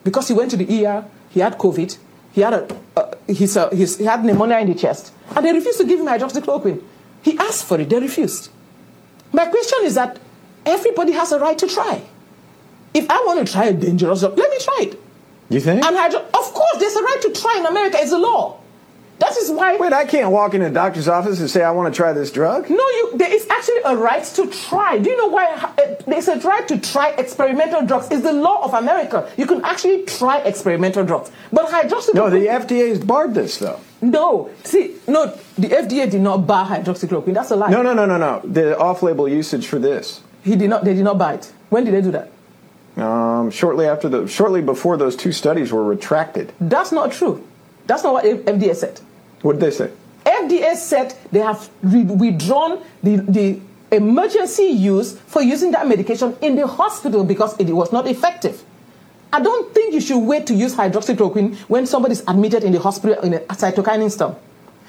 because 0.04 0.28
he 0.28 0.34
went 0.34 0.52
to 0.52 0.58
the 0.58 0.86
ER, 0.86 1.06
he 1.30 1.40
had 1.40 1.58
COVID, 1.58 1.98
he 2.34 2.42
had, 2.42 2.54
a, 2.54 2.78
uh, 2.96 3.16
his, 3.28 3.58
uh, 3.58 3.70
his, 3.70 3.98
he 3.98 4.06
had 4.06 4.24
pneumonia 4.24 4.60
in 4.60 4.68
the 4.68 4.76
chest, 4.76 5.14
and 5.36 5.46
they 5.46 5.52
refused 5.52 5.80
to 5.80 5.86
give 5.86 6.00
him 6.00 6.06
hydroxychloroquine. 6.06 6.82
He 7.22 7.38
asked 7.38 7.66
for 7.66 7.80
it, 7.80 7.90
they 7.90 8.00
refused. 8.00 8.50
My 9.32 9.46
question 9.46 9.80
is 9.84 9.96
that 9.96 10.20
everybody 10.66 11.12
has 11.14 11.32
a 11.32 11.40
right 11.40 11.58
to 11.58 11.68
try. 11.68 12.02
If 12.94 13.10
I 13.10 13.24
want 13.26 13.46
to 13.46 13.52
try 13.52 13.66
a 13.66 13.74
dangerous 13.74 14.20
drug, 14.20 14.38
let 14.38 14.50
me 14.50 14.58
try 14.60 14.78
it. 14.90 15.02
You 15.50 15.60
think? 15.60 15.84
And 15.86 15.96
hydro- 15.96 16.20
of 16.22 16.54
course, 16.54 16.78
there's 16.80 16.96
a 16.96 17.02
right 17.04 17.20
to 17.24 17.32
try 17.42 17.56
in 17.60 17.66
America. 17.66 17.98
It's 18.00 18.12
a 18.12 18.18
law. 18.18 18.58
That 19.20 19.38
is 19.38 19.52
why. 19.52 19.78
Wait, 19.78 19.94
I 19.94 20.06
can't 20.06 20.32
walk 20.32 20.56
into 20.56 20.66
a 20.66 20.72
doctor's 20.72 21.08
office 21.08 21.40
and 21.40 21.48
say 21.50 21.62
I 21.64 21.70
want 21.72 21.94
to 21.94 21.96
try 21.96 22.12
this 22.12 22.32
drug. 22.32 22.70
No, 22.72 22.76
you. 22.76 23.12
There 23.18 23.32
is 23.32 23.46
actually 23.50 23.82
a 23.86 23.96
right 23.96 24.24
to 24.24 24.48
try. 24.48 24.98
Do 24.98 25.10
you 25.12 25.16
know 25.18 25.28
why? 25.28 25.46
uh, 25.46 25.96
There's 26.08 26.28
a 26.28 26.40
right 26.40 26.68
to 26.70 26.80
try 26.80 27.10
experimental 27.12 27.86
drugs. 27.86 28.08
It's 28.10 28.24
the 28.24 28.34
law 28.34 28.64
of 28.64 28.74
America. 28.74 29.30
You 29.38 29.46
can 29.46 29.64
actually 29.64 30.04
try 30.06 30.40
experimental 30.40 31.06
drugs. 31.06 31.30
But 31.54 31.68
hydroxychloroquine. 31.70 32.16
No, 32.16 32.30
the 32.32 32.48
FDA 32.48 32.90
has 32.90 33.00
barred 33.00 33.36
this 33.36 33.58
though. 33.60 33.80
No, 34.02 34.50
see, 34.64 34.96
no, 35.08 35.28
the 35.56 35.68
FDA 35.68 36.10
did 36.10 36.22
not 36.22 36.48
bar 36.48 36.66
hydroxychloroquine. 36.66 37.36
That's 37.36 37.52
a 37.52 37.56
lie. 37.56 37.70
No, 37.70 37.84
no, 37.84 37.94
no, 37.94 38.08
no, 38.08 38.18
no. 38.18 38.42
The 38.44 38.76
off-label 38.80 39.28
usage 39.30 39.68
for 39.68 39.78
this. 39.78 40.22
He 40.44 40.56
did 40.56 40.70
not. 40.70 40.84
They 40.84 40.94
did 40.94 41.04
not 41.04 41.18
buy 41.18 41.36
it. 41.36 41.52
When 41.70 41.86
did 41.86 41.94
they 41.94 42.02
do 42.02 42.12
that? 42.12 42.32
Um, 42.98 43.50
shortly 43.52 43.86
after 43.88 44.10
the, 44.10 44.28
shortly 44.28 44.62
before 44.62 44.98
those 44.98 45.16
two 45.16 45.32
studies 45.32 45.72
were 45.72 45.84
retracted. 45.84 46.52
That's 46.60 46.92
not 46.92 47.12
true. 47.12 47.48
That's 47.88 48.04
not 48.04 48.14
what 48.14 48.26
FDA 48.26 48.76
said. 48.76 49.00
What 49.42 49.54
did 49.54 49.62
they 49.62 49.72
say? 49.72 49.92
FDA 50.26 50.76
said 50.76 51.16
they 51.32 51.40
have 51.40 51.70
re- 51.82 52.04
withdrawn 52.04 52.84
the, 53.02 53.18
the 53.18 53.60
emergency 53.92 54.64
use 54.66 55.18
for 55.20 55.42
using 55.42 55.72
that 55.72 55.88
medication 55.88 56.36
in 56.42 56.56
the 56.56 56.68
hospital 56.68 57.24
because 57.24 57.60
it 57.60 57.72
was 57.72 57.92
not 57.92 58.08
effective. 58.08 58.64
I 59.34 59.42
don't 59.42 59.74
think 59.74 59.94
you 59.94 60.02
should 60.02 60.20
wait 60.20 60.46
to 60.48 60.54
use 60.54 60.76
hydroxychloroquine 60.76 61.56
when 61.70 61.88
somebody 61.88 62.14
is 62.14 62.24
admitted 62.28 62.64
in 62.64 62.74
the 62.74 62.80
hospital 62.80 63.24
in 63.24 63.36
a 63.36 63.40
cytokine 63.40 64.12
storm. 64.12 64.36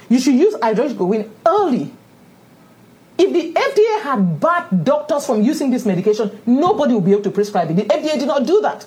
You 0.08 0.18
should 0.18 0.34
use 0.34 0.54
hydroxychloroquine 0.54 1.30
early. 1.46 1.92
If 3.22 3.32
the 3.32 3.52
FDA 3.52 4.02
had 4.02 4.40
barred 4.40 4.82
doctors 4.84 5.26
from 5.26 5.42
using 5.42 5.70
this 5.70 5.86
medication, 5.86 6.40
nobody 6.44 6.94
would 6.94 7.04
be 7.04 7.12
able 7.12 7.22
to 7.22 7.30
prescribe 7.30 7.70
it. 7.70 7.76
The 7.76 7.84
FDA 7.84 8.18
did 8.18 8.26
not 8.26 8.44
do 8.44 8.60
that. 8.62 8.84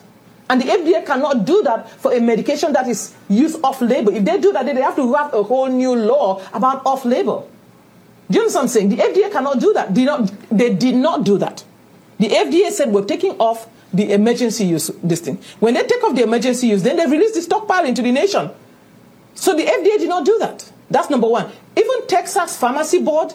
And 0.49 0.59
the 0.59 0.65
FDA 0.65 1.05
cannot 1.05 1.45
do 1.45 1.63
that 1.63 1.89
for 1.89 2.11
a 2.13 2.19
medication 2.19 2.73
that 2.73 2.85
is 2.85 3.13
used 3.29 3.63
off 3.63 3.79
label. 3.79 4.13
If 4.13 4.25
they 4.25 4.37
do 4.41 4.51
that, 4.51 4.65
they 4.65 4.73
have 4.81 4.97
to 4.97 5.13
have 5.13 5.33
a 5.33 5.41
whole 5.41 5.67
new 5.67 5.95
law 5.95 6.41
about 6.53 6.85
off 6.85 7.05
label. 7.05 7.49
Do 8.29 8.35
you 8.35 8.41
understand 8.41 8.63
what 8.63 8.63
I'm 8.63 8.67
saying? 8.67 8.89
The 8.89 8.97
FDA 8.97 9.31
cannot 9.31 9.59
do 9.61 9.71
that. 9.71 9.93
Did 9.93 10.05
not, 10.05 10.31
they 10.49 10.73
did 10.73 10.95
not 10.95 11.23
do 11.23 11.37
that. 11.37 11.63
The 12.19 12.27
FDA 12.27 12.71
said 12.71 12.89
we're 12.89 13.05
taking 13.05 13.37
off 13.39 13.69
the 13.93 14.11
emergency 14.11 14.65
use 14.65 14.91
this 15.01 15.21
thing. 15.21 15.39
When 15.61 15.75
they 15.75 15.83
take 15.83 16.03
off 16.03 16.13
the 16.13 16.23
emergency 16.23 16.67
use, 16.67 16.83
then 16.83 16.97
they 16.97 17.05
release 17.05 17.33
the 17.33 17.41
stockpile 17.41 17.85
into 17.85 18.01
the 18.01 18.11
nation. 18.11 18.49
So 19.33 19.55
the 19.55 19.63
FDA 19.63 19.97
did 19.97 20.09
not 20.09 20.25
do 20.25 20.37
that. 20.39 20.69
That's 20.89 21.09
number 21.09 21.27
one. 21.27 21.49
Even 21.77 22.07
Texas 22.07 22.57
Pharmacy 22.57 22.99
Board 23.01 23.33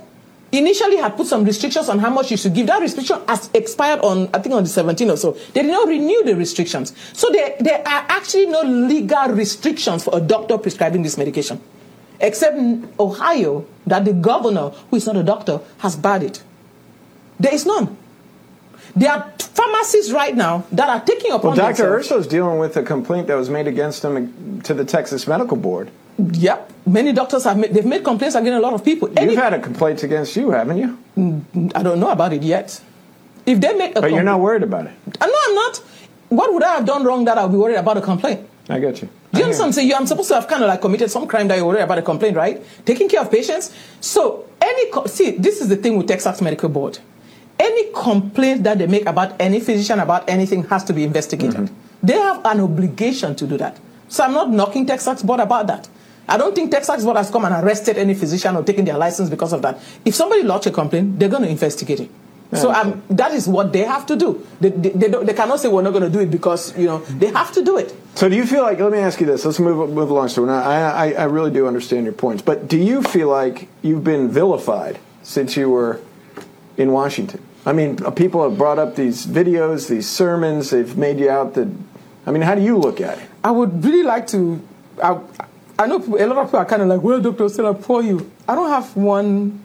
initially 0.53 0.97
had 0.97 1.17
put 1.17 1.27
some 1.27 1.45
restrictions 1.45 1.89
on 1.89 1.99
how 1.99 2.11
much 2.11 2.31
you 2.31 2.37
should 2.37 2.55
give. 2.55 2.67
That 2.67 2.81
restriction 2.81 3.19
has 3.29 3.51
expired 3.55 4.01
on, 4.01 4.29
I 4.35 4.39
think, 4.41 4.55
on 4.55 4.65
the 4.65 4.69
17th 4.69 5.13
or 5.13 5.17
so. 5.17 5.33
They 5.53 5.63
did 5.63 5.71
not 5.71 5.89
renew 5.89 6.25
the 6.25 6.35
restrictions. 6.37 6.95
So 7.13 7.31
there, 7.31 7.57
there 7.61 7.79
are 7.87 8.07
actually 8.09 8.47
no 8.47 8.63
legal 8.63 9.29
restrictions 9.29 10.05
for 10.05 10.17
a 10.17 10.21
doctor 10.21 10.59
prescribing 10.59 11.03
this 11.03 11.17
medication, 11.17 11.61
except 12.21 12.57
in 12.57 12.93
Ohio, 12.99 13.67
that 13.87 14.05
the 14.05 14.13
governor, 14.13 14.71
who 14.91 14.97
is 14.97 15.07
not 15.07 15.17
a 15.17 15.23
doctor, 15.23 15.61
has 15.79 15.97
barred 15.97 16.23
it. 16.23 16.43
There 17.39 17.55
is 17.55 17.65
none. 17.65 17.97
There 18.97 19.11
are 19.11 19.33
pharmacies 19.39 20.13
right 20.13 20.35
now 20.35 20.65
that 20.73 20.89
are 20.89 21.01
taking 21.05 21.31
up. 21.33 21.45
Well, 21.45 21.55
Dr. 21.55 21.95
Urso 21.95 22.19
is 22.19 22.27
dealing 22.27 22.59
with 22.59 22.77
a 22.77 22.83
complaint 22.83 23.29
that 23.29 23.37
was 23.37 23.49
made 23.49 23.67
against 23.67 24.05
him 24.05 24.61
to 24.63 24.75
the 24.75 24.85
Texas 24.85 25.27
Medical 25.27 25.57
Board. 25.57 25.91
Yep. 26.33 26.73
Many 26.87 27.13
doctors 27.13 27.45
have 27.45 27.57
made, 27.57 27.73
they've 27.75 27.85
made 27.85 28.03
complaints 28.05 28.35
against 28.37 28.57
a 28.57 28.61
lot 28.61 28.73
of 28.75 28.85
people. 28.85 29.11
Any- 29.17 29.33
You've 29.33 29.43
had 29.43 29.55
a 29.55 29.59
complaint 29.61 30.03
against 30.03 30.35
you, 30.37 30.51
haven't 30.51 30.79
you? 30.79 30.99
I 31.75 31.83
don't 31.83 32.01
know 32.01 32.11
about 32.11 32.33
it 32.33 32.43
yet. 32.43 32.81
If 33.47 33.61
they 33.61 33.73
make 33.75 33.97
a 33.97 34.01
But 34.01 34.13
you're 34.13 34.23
not 34.23 34.41
worried 34.41 34.63
about 34.63 34.87
it. 34.87 34.93
Uh, 35.21 35.27
No, 35.27 35.33
I'm 35.49 35.55
not. 35.55 35.83
What 36.29 36.53
would 36.55 36.63
I 36.63 36.75
have 36.75 36.85
done 36.87 37.05
wrong 37.05 37.25
that 37.25 37.39
I'll 37.39 37.49
be 37.49 37.57
worried 37.57 37.77
about 37.77 37.97
a 37.97 38.01
complaint? 38.01 38.41
I 38.69 38.79
get 38.79 39.03
you. 39.03 39.09
Do 39.33 39.39
you 39.39 39.45
understand? 39.45 39.75
I'm 39.77 39.85
you, 39.87 39.95
I'm 39.95 40.07
supposed 40.07 40.29
to 40.29 40.35
have 40.37 40.47
kind 40.47 40.63
of 40.63 40.69
like 40.69 40.81
committed 40.81 41.11
some 41.11 41.27
crime 41.27 41.49
that 41.49 41.57
you're 41.57 41.67
worried 41.67 41.83
about 41.83 41.99
a 41.99 42.03
complaint, 42.03 42.37
right? 42.37 42.63
Taking 42.85 43.09
care 43.09 43.21
of 43.21 43.31
patients. 43.31 43.73
So 44.01 44.45
any 44.61 44.91
co- 44.91 45.07
see, 45.07 45.33
this 45.33 45.61
is 45.61 45.69
the 45.69 45.77
thing 45.77 45.97
with 45.97 46.07
Texas 46.07 46.41
Medical 46.41 46.69
Board. 46.69 46.99
Any 47.59 47.93
complaint 47.93 48.63
that 48.65 48.79
they 48.79 48.87
make 48.87 49.07
about 49.07 49.35
any 49.41 49.61
physician 49.61 50.01
about 50.01 50.29
anything 50.31 50.65
has 50.65 50.85
to 50.85 50.93
be 50.93 51.05
investigated. 51.05 51.57
Mm-hmm. 51.57 52.07
They 52.07 52.15
have 52.15 52.41
an 52.45 52.61
obligation 52.61 53.35
to 53.37 53.47
do 53.47 53.57
that. 53.59 53.77
So 54.09 54.25
I'm 54.25 54.33
not 54.33 54.51
knocking 54.51 54.87
Texas 54.87 55.23
Board 55.23 55.41
about 55.41 55.67
that. 55.67 55.89
I 56.29 56.37
don't 56.37 56.55
think 56.55 56.71
Texas 56.71 57.05
Board 57.05 57.17
has 57.17 57.31
come 57.31 57.45
and 57.45 57.65
arrested 57.65 57.99
any 57.99 58.15
physician 58.15 58.57
or 58.57 58.63
taken 58.63 58.85
their 58.85 58.99
license 58.99 59.29
because 59.29 59.53
of 59.53 59.63
that. 59.63 59.81
If 60.05 60.15
somebody 60.15 60.43
lodges 60.43 60.69
a 60.69 60.71
complaint, 60.71 61.19
they're 61.19 61.29
going 61.29 61.43
to 61.43 61.49
investigate 61.49 62.01
it. 62.01 62.11
So 62.53 62.73
um, 62.73 63.03
that 63.11 63.33
is 63.33 63.47
what 63.47 63.73
they 63.73 63.85
have 63.85 64.07
to 64.07 64.17
do. 64.17 64.45
They, 64.61 64.71
they, 64.71 64.89
they, 64.91 65.09
don't, 65.09 65.25
they 65.25 65.35
cannot 65.35 65.61
say 65.61 65.69
we're 65.69 65.83
not 65.83 65.93
going 65.93 66.03
to 66.03 66.11
do 66.11 66.19
it 66.19 66.31
because 66.33 66.77
you 66.77 66.87
know 66.87 66.99
they 66.99 67.29
have 67.29 67.53
to 67.53 67.63
do 67.63 67.77
it. 67.79 67.95
So 68.17 68.29
do 68.29 68.35
you 68.35 68.45
feel 68.45 68.63
like? 68.63 68.81
Let 68.81 68.91
me 68.91 68.99
ask 68.99 69.21
you 69.21 69.27
this. 69.27 69.45
Let's 69.45 69.61
move 69.61 69.91
move 69.91 70.11
along. 70.11 70.31
So 70.31 70.49
I, 70.49 71.11
I 71.11 71.13
I 71.13 71.25
really 71.25 71.53
do 71.53 71.69
understand 71.69 72.05
your 72.05 72.13
points, 72.13 72.43
but 72.43 72.67
do 72.67 72.77
you 72.77 73.03
feel 73.03 73.29
like 73.29 73.69
you've 73.83 74.03
been 74.03 74.29
vilified 74.29 74.99
since 75.23 75.57
you 75.57 75.71
were 75.71 76.01
in 76.77 76.91
Washington? 76.91 77.41
I 77.65 77.73
mean, 77.73 78.05
uh, 78.05 78.11
people 78.11 78.43
have 78.49 78.59
brought 78.59 78.81
up 78.81 78.97
these 78.97 79.27
videos, 79.27 79.89
these 79.89 80.09
sermons. 80.09 80.71
They've 80.71 80.97
made 80.97 81.21
you 81.21 81.31
out 81.31 81.55
that. 81.55 81.69
I 82.27 82.33
mean, 82.33 82.43
how 82.43 82.57
do 82.57 82.63
you 82.63 82.79
look 82.79 83.01
at 83.01 83.19
it? 83.19 83.25
I 83.45 83.53
would 83.53 83.85
really 83.85 84.03
like 84.03 84.27
to. 84.29 84.61
I, 85.03 85.21
I 85.81 85.87
know 85.87 85.99
people, 85.99 86.23
a 86.23 86.27
lot 86.27 86.37
of 86.37 86.49
people 86.49 86.59
are 86.59 86.67
kind 86.67 86.83
of 86.83 86.89
like, 86.89 87.01
well, 87.01 87.23
Dr. 87.23 87.49
Stella, 87.49 87.73
poor 87.73 88.03
you. 88.03 88.31
I 88.47 88.55
don't 88.55 88.69
have 88.69 88.95
one. 88.95 89.65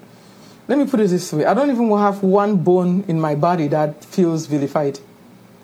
Let 0.65 0.77
me 0.77 0.87
put 0.87 1.01
it 1.01 1.09
this 1.09 1.33
way 1.33 1.43
I 1.43 1.53
don't 1.53 1.69
even 1.69 1.89
have 1.97 2.23
one 2.23 2.55
bone 2.55 3.03
in 3.09 3.19
my 3.19 3.35
body 3.35 3.67
that 3.67 4.05
feels 4.05 4.45
vilified. 4.45 4.97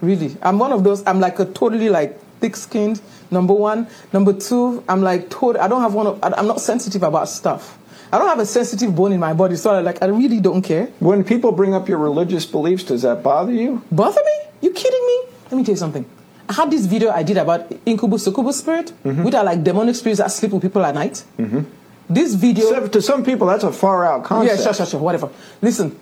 Really. 0.01 0.35
I'm 0.41 0.59
one 0.59 0.73
of 0.73 0.83
those, 0.83 1.07
I'm 1.07 1.21
like 1.21 1.39
a 1.39 1.45
totally 1.45 1.87
like 1.87 2.19
thick 2.41 2.57
skinned, 2.57 2.99
number 3.31 3.53
one. 3.53 3.87
Number 4.11 4.33
two, 4.33 4.83
I'm 4.89 5.01
like, 5.01 5.29
tot- 5.29 5.57
I 5.57 5.69
don't 5.69 5.81
have 5.81 5.93
one 5.93 6.07
of, 6.07 6.19
I'm 6.21 6.47
not 6.47 6.59
sensitive 6.59 7.03
about 7.03 7.29
stuff. 7.29 7.77
I 8.11 8.17
don't 8.17 8.27
have 8.27 8.39
a 8.39 8.45
sensitive 8.45 8.93
bone 8.93 9.13
in 9.13 9.21
my 9.21 9.31
body, 9.31 9.55
so 9.55 9.71
I 9.71 9.79
like 9.79 10.03
I 10.03 10.07
really 10.07 10.41
don't 10.41 10.61
care. 10.61 10.87
When 10.99 11.23
people 11.23 11.53
bring 11.53 11.73
up 11.73 11.87
your 11.87 11.97
religious 11.97 12.45
beliefs, 12.45 12.83
does 12.83 13.03
that 13.03 13.23
bother 13.23 13.53
you? 13.53 13.83
Bother 13.89 14.19
me? 14.21 14.49
You 14.59 14.71
kidding 14.71 15.05
me? 15.05 15.31
Let 15.43 15.53
me 15.53 15.63
tell 15.63 15.73
you 15.73 15.77
something. 15.77 16.05
I 16.51 16.53
had 16.53 16.69
this 16.69 16.85
video 16.85 17.11
I 17.11 17.23
did 17.23 17.37
about 17.37 17.71
incubus 17.85 18.25
succubus 18.25 18.59
spirit, 18.59 18.91
mm-hmm. 19.05 19.23
which 19.23 19.33
are 19.33 19.43
like 19.45 19.63
demonic 19.63 19.95
spirits 19.95 20.19
that 20.19 20.29
sleep 20.33 20.51
with 20.51 20.61
people 20.61 20.83
at 20.83 20.93
night. 20.93 21.23
Mm-hmm. 21.39 21.61
This 22.09 22.33
video. 22.33 22.69
So, 22.69 22.87
to 22.89 23.01
some 23.01 23.23
people, 23.23 23.47
that's 23.47 23.63
a 23.63 23.71
far 23.71 24.03
out 24.03 24.25
concept. 24.25 24.57
Yeah, 24.57 24.63
sure, 24.65 24.73
sure, 24.73 24.85
sure, 24.85 24.99
whatever. 24.99 25.29
Listen, 25.61 25.97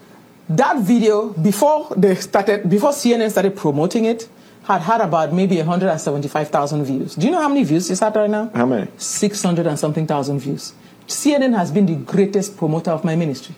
that 0.49 0.81
video 0.81 1.29
before 1.33 1.93
they 1.95 2.15
started, 2.15 2.67
before 2.67 2.89
CNN 2.89 3.29
started 3.29 3.55
promoting 3.55 4.05
it, 4.05 4.27
had 4.63 4.81
had 4.81 5.01
about 5.01 5.33
maybe 5.33 5.57
175,000 5.57 6.83
views. 6.83 7.13
Do 7.13 7.27
you 7.27 7.31
know 7.31 7.41
how 7.41 7.49
many 7.49 7.63
views 7.63 7.91
it's 7.91 7.99
had 7.99 8.15
right 8.15 8.27
now? 8.27 8.49
How 8.55 8.65
many? 8.65 8.89
600 8.97 9.67
and 9.67 9.77
something 9.77 10.07
thousand 10.07 10.39
views. 10.39 10.73
CNN 11.07 11.55
has 11.55 11.69
been 11.69 11.85
the 11.85 11.95
greatest 11.95 12.57
promoter 12.57 12.89
of 12.89 13.03
my 13.03 13.15
ministry. 13.15 13.53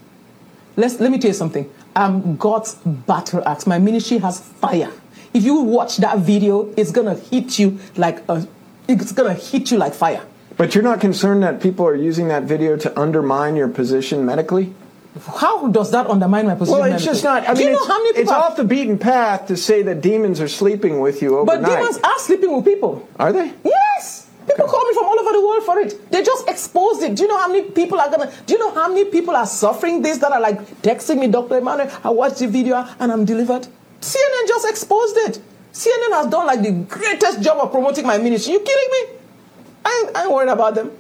Let's, 0.76 1.00
let 1.00 1.10
me 1.10 1.20
tell 1.20 1.30
you 1.30 1.36
something. 1.36 1.72
I'm 1.96 2.36
God's 2.36 2.76
battle 2.84 3.48
axe. 3.48 3.66
My 3.66 3.80
ministry 3.80 4.18
has 4.18 4.42
fire. 4.42 4.92
If 5.34 5.44
you 5.44 5.56
watch 5.62 5.98
that 5.98 6.20
video, 6.20 6.74
it's 6.76 6.92
gonna 6.92 7.16
hit 7.16 7.58
you 7.58 7.80
like 7.96 8.20
a, 8.28 8.46
it's 8.88 9.12
gonna 9.14 9.34
hit 9.34 9.72
you 9.72 9.78
like 9.78 9.94
fire. 9.94 10.24
But 10.58 10.76
you're 10.76 10.84
not 10.84 11.00
concerned 11.00 11.42
that 11.44 11.62
people 11.62 11.86
are 11.88 11.96
using 11.96 12.28
that 12.28 12.44
video 12.44 12.76
to 12.78 13.00
undermine 13.00 13.56
your 13.56 13.70
position 13.70 14.26
medically? 14.26 14.74
How 15.38 15.68
does 15.70 15.92
that 15.92 16.08
undermine 16.08 16.48
my 16.48 16.56
position? 16.56 16.80
Well, 16.80 16.84
it's 16.84 17.04
medically? 17.04 17.14
just 17.14 17.24
not. 17.24 17.48
I 17.48 17.54
Do 17.54 17.60
mean, 17.60 17.68
you 17.70 17.74
know 17.74 17.80
it's, 17.80 17.88
how 17.88 17.98
many 18.00 18.14
people 18.14 18.22
it's 18.22 18.32
off 18.32 18.56
the 18.58 18.64
beaten 18.64 18.98
path 18.98 19.48
to 19.48 19.58
say 19.58 19.82
that 19.84 20.02
demons 20.02 20.40
are 20.40 20.48
sleeping 20.48 21.00
with 21.00 21.22
you 21.22 21.38
overnight. 21.38 21.62
But 21.64 21.76
demons 21.76 21.98
are 22.04 22.20
sleeping 22.20 22.56
with 22.56 22.66
people. 22.66 23.08
Are 23.18 23.32
they? 23.34 23.54
Yes. 23.64 24.30
People 24.48 24.68
call 24.68 24.86
me 24.88 24.94
from 24.94 25.06
all 25.06 25.20
over 25.20 25.32
the 25.34 25.46
world 25.46 25.64
for 25.64 25.80
it. 25.80 26.12
They 26.12 26.24
just 26.24 26.48
exposed 26.50 27.04
it. 27.04 27.16
Do 27.16 27.24
you 27.24 27.30
know 27.30 27.38
how 27.38 27.48
many 27.48 27.70
people 27.72 28.00
are 28.00 28.10
gonna? 28.10 28.32
Do 28.46 28.54
you 28.54 28.60
know 28.60 28.72
how 28.74 28.88
many 28.90 29.06
people 29.06 29.36
are 29.36 29.46
suffering 29.46 30.02
this 30.02 30.18
that 30.20 30.32
are 30.32 30.42
like 30.42 30.60
texting 30.82 31.20
me, 31.20 31.28
Doctor 31.28 31.58
Immanuel? 31.58 31.90
I 32.04 32.10
watched 32.10 32.40
the 32.40 32.48
video 32.48 32.86
and 33.00 33.12
I'm 33.12 33.24
delivered. 33.26 33.68
CNN 34.02 34.48
just 34.48 34.68
exposed 34.68 35.18
it. 35.18 35.42
CNN 35.72 36.12
has 36.14 36.28
done 36.28 36.46
like 36.46 36.62
the 36.62 36.72
greatest 36.72 37.42
job 37.42 37.60
of 37.60 37.72
promoting 37.72 38.06
my 38.06 38.18
ministry. 38.18 38.54
You 38.54 38.60
kidding 38.60 38.92
me? 38.92 39.20
I 39.86 40.04
ain't, 40.06 40.18
I 40.18 40.24
ain't 40.24 40.32
worried 40.32 40.50
about 40.50 40.76
them. 40.76 40.92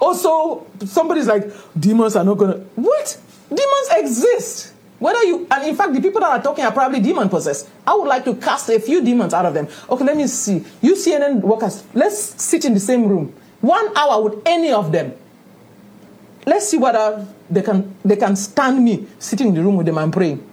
Also, 0.00 0.66
somebody's 0.84 1.26
like, 1.26 1.50
demons 1.78 2.16
are 2.16 2.24
not 2.24 2.38
gonna. 2.38 2.58
What? 2.74 3.18
Demons 3.48 3.88
exist. 3.92 4.72
Whether 4.98 5.22
you, 5.24 5.46
and 5.50 5.68
in 5.68 5.76
fact, 5.76 5.92
the 5.92 6.00
people 6.00 6.20
that 6.20 6.30
are 6.30 6.42
talking 6.42 6.64
are 6.64 6.72
probably 6.72 7.00
demon 7.00 7.28
possessed. 7.28 7.68
I 7.86 7.94
would 7.94 8.08
like 8.08 8.24
to 8.24 8.34
cast 8.36 8.70
a 8.70 8.80
few 8.80 9.04
demons 9.04 9.34
out 9.34 9.44
of 9.44 9.52
them. 9.52 9.68
Okay, 9.90 10.04
let 10.04 10.16
me 10.16 10.26
see. 10.26 10.64
You 10.80 10.94
CNN 10.94 11.40
workers, 11.42 11.84
let's 11.92 12.42
sit 12.42 12.64
in 12.64 12.72
the 12.72 12.80
same 12.80 13.06
room. 13.08 13.34
One 13.60 13.96
hour 13.96 14.22
with 14.22 14.42
any 14.46 14.72
of 14.72 14.92
them. 14.92 15.14
Let's 16.46 16.68
see 16.68 16.78
whether 16.78 17.26
they 17.50 17.62
can 17.62 17.94
they 18.04 18.16
can 18.16 18.36
stand 18.36 18.84
me 18.84 19.06
sitting 19.18 19.48
in 19.48 19.54
the 19.54 19.62
room 19.62 19.76
with 19.76 19.86
them 19.86 19.98
and 19.98 20.12
praying. 20.12 20.46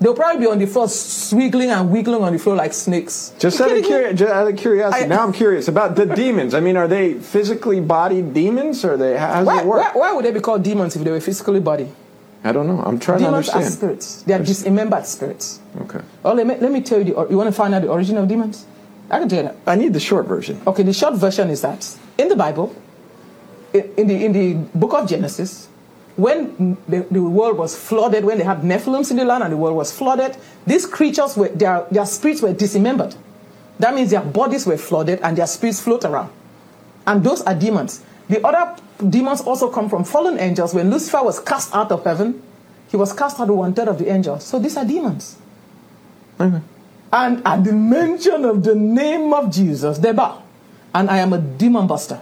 They'll 0.00 0.14
probably 0.14 0.40
be 0.40 0.46
on 0.46 0.58
the 0.58 0.66
floor, 0.66 0.88
swiggling 0.88 1.70
and 1.70 1.90
wiggling 1.90 2.22
on 2.22 2.32
the 2.32 2.38
floor 2.38 2.54
like 2.54 2.72
snakes. 2.72 3.32
Just 3.38 3.60
out 3.60 3.72
of, 3.72 3.78
curi- 3.78 4.14
just 4.14 4.32
out 4.32 4.46
of, 4.46 4.56
curiosity, 4.56 5.04
I, 5.04 5.08
now 5.08 5.24
I'm 5.24 5.32
curious 5.32 5.66
about 5.66 5.96
the 5.96 6.06
demons. 6.06 6.54
I 6.54 6.60
mean, 6.60 6.76
are 6.76 6.86
they 6.86 7.14
physically 7.14 7.80
bodied 7.80 8.32
demons, 8.32 8.84
or 8.84 8.96
they? 8.96 9.16
How 9.16 9.38
does 9.38 9.46
why, 9.46 9.60
it 9.60 9.66
work? 9.66 9.94
Why, 9.94 10.00
why, 10.00 10.12
would 10.12 10.24
they 10.24 10.30
be 10.30 10.40
called 10.40 10.62
demons 10.62 10.94
if 10.94 11.02
they 11.02 11.10
were 11.10 11.20
physically 11.20 11.58
bodied? 11.58 11.88
I 12.44 12.52
don't 12.52 12.68
know. 12.68 12.80
I'm 12.80 13.00
trying 13.00 13.18
demons 13.18 13.48
to 13.48 13.56
understand. 13.56 13.64
Demons 13.64 13.74
are 13.74 13.76
spirits. 13.76 14.22
They 14.22 14.34
are 14.34 14.38
dismembered 14.38 15.06
spirits. 15.06 15.60
Okay. 15.80 16.00
Oh, 16.24 16.32
let 16.32 16.46
me, 16.46 16.56
let 16.56 16.70
me 16.70 16.80
tell 16.80 16.98
you. 16.98 17.14
The, 17.14 17.26
you 17.30 17.36
want 17.36 17.48
to 17.48 17.52
find 17.52 17.74
out 17.74 17.82
the 17.82 17.88
origin 17.88 18.16
of 18.18 18.28
demons? 18.28 18.66
I 19.10 19.18
can 19.18 19.28
tell 19.28 19.38
you 19.42 19.48
that. 19.48 19.56
I 19.66 19.74
need 19.74 19.92
the 19.92 20.00
short 20.00 20.26
version. 20.26 20.60
Okay, 20.64 20.84
the 20.84 20.92
short 20.92 21.14
version 21.14 21.50
is 21.50 21.62
that 21.62 21.98
in 22.16 22.28
the 22.28 22.36
Bible, 22.36 22.72
in, 23.72 23.90
in 23.96 24.06
the 24.06 24.24
in 24.24 24.32
the 24.32 24.54
book 24.78 24.94
of 24.94 25.08
Genesis, 25.08 25.68
when 26.18 26.76
the, 26.88 27.06
the, 27.12 27.22
world 27.22 27.56
was 27.56 27.76
flooded, 27.76 28.24
when 28.24 28.38
they 28.38 28.44
had 28.44 28.62
Nephilims 28.62 29.12
in 29.12 29.16
the 29.18 29.24
land 29.24 29.44
and 29.44 29.52
the 29.52 29.56
world 29.56 29.76
was 29.76 29.96
flooded, 29.96 30.36
these 30.66 30.84
creatures 30.84 31.36
were 31.36 31.48
their, 31.48 31.86
their 31.92 32.06
spirits 32.06 32.42
were 32.42 32.52
dismembered. 32.52 33.14
That 33.78 33.94
means 33.94 34.10
their 34.10 34.22
bodies 34.22 34.66
were 34.66 34.76
flooded 34.76 35.20
and 35.22 35.38
their 35.38 35.46
spirits 35.46 35.80
float 35.80 36.04
around. 36.04 36.32
And 37.06 37.22
those 37.22 37.42
are 37.42 37.54
demons. 37.54 38.02
The 38.28 38.44
other 38.44 38.82
demons 39.08 39.42
also 39.42 39.70
come 39.70 39.88
from 39.88 40.02
fallen 40.02 40.40
angels. 40.40 40.74
When 40.74 40.90
Lucifer 40.90 41.22
was 41.22 41.38
cast 41.38 41.72
out 41.72 41.92
of 41.92 42.02
heaven, 42.02 42.42
he 42.88 42.96
was 42.96 43.12
cast 43.12 43.38
out 43.38 43.48
of 43.48 43.54
one 43.54 43.72
third 43.72 43.86
of 43.86 43.98
the 43.98 44.10
angels. 44.10 44.44
So 44.44 44.58
these 44.58 44.76
are 44.76 44.84
demons. 44.84 45.38
Okay. 46.40 46.60
And 47.12 47.46
at 47.46 47.62
the 47.62 47.72
mention 47.72 48.44
of 48.44 48.64
the 48.64 48.74
name 48.74 49.32
of 49.32 49.52
Jesus, 49.52 49.98
they 49.98 50.10
bow. 50.10 50.42
And 50.92 51.08
I 51.08 51.18
am 51.18 51.32
a 51.32 51.38
demon 51.38 51.86
buster. 51.86 52.20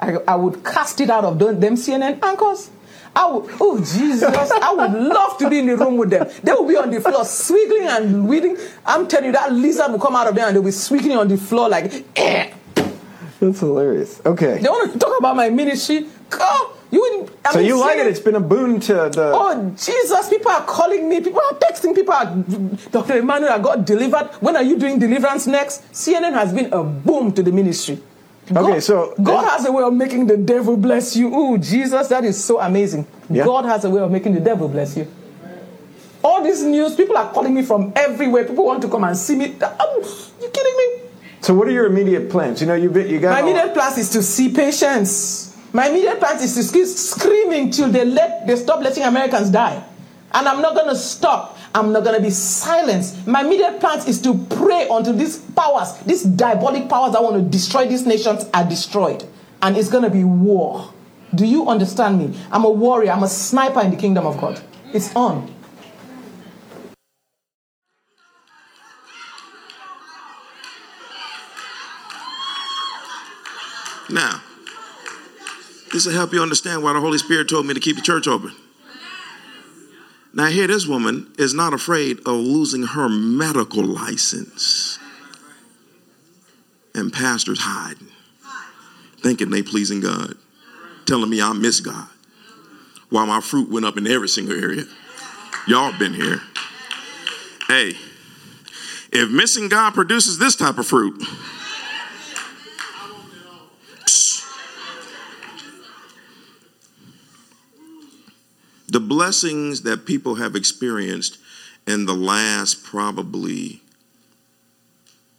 I, 0.00 0.16
I 0.26 0.36
would 0.36 0.64
cast 0.64 1.02
it 1.02 1.10
out 1.10 1.24
of 1.26 1.38
them 1.38 1.74
CNN 1.74 2.24
anchors. 2.24 2.70
I 3.16 3.26
would, 3.30 3.50
oh 3.60 3.78
Jesus, 3.78 4.22
I 4.50 4.72
would 4.72 4.92
love 4.92 5.38
to 5.38 5.48
be 5.48 5.60
in 5.60 5.66
the 5.66 5.76
room 5.76 5.96
with 5.96 6.10
them. 6.10 6.28
They 6.42 6.52
will 6.52 6.66
be 6.66 6.76
on 6.76 6.90
the 6.90 7.00
floor 7.00 7.24
swiggling 7.24 7.86
and 7.86 8.28
weeding. 8.28 8.56
I'm 8.84 9.06
telling 9.06 9.26
you, 9.26 9.32
that 9.32 9.52
lizard 9.52 9.92
will 9.92 10.00
come 10.00 10.16
out 10.16 10.26
of 10.26 10.34
there 10.34 10.46
and 10.46 10.56
they'll 10.56 10.62
be 10.62 10.70
swiggling 10.72 11.16
on 11.16 11.28
the 11.28 11.36
floor 11.36 11.68
like, 11.68 12.04
eh. 12.16 12.52
That's 13.40 13.60
hilarious. 13.60 14.20
Okay. 14.24 14.58
They 14.58 14.68
want 14.68 14.92
to 14.92 14.98
talk 14.98 15.18
about 15.18 15.36
my 15.36 15.48
ministry. 15.50 16.06
Go. 16.30 16.70
You 16.90 17.28
I 17.44 17.52
so 17.52 17.58
mean, 17.58 17.66
you 17.66 17.80
like 17.80 17.98
it? 17.98 18.06
It's 18.06 18.20
been 18.20 18.36
a 18.36 18.40
boon 18.40 18.78
to 18.80 18.94
the. 18.94 19.32
Oh 19.34 19.70
Jesus! 19.70 20.28
People 20.28 20.52
are 20.52 20.64
calling 20.64 21.08
me. 21.08 21.20
People 21.20 21.40
are 21.40 21.58
texting. 21.58 21.92
People 21.92 22.14
are. 22.14 22.26
Dr. 22.92 23.18
Immanuel, 23.18 23.52
I 23.52 23.58
got 23.58 23.84
delivered. 23.84 24.30
When 24.40 24.54
are 24.54 24.62
you 24.62 24.78
doing 24.78 25.00
deliverance 25.00 25.48
next? 25.48 25.82
CNN 25.92 26.34
has 26.34 26.52
been 26.52 26.72
a 26.72 26.84
boom 26.84 27.32
to 27.32 27.42
the 27.42 27.50
ministry. 27.50 28.00
God, 28.52 28.70
okay, 28.70 28.80
so 28.80 29.14
God 29.22 29.48
has 29.48 29.64
a 29.64 29.72
way 29.72 29.82
of 29.82 29.94
making 29.94 30.26
the 30.26 30.36
devil 30.36 30.76
bless 30.76 31.16
you. 31.16 31.30
Oh, 31.32 31.56
Jesus, 31.56 32.08
that 32.08 32.24
is 32.24 32.42
so 32.42 32.60
amazing. 32.60 33.06
Yeah. 33.30 33.44
God 33.44 33.64
has 33.64 33.84
a 33.84 33.90
way 33.90 34.02
of 34.02 34.10
making 34.10 34.34
the 34.34 34.40
devil 34.40 34.68
bless 34.68 34.96
you. 34.96 35.06
All 36.22 36.42
this 36.42 36.62
news, 36.62 36.94
people 36.94 37.16
are 37.16 37.32
calling 37.32 37.54
me 37.54 37.62
from 37.62 37.92
everywhere. 37.96 38.44
People 38.44 38.66
want 38.66 38.82
to 38.82 38.88
come 38.88 39.04
and 39.04 39.16
see 39.16 39.36
me. 39.36 39.56
Oh, 39.62 40.30
you 40.40 40.50
kidding 40.50 40.76
me? 40.76 41.10
So, 41.40 41.54
what 41.54 41.68
are 41.68 41.72
your 41.72 41.86
immediate 41.86 42.30
plans? 42.30 42.60
You 42.60 42.66
know, 42.66 42.74
you 42.74 42.92
you 43.00 43.20
got. 43.20 43.30
My 43.30 43.40
all... 43.40 43.48
immediate 43.48 43.74
plans 43.74 43.98
is 43.98 44.10
to 44.10 44.22
see 44.22 44.52
patients. 44.52 45.56
My 45.72 45.88
immediate 45.88 46.18
plans 46.18 46.42
is 46.42 46.54
to 46.54 46.72
keep 46.72 46.86
screaming 46.86 47.70
till 47.70 47.90
they 47.90 48.04
let 48.04 48.46
they 48.46 48.56
stop 48.56 48.80
letting 48.80 49.04
Americans 49.04 49.50
die, 49.50 49.82
and 50.32 50.48
I'm 50.48 50.62
not 50.62 50.74
going 50.74 50.88
to 50.88 50.96
stop. 50.96 51.58
I'm 51.74 51.92
not 51.92 52.04
going 52.04 52.16
to 52.16 52.22
be 52.22 52.30
silenced. 52.30 53.26
My 53.26 53.40
immediate 53.40 53.80
plan 53.80 53.98
is 54.06 54.22
to 54.22 54.38
pray 54.48 54.86
until 54.88 55.12
these 55.12 55.38
powers, 55.38 55.94
these 56.06 56.22
diabolic 56.22 56.88
powers 56.88 57.12
that 57.12 57.22
want 57.22 57.34
to 57.36 57.42
destroy 57.42 57.88
these 57.88 58.06
nations, 58.06 58.48
are 58.54 58.64
destroyed. 58.64 59.24
And 59.60 59.76
it's 59.76 59.90
going 59.90 60.04
to 60.04 60.10
be 60.10 60.22
war. 60.22 60.92
Do 61.34 61.44
you 61.44 61.68
understand 61.68 62.18
me? 62.18 62.38
I'm 62.52 62.64
a 62.64 62.70
warrior, 62.70 63.10
I'm 63.10 63.24
a 63.24 63.28
sniper 63.28 63.80
in 63.80 63.90
the 63.90 63.96
kingdom 63.96 64.24
of 64.24 64.40
God. 64.40 64.62
It's 64.92 65.14
on. 65.16 65.52
Now, 74.10 74.42
this 75.92 76.06
will 76.06 76.12
help 76.12 76.32
you 76.32 76.40
understand 76.40 76.84
why 76.84 76.92
the 76.92 77.00
Holy 77.00 77.18
Spirit 77.18 77.48
told 77.48 77.66
me 77.66 77.74
to 77.74 77.80
keep 77.80 77.96
the 77.96 78.02
church 78.02 78.28
open. 78.28 78.52
Now, 80.34 80.46
here, 80.46 80.66
this 80.66 80.86
woman 80.86 81.32
is 81.38 81.54
not 81.54 81.72
afraid 81.72 82.18
of 82.20 82.34
losing 82.34 82.82
her 82.82 83.08
medical 83.08 83.84
license. 83.84 84.98
And 86.92 87.12
pastors 87.12 87.60
hiding, 87.60 88.08
thinking 89.20 89.50
they 89.50 89.62
pleasing 89.62 90.00
God, 90.00 90.34
telling 91.06 91.30
me 91.30 91.40
I 91.40 91.52
miss 91.52 91.80
God. 91.80 92.08
While 93.10 93.26
my 93.26 93.40
fruit 93.40 93.70
went 93.70 93.86
up 93.86 93.96
in 93.96 94.06
every 94.06 94.28
single 94.28 94.56
area. 94.56 94.84
Y'all 95.68 95.96
been 95.98 96.14
here. 96.14 96.40
Hey, 97.68 97.94
if 99.12 99.30
missing 99.30 99.68
God 99.68 99.94
produces 99.94 100.38
this 100.38 100.56
type 100.56 100.78
of 100.78 100.86
fruit, 100.86 101.22
the 108.94 109.00
blessings 109.00 109.82
that 109.82 110.06
people 110.06 110.36
have 110.36 110.54
experienced 110.54 111.38
in 111.84 112.06
the 112.06 112.14
last 112.14 112.84
probably 112.84 113.82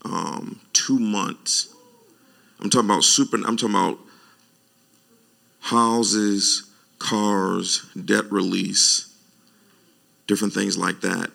um, 0.03 0.59
two 0.73 0.99
months. 0.99 1.73
I'm 2.59 2.69
talking 2.69 2.89
about 2.89 3.05
super. 3.05 3.37
I'm 3.37 3.55
talking 3.55 3.73
about 3.73 3.99
houses, 5.61 6.69
cars, 6.99 7.85
debt 7.93 8.29
release, 8.29 9.15
different 10.27 10.53
things 10.53 10.77
like 10.77 10.99
that. 10.99 11.31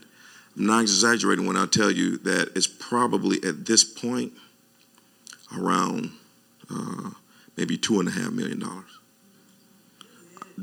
I'm 0.59 0.67
not 0.67 0.83
exaggerating 0.83 1.47
when 1.47 1.57
I 1.57 1.65
tell 1.65 1.91
you 1.91 2.19
that 2.19 2.51
it's 2.55 2.67
probably 2.67 3.39
at 3.43 3.65
this 3.65 3.83
point 3.83 4.35
around 5.59 6.11
uh, 6.71 7.13
maybe 7.57 7.79
two 7.79 7.99
and 7.99 8.11
a 8.11 8.13
half 8.13 8.31
million 8.31 8.59
dollars 8.59 9.00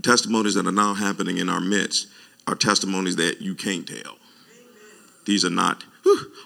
testimonies 0.02 0.56
that 0.56 0.68
are 0.68 0.72
now 0.72 0.94
happening 0.94 1.38
in 1.38 1.50
our 1.50 1.62
midst 1.62 2.08
are 2.48 2.56
testimonies 2.56 3.16
that 3.18 3.42
you 3.42 3.56
can't 3.56 3.88
tell. 3.88 4.18
These 5.26 5.44
are 5.44 5.50
not, 5.50 5.84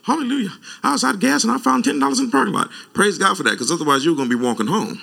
hallelujah. 0.04 0.50
I 0.84 0.92
was 0.92 1.04
out 1.04 1.16
of 1.16 1.22
gas 1.22 1.44
and 1.44 1.54
I 1.54 1.60
found 1.60 1.84
$10 1.84 2.20
in 2.20 2.26
the 2.26 2.32
parking 2.32 2.54
lot. 2.54 2.70
Praise 2.94 3.18
God 3.18 3.38
for 3.38 3.44
that, 3.44 3.52
because 3.52 3.72
otherwise 3.72 4.04
you're 4.04 4.16
going 4.16 4.30
to 4.30 4.38
be 4.38 4.44
walking 4.44 4.68
home. 4.68 5.00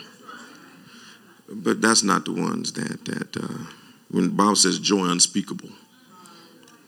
But 1.49 1.81
that's 1.81 2.03
not 2.03 2.25
the 2.25 2.33
ones 2.33 2.73
that, 2.73 3.05
that 3.05 3.37
uh, 3.37 3.65
when 4.11 4.25
the 4.25 4.35
Bible 4.35 4.57
says 4.57 4.79
joy 4.79 5.07
unspeakable. 5.07 5.71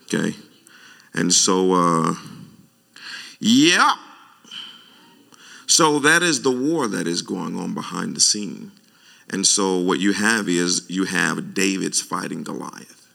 Okay? 0.05 0.35
And 1.15 1.33
so, 1.33 1.73
uh, 1.73 2.15
yeah. 3.39 3.95
So 5.67 6.01
that 6.01 6.23
is 6.23 6.43
the 6.43 6.51
war 6.51 6.89
that 6.89 7.07
is 7.07 7.23
going 7.23 7.57
on 7.57 7.75
behind 7.75 8.17
the 8.17 8.21
scene. 8.21 8.73
And 9.31 9.47
so 9.47 9.79
what 9.79 10.01
you 10.01 10.13
have 10.13 10.49
is 10.49 10.85
you 10.89 11.05
have 11.05 11.55
David's 11.55 12.01
fighting 12.01 12.43
Goliath. 12.43 13.07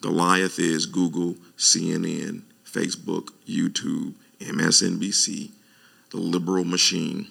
Goliath 0.00 0.58
is 0.58 0.86
Google, 0.86 1.34
CNN, 1.58 2.42
Facebook, 2.64 3.30
YouTube, 3.46 4.14
MSNBC, 4.40 5.50
the 6.10 6.16
liberal 6.16 6.64
machine, 6.64 7.28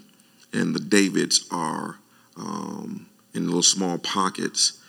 and 0.54 0.76
the 0.76 0.80
Davids 0.80 1.48
are 1.50 1.98
um, 2.36 3.08
in 3.34 3.46
little 3.46 3.64
small 3.64 3.98
pockets 3.98 4.80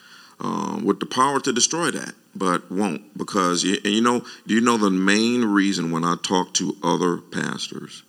um, 0.40 0.84
with 0.84 1.00
the 1.00 1.06
power 1.06 1.40
to 1.40 1.52
destroy 1.52 1.90
that, 1.90 2.14
but 2.34 2.70
won't 2.70 3.16
because 3.16 3.64
you, 3.64 3.78
and 3.84 3.94
you 3.94 4.00
know. 4.00 4.24
Do 4.46 4.54
you 4.54 4.60
know 4.60 4.76
the 4.76 4.90
main 4.90 5.44
reason 5.44 5.90
when 5.90 6.04
I 6.04 6.16
talk 6.22 6.54
to 6.54 6.76
other 6.82 7.16
pastors? 7.18 8.02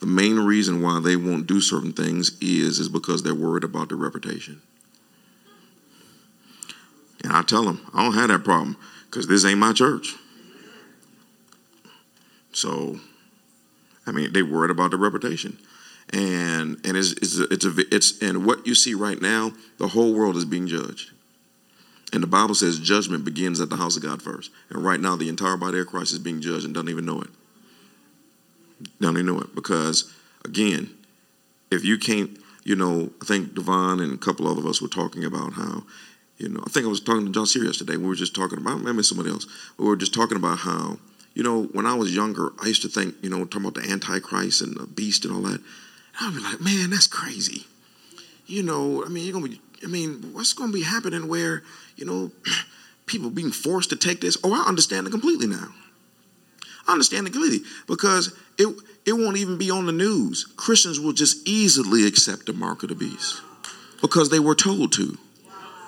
The 0.00 0.06
main 0.06 0.38
reason 0.38 0.82
why 0.82 1.00
they 1.00 1.16
won't 1.16 1.46
do 1.46 1.60
certain 1.60 1.92
things 1.92 2.36
is 2.40 2.78
is 2.78 2.88
because 2.88 3.22
they're 3.22 3.34
worried 3.34 3.64
about 3.64 3.88
their 3.88 3.98
reputation. 3.98 4.60
And 7.24 7.32
I 7.32 7.42
tell 7.42 7.64
them, 7.64 7.84
I 7.94 8.04
don't 8.04 8.14
have 8.14 8.28
that 8.28 8.44
problem 8.44 8.76
because 9.06 9.26
this 9.26 9.44
ain't 9.44 9.58
my 9.58 9.72
church. 9.72 10.14
So, 12.52 13.00
I 14.06 14.12
mean, 14.12 14.32
they 14.32 14.42
worried 14.42 14.70
about 14.70 14.90
their 14.90 14.98
reputation, 14.98 15.58
and 16.12 16.78
and 16.84 16.96
it's 16.96 17.12
it's 17.12 17.38
a, 17.38 17.44
it's, 17.52 17.64
a, 17.64 17.94
it's 17.94 18.22
and 18.22 18.46
what 18.46 18.66
you 18.66 18.74
see 18.74 18.94
right 18.94 19.20
now, 19.20 19.52
the 19.78 19.88
whole 19.88 20.14
world 20.14 20.36
is 20.36 20.44
being 20.44 20.66
judged. 20.66 21.12
And 22.12 22.22
the 22.22 22.28
Bible 22.28 22.54
says 22.54 22.78
judgment 22.78 23.24
begins 23.24 23.60
at 23.60 23.68
the 23.68 23.76
house 23.76 23.96
of 23.96 24.02
God 24.02 24.22
first. 24.22 24.50
And 24.70 24.84
right 24.84 25.00
now, 25.00 25.16
the 25.16 25.28
entire 25.28 25.56
body 25.56 25.80
of 25.80 25.88
Christ 25.88 26.12
is 26.12 26.18
being 26.18 26.40
judged 26.40 26.64
and 26.64 26.72
doesn't 26.72 26.88
even 26.88 27.04
know 27.04 27.20
it. 27.20 27.28
Now 29.00 29.12
they 29.12 29.22
know 29.22 29.40
it 29.40 29.54
because, 29.54 30.12
again, 30.44 30.90
if 31.70 31.84
you 31.84 31.98
can't, 31.98 32.38
you 32.64 32.76
know, 32.76 33.10
I 33.22 33.24
think 33.24 33.54
Devon 33.54 34.00
and 34.00 34.12
a 34.12 34.16
couple 34.16 34.50
of 34.50 34.64
us 34.66 34.82
were 34.82 34.88
talking 34.88 35.24
about 35.24 35.54
how, 35.54 35.84
you 36.38 36.48
know, 36.48 36.60
I 36.66 36.70
think 36.70 36.84
I 36.84 36.88
was 36.88 37.00
talking 37.00 37.26
to 37.26 37.32
John 37.32 37.46
Sear 37.46 37.64
yesterday. 37.64 37.96
We 37.96 38.06
were 38.06 38.14
just 38.14 38.34
talking 38.34 38.58
about, 38.58 38.82
maybe 38.82 39.02
somebody 39.02 39.30
else. 39.30 39.46
We 39.78 39.86
were 39.86 39.96
just 39.96 40.12
talking 40.12 40.36
about 40.36 40.58
how, 40.58 40.98
you 41.34 41.42
know, 41.42 41.64
when 41.64 41.86
I 41.86 41.94
was 41.94 42.14
younger, 42.14 42.52
I 42.62 42.66
used 42.66 42.82
to 42.82 42.88
think, 42.88 43.14
you 43.22 43.30
know, 43.30 43.44
talking 43.44 43.66
about 43.66 43.82
the 43.82 43.90
Antichrist 43.90 44.60
and 44.60 44.76
the 44.76 44.86
beast 44.86 45.24
and 45.24 45.34
all 45.34 45.42
that. 45.42 45.60
I'll 46.20 46.32
be 46.32 46.40
like, 46.40 46.60
man, 46.60 46.90
that's 46.90 47.06
crazy. 47.06 47.66
You 48.46 48.62
know, 48.62 49.04
I 49.04 49.08
mean, 49.08 49.24
you're 49.24 49.32
gonna 49.32 49.48
be. 49.48 49.60
I 49.82 49.86
mean, 49.86 50.30
what's 50.32 50.52
gonna 50.52 50.72
be 50.72 50.82
happening 50.82 51.28
where 51.28 51.62
you 51.96 52.06
know 52.06 52.30
people 53.06 53.28
being 53.28 53.50
forced 53.50 53.90
to 53.90 53.96
take 53.96 54.20
this? 54.20 54.38
Oh, 54.42 54.54
I 54.54 54.68
understand 54.68 55.06
it 55.06 55.10
completely 55.10 55.46
now. 55.46 55.74
I 56.88 56.92
understand 56.92 57.26
completely 57.26 57.66
because 57.86 58.34
it 58.58 58.68
it 59.04 59.12
won't 59.12 59.36
even 59.36 59.58
be 59.58 59.70
on 59.70 59.86
the 59.86 59.92
news. 59.92 60.44
Christians 60.56 60.98
will 60.98 61.12
just 61.12 61.46
easily 61.46 62.06
accept 62.06 62.46
the 62.46 62.52
mark 62.52 62.82
of 62.82 62.88
the 62.88 62.94
beast 62.94 63.40
because 64.00 64.30
they 64.30 64.40
were 64.40 64.54
told 64.54 64.92
to. 64.94 65.16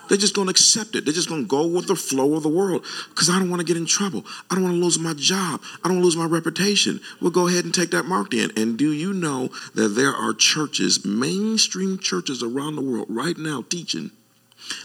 They're 0.08 0.16
just 0.16 0.34
going 0.34 0.46
to 0.46 0.50
accept 0.50 0.94
it. 0.94 1.04
They're 1.04 1.12
just 1.12 1.28
going 1.28 1.42
to 1.42 1.48
go 1.48 1.66
with 1.66 1.86
the 1.86 1.94
flow 1.94 2.34
of 2.34 2.42
the 2.42 2.48
world 2.48 2.84
because 3.10 3.28
I 3.28 3.38
don't 3.38 3.50
want 3.50 3.60
to 3.60 3.66
get 3.66 3.76
in 3.76 3.84
trouble. 3.84 4.24
I 4.50 4.54
don't 4.54 4.64
want 4.64 4.76
to 4.76 4.80
lose 4.80 4.98
my 4.98 5.12
job. 5.14 5.60
I 5.84 5.88
don't 5.88 5.98
want 5.98 6.02
to 6.02 6.04
lose 6.06 6.16
my 6.16 6.24
reputation. 6.24 7.00
We'll 7.20 7.30
go 7.30 7.46
ahead 7.46 7.64
and 7.64 7.74
take 7.74 7.90
that 7.90 8.06
mark 8.06 8.32
in. 8.32 8.50
And 8.56 8.78
do 8.78 8.90
you 8.90 9.12
know 9.12 9.50
that 9.74 9.88
there 9.88 10.14
are 10.14 10.32
churches, 10.32 11.04
mainstream 11.04 11.98
churches 11.98 12.42
around 12.42 12.76
the 12.76 12.82
world 12.82 13.06
right 13.10 13.36
now 13.36 13.64
teaching 13.68 14.10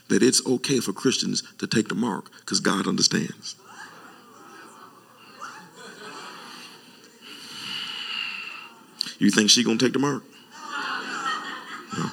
that 0.10 0.24
it's 0.24 0.46
okay 0.46 0.80
for 0.80 0.94
Christians 0.94 1.44
to 1.60 1.68
take 1.68 1.88
the 1.88 1.96
mark 1.96 2.30
because 2.42 2.60
God 2.60 2.88
understands. 2.88 3.56
You 9.24 9.32
think 9.32 9.50
she 9.50 9.64
gonna 9.64 9.78
take 9.78 9.94
the 9.94 10.00
mark? 10.00 10.22
No. 11.98 12.04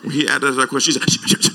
When 0.00 0.10
he 0.10 0.26
asked 0.26 0.40
that 0.40 0.68
question, 0.70 0.94
she 0.94 1.18
said, 1.18 1.52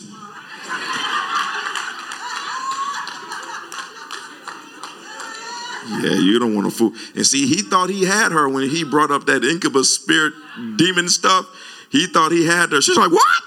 Yeah, 6.04 6.14
you 6.14 6.38
don't 6.38 6.54
want 6.54 6.70
to 6.70 6.72
fool. 6.72 6.94
And 7.16 7.26
see, 7.26 7.48
he 7.48 7.64
thought 7.64 7.90
he 7.90 8.06
had 8.06 8.32
her 8.32 8.48
when 8.48 8.70
he 8.70 8.84
brought 8.84 9.10
up 9.10 9.26
that 9.26 9.44
incubus 9.44 9.94
spirit 9.94 10.34
demon 10.76 11.10
stuff. 11.10 11.48
He 11.90 12.06
thought 12.06 12.32
he 12.32 12.46
had 12.46 12.72
her. 12.72 12.80
She's 12.80 12.96
like, 12.96 13.12
what? 13.12 13.44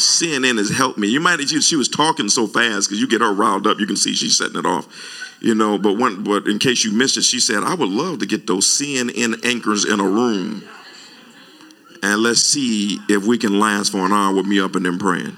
CNN 0.00 0.58
has 0.58 0.70
helped 0.70 0.98
me. 0.98 1.08
You 1.08 1.20
might 1.20 1.40
she 1.40 1.76
was 1.76 1.88
talking 1.88 2.28
so 2.28 2.46
fast 2.46 2.88
because 2.88 3.00
you 3.00 3.08
get 3.08 3.20
her 3.20 3.32
riled 3.32 3.66
up. 3.66 3.78
You 3.78 3.86
can 3.86 3.96
see 3.96 4.14
she's 4.14 4.36
setting 4.38 4.58
it 4.58 4.66
off, 4.66 4.86
you 5.40 5.54
know. 5.54 5.78
But 5.78 5.94
one, 5.94 6.24
but 6.24 6.46
in 6.46 6.58
case 6.58 6.84
you 6.84 6.92
missed 6.92 7.16
it, 7.16 7.22
she 7.22 7.40
said, 7.40 7.62
"I 7.62 7.74
would 7.74 7.88
love 7.88 8.18
to 8.20 8.26
get 8.26 8.46
those 8.46 8.66
CNN 8.66 9.44
anchors 9.44 9.84
in 9.84 10.00
a 10.00 10.04
room, 10.04 10.62
and 12.02 12.22
let's 12.22 12.42
see 12.42 12.98
if 13.08 13.24
we 13.24 13.38
can 13.38 13.58
last 13.58 13.92
for 13.92 14.04
an 14.04 14.12
hour 14.12 14.34
with 14.34 14.46
me 14.46 14.60
up 14.60 14.74
and 14.74 14.84
them 14.84 14.98
praying." 14.98 15.36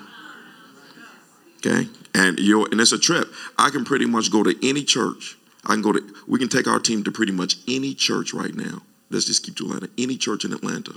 Okay, 1.58 1.88
and 2.14 2.38
you 2.38 2.64
and 2.66 2.80
it's 2.80 2.92
a 2.92 2.98
trip. 2.98 3.28
I 3.58 3.70
can 3.70 3.84
pretty 3.84 4.06
much 4.06 4.30
go 4.30 4.42
to 4.42 4.54
any 4.68 4.84
church 4.84 5.36
I 5.64 5.74
can 5.74 5.82
go 5.82 5.92
to, 5.92 6.02
we 6.26 6.38
can 6.38 6.48
take 6.48 6.66
our 6.66 6.80
team 6.80 7.04
to 7.04 7.12
pretty 7.12 7.32
much 7.32 7.56
any 7.68 7.94
church 7.94 8.34
right 8.34 8.54
now. 8.54 8.82
Let's 9.10 9.26
just 9.26 9.44
keep 9.44 9.56
to 9.56 9.64
Atlanta, 9.66 9.88
any 9.96 10.16
church 10.16 10.44
in 10.44 10.52
Atlanta. 10.52 10.94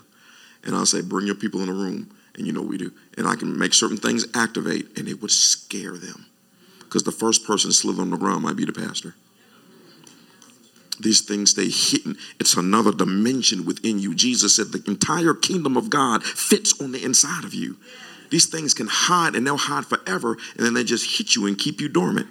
And 0.64 0.76
I'll 0.76 0.86
say, 0.86 1.02
bring 1.02 1.28
your 1.28 1.36
people 1.36 1.60
in 1.62 1.68
the 1.68 1.74
room. 1.74 2.10
And 2.38 2.46
you 2.46 2.54
know 2.54 2.62
we 2.62 2.78
do. 2.78 2.92
And 3.18 3.28
I 3.28 3.36
can 3.36 3.58
make 3.58 3.74
certain 3.74 3.98
things 3.98 4.26
activate, 4.36 4.98
and 4.98 5.08
it 5.08 5.22
would 5.22 5.32
scare 5.32 5.98
them. 5.98 6.26
Because 6.80 7.04
the 7.04 7.12
first 7.12 7.46
person 7.46 7.72
slither 7.72 8.02
on 8.02 8.10
the 8.10 8.18
ground 8.18 8.44
might 8.44 8.56
be 8.56 8.66
the 8.66 8.74
pastor. 8.74 9.16
These 11.00 11.22
things 11.22 11.52
stay 11.52 11.70
hidden. 11.70 12.18
It's 12.40 12.56
another 12.56 12.92
dimension 12.92 13.66
within 13.66 14.00
you. 14.00 14.16
Jesus 14.16 14.56
said 14.56 14.68
the 14.68 14.84
entire 14.88 15.34
kingdom 15.34 15.76
of 15.76 15.90
God 15.90 16.24
fits 16.24 16.80
on 16.82 16.92
the 16.92 17.04
inside 17.04 17.44
of 17.44 17.54
you. 17.54 17.78
These 18.30 18.48
things 18.48 18.74
can 18.74 18.88
hide 18.88 19.36
and 19.36 19.46
they'll 19.46 19.58
hide 19.58 19.86
forever, 19.86 20.38
and 20.56 20.66
then 20.66 20.74
they 20.74 20.84
just 20.84 21.18
hit 21.18 21.36
you 21.36 21.48
and 21.48 21.58
keep 21.58 21.82
you 21.82 21.90
dormant. 21.90 22.28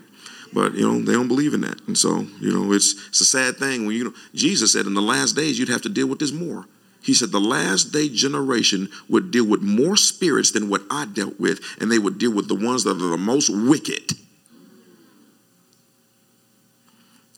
But 0.53 0.75
you 0.75 0.91
know 0.91 1.01
they 1.01 1.13
don't 1.13 1.29
believe 1.29 1.53
in 1.53 1.63
that, 1.63 1.81
and 1.87 1.99
so 1.99 2.27
you 2.41 2.53
know 2.53 2.73
it's 2.73 2.95
it's 3.09 3.21
a 3.21 3.25
sad 3.25 3.57
thing 3.57 3.87
when 3.87 3.97
you 3.97 4.05
know 4.05 4.15
Jesus 4.35 4.73
said 4.73 4.87
in 4.87 4.95
the 4.95 5.03
last 5.03 5.35
days 5.35 5.59
you'd 5.59 5.69
have 5.69 5.83
to 5.83 5.89
deal 5.89 6.07
with 6.07 6.21
this 6.21 6.33
more. 6.33 6.67
He 7.05 7.13
said 7.13 7.33
the 7.33 7.41
last 7.41 7.93
day 7.93 8.09
generation 8.09 8.89
would 9.11 9.31
deal 9.31 9.47
with 9.47 9.61
more 9.61 9.95
spirits 9.95 10.53
than 10.53 10.71
what 10.71 10.81
I 10.91 11.05
dealt 11.05 11.39
with, 11.39 11.61
and 11.79 11.93
they 11.93 11.99
would 11.99 12.17
deal 12.17 12.33
with 12.33 12.49
the 12.49 12.55
ones 12.55 12.85
that 12.85 12.97
are 12.97 13.11
the 13.11 13.19
most 13.19 13.51
wicked. 13.51 14.15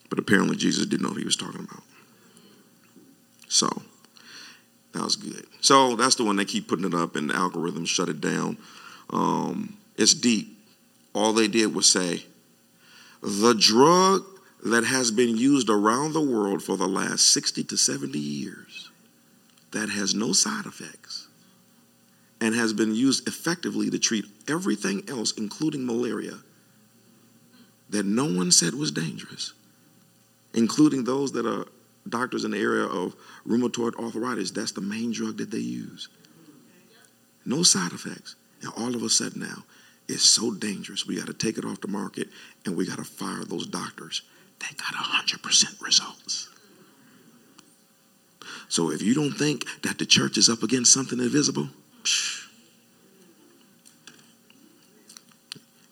But 0.08 0.20
apparently 0.20 0.54
Jesus 0.54 0.86
didn't 0.86 1.02
know 1.02 1.08
what 1.08 1.18
he 1.18 1.24
was 1.24 1.34
talking 1.34 1.66
about. 1.68 1.82
So 3.48 3.82
that 4.92 5.02
was 5.02 5.16
good. 5.16 5.44
So 5.60 5.96
that's 5.96 6.14
the 6.14 6.24
one 6.24 6.36
they 6.36 6.44
keep 6.44 6.68
putting 6.68 6.84
it 6.84 6.94
up, 6.94 7.16
and 7.16 7.30
the 7.30 7.34
algorithm 7.34 7.86
shut 7.86 8.08
it 8.08 8.20
down. 8.20 8.58
Um, 9.10 9.76
it's 9.96 10.14
deep. 10.14 10.56
All 11.12 11.32
they 11.32 11.48
did 11.48 11.74
was 11.74 11.90
say, 11.90 12.22
the 13.20 13.52
drug 13.52 14.22
that 14.64 14.84
has 14.84 15.10
been 15.10 15.36
used 15.36 15.68
around 15.68 16.12
the 16.12 16.20
world 16.20 16.62
for 16.62 16.76
the 16.76 16.86
last 16.86 17.30
60 17.30 17.64
to 17.64 17.76
70 17.76 18.16
years 18.16 18.65
that 19.76 19.90
has 19.90 20.14
no 20.14 20.32
side 20.32 20.64
effects 20.64 21.28
and 22.40 22.54
has 22.54 22.72
been 22.72 22.94
used 22.94 23.28
effectively 23.28 23.90
to 23.90 23.98
treat 23.98 24.24
everything 24.48 25.02
else, 25.08 25.32
including 25.32 25.84
malaria, 25.84 26.38
that 27.90 28.06
no 28.06 28.24
one 28.24 28.50
said 28.50 28.74
was 28.74 28.90
dangerous, 28.90 29.52
including 30.54 31.04
those 31.04 31.32
that 31.32 31.46
are 31.46 31.66
doctors 32.08 32.44
in 32.44 32.52
the 32.52 32.58
area 32.58 32.84
of 32.84 33.14
rheumatoid 33.46 33.94
arthritis. 33.96 34.50
That's 34.50 34.72
the 34.72 34.80
main 34.80 35.12
drug 35.12 35.36
that 35.38 35.50
they 35.50 35.58
use. 35.58 36.08
No 37.44 37.62
side 37.62 37.92
effects. 37.92 38.34
And 38.62 38.72
all 38.78 38.94
of 38.94 39.02
a 39.02 39.10
sudden 39.10 39.42
now, 39.42 39.64
it's 40.08 40.24
so 40.24 40.52
dangerous. 40.52 41.06
We 41.06 41.16
got 41.16 41.26
to 41.26 41.34
take 41.34 41.58
it 41.58 41.64
off 41.66 41.82
the 41.82 41.88
market 41.88 42.28
and 42.64 42.76
we 42.76 42.86
got 42.86 42.98
to 42.98 43.04
fire 43.04 43.44
those 43.44 43.66
doctors 43.66 44.22
They 44.60 44.74
got 44.76 44.94
100% 44.94 45.82
results. 45.82 46.48
So 48.68 48.90
if 48.90 49.02
you 49.02 49.14
don't 49.14 49.32
think 49.32 49.64
that 49.82 49.98
the 49.98 50.06
church 50.06 50.36
is 50.38 50.48
up 50.48 50.62
against 50.62 50.92
something 50.92 51.18
invisible, 51.18 51.68
psh, 52.02 52.46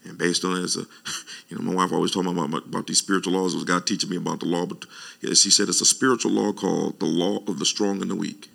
and 0.05 0.18
based 0.18 0.44
on 0.44 0.62
as 0.62 0.76
a, 0.76 0.80
you 1.48 1.57
know, 1.57 1.62
my 1.62 1.74
wife 1.74 1.92
always 1.92 2.12
told 2.12 2.26
me 2.26 2.32
about, 2.32 2.66
about 2.66 2.86
these 2.86 2.98
spiritual 2.98 3.32
laws. 3.32 3.55
It 3.55 3.57
was 3.57 3.64
God 3.64 3.86
teaching 3.86 4.11
me 4.11 4.16
about 4.16 4.40
the 4.40 4.46
law, 4.46 4.66
but 4.66 4.84
she 5.20 5.50
said 5.50 5.68
it's 5.68 5.80
a 5.80 5.86
spiritual 5.86 6.30
law 6.30 6.52
called 6.52 7.00
the 7.00 7.07
law 7.07 7.38
of 7.46 7.59
the 7.59 7.64
strong 7.64 8.02
and 8.02 8.11
the 8.11 8.14
weak. 8.14 8.50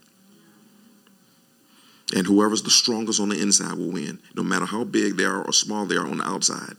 And 2.16 2.26
whoever's 2.26 2.64
the 2.64 2.72
strongest 2.72 3.20
on 3.20 3.30
the 3.30 3.39
inside 3.39 3.78
will 3.78 3.91
win, 3.91 4.20
no 4.36 4.41
matter 4.41 4.66
how 4.66 4.84
big 4.84 5.18
they 5.18 5.26
are 5.26 5.43
or 5.43 5.54
small 5.54 5.86
they 5.86 5.95
are 5.95 6.08
on 6.08 6.18
the 6.18 6.28
outside. 6.28 6.76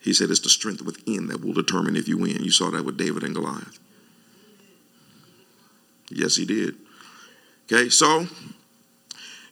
He 0.00 0.12
said 0.12 0.30
it's 0.30 0.40
the 0.40 0.48
strength 0.48 0.82
within 0.82 1.28
that 1.28 1.44
will 1.44 1.52
determine 1.52 1.96
if 1.96 2.08
you 2.08 2.18
win. 2.18 2.42
You 2.42 2.50
saw 2.50 2.70
that 2.70 2.84
with 2.84 2.96
David 2.96 3.22
and 3.24 3.34
Goliath. 3.34 3.78
Yes, 6.10 6.36
he 6.36 6.44
did. 6.44 6.76
Okay, 7.70 7.88
so, 7.88 8.26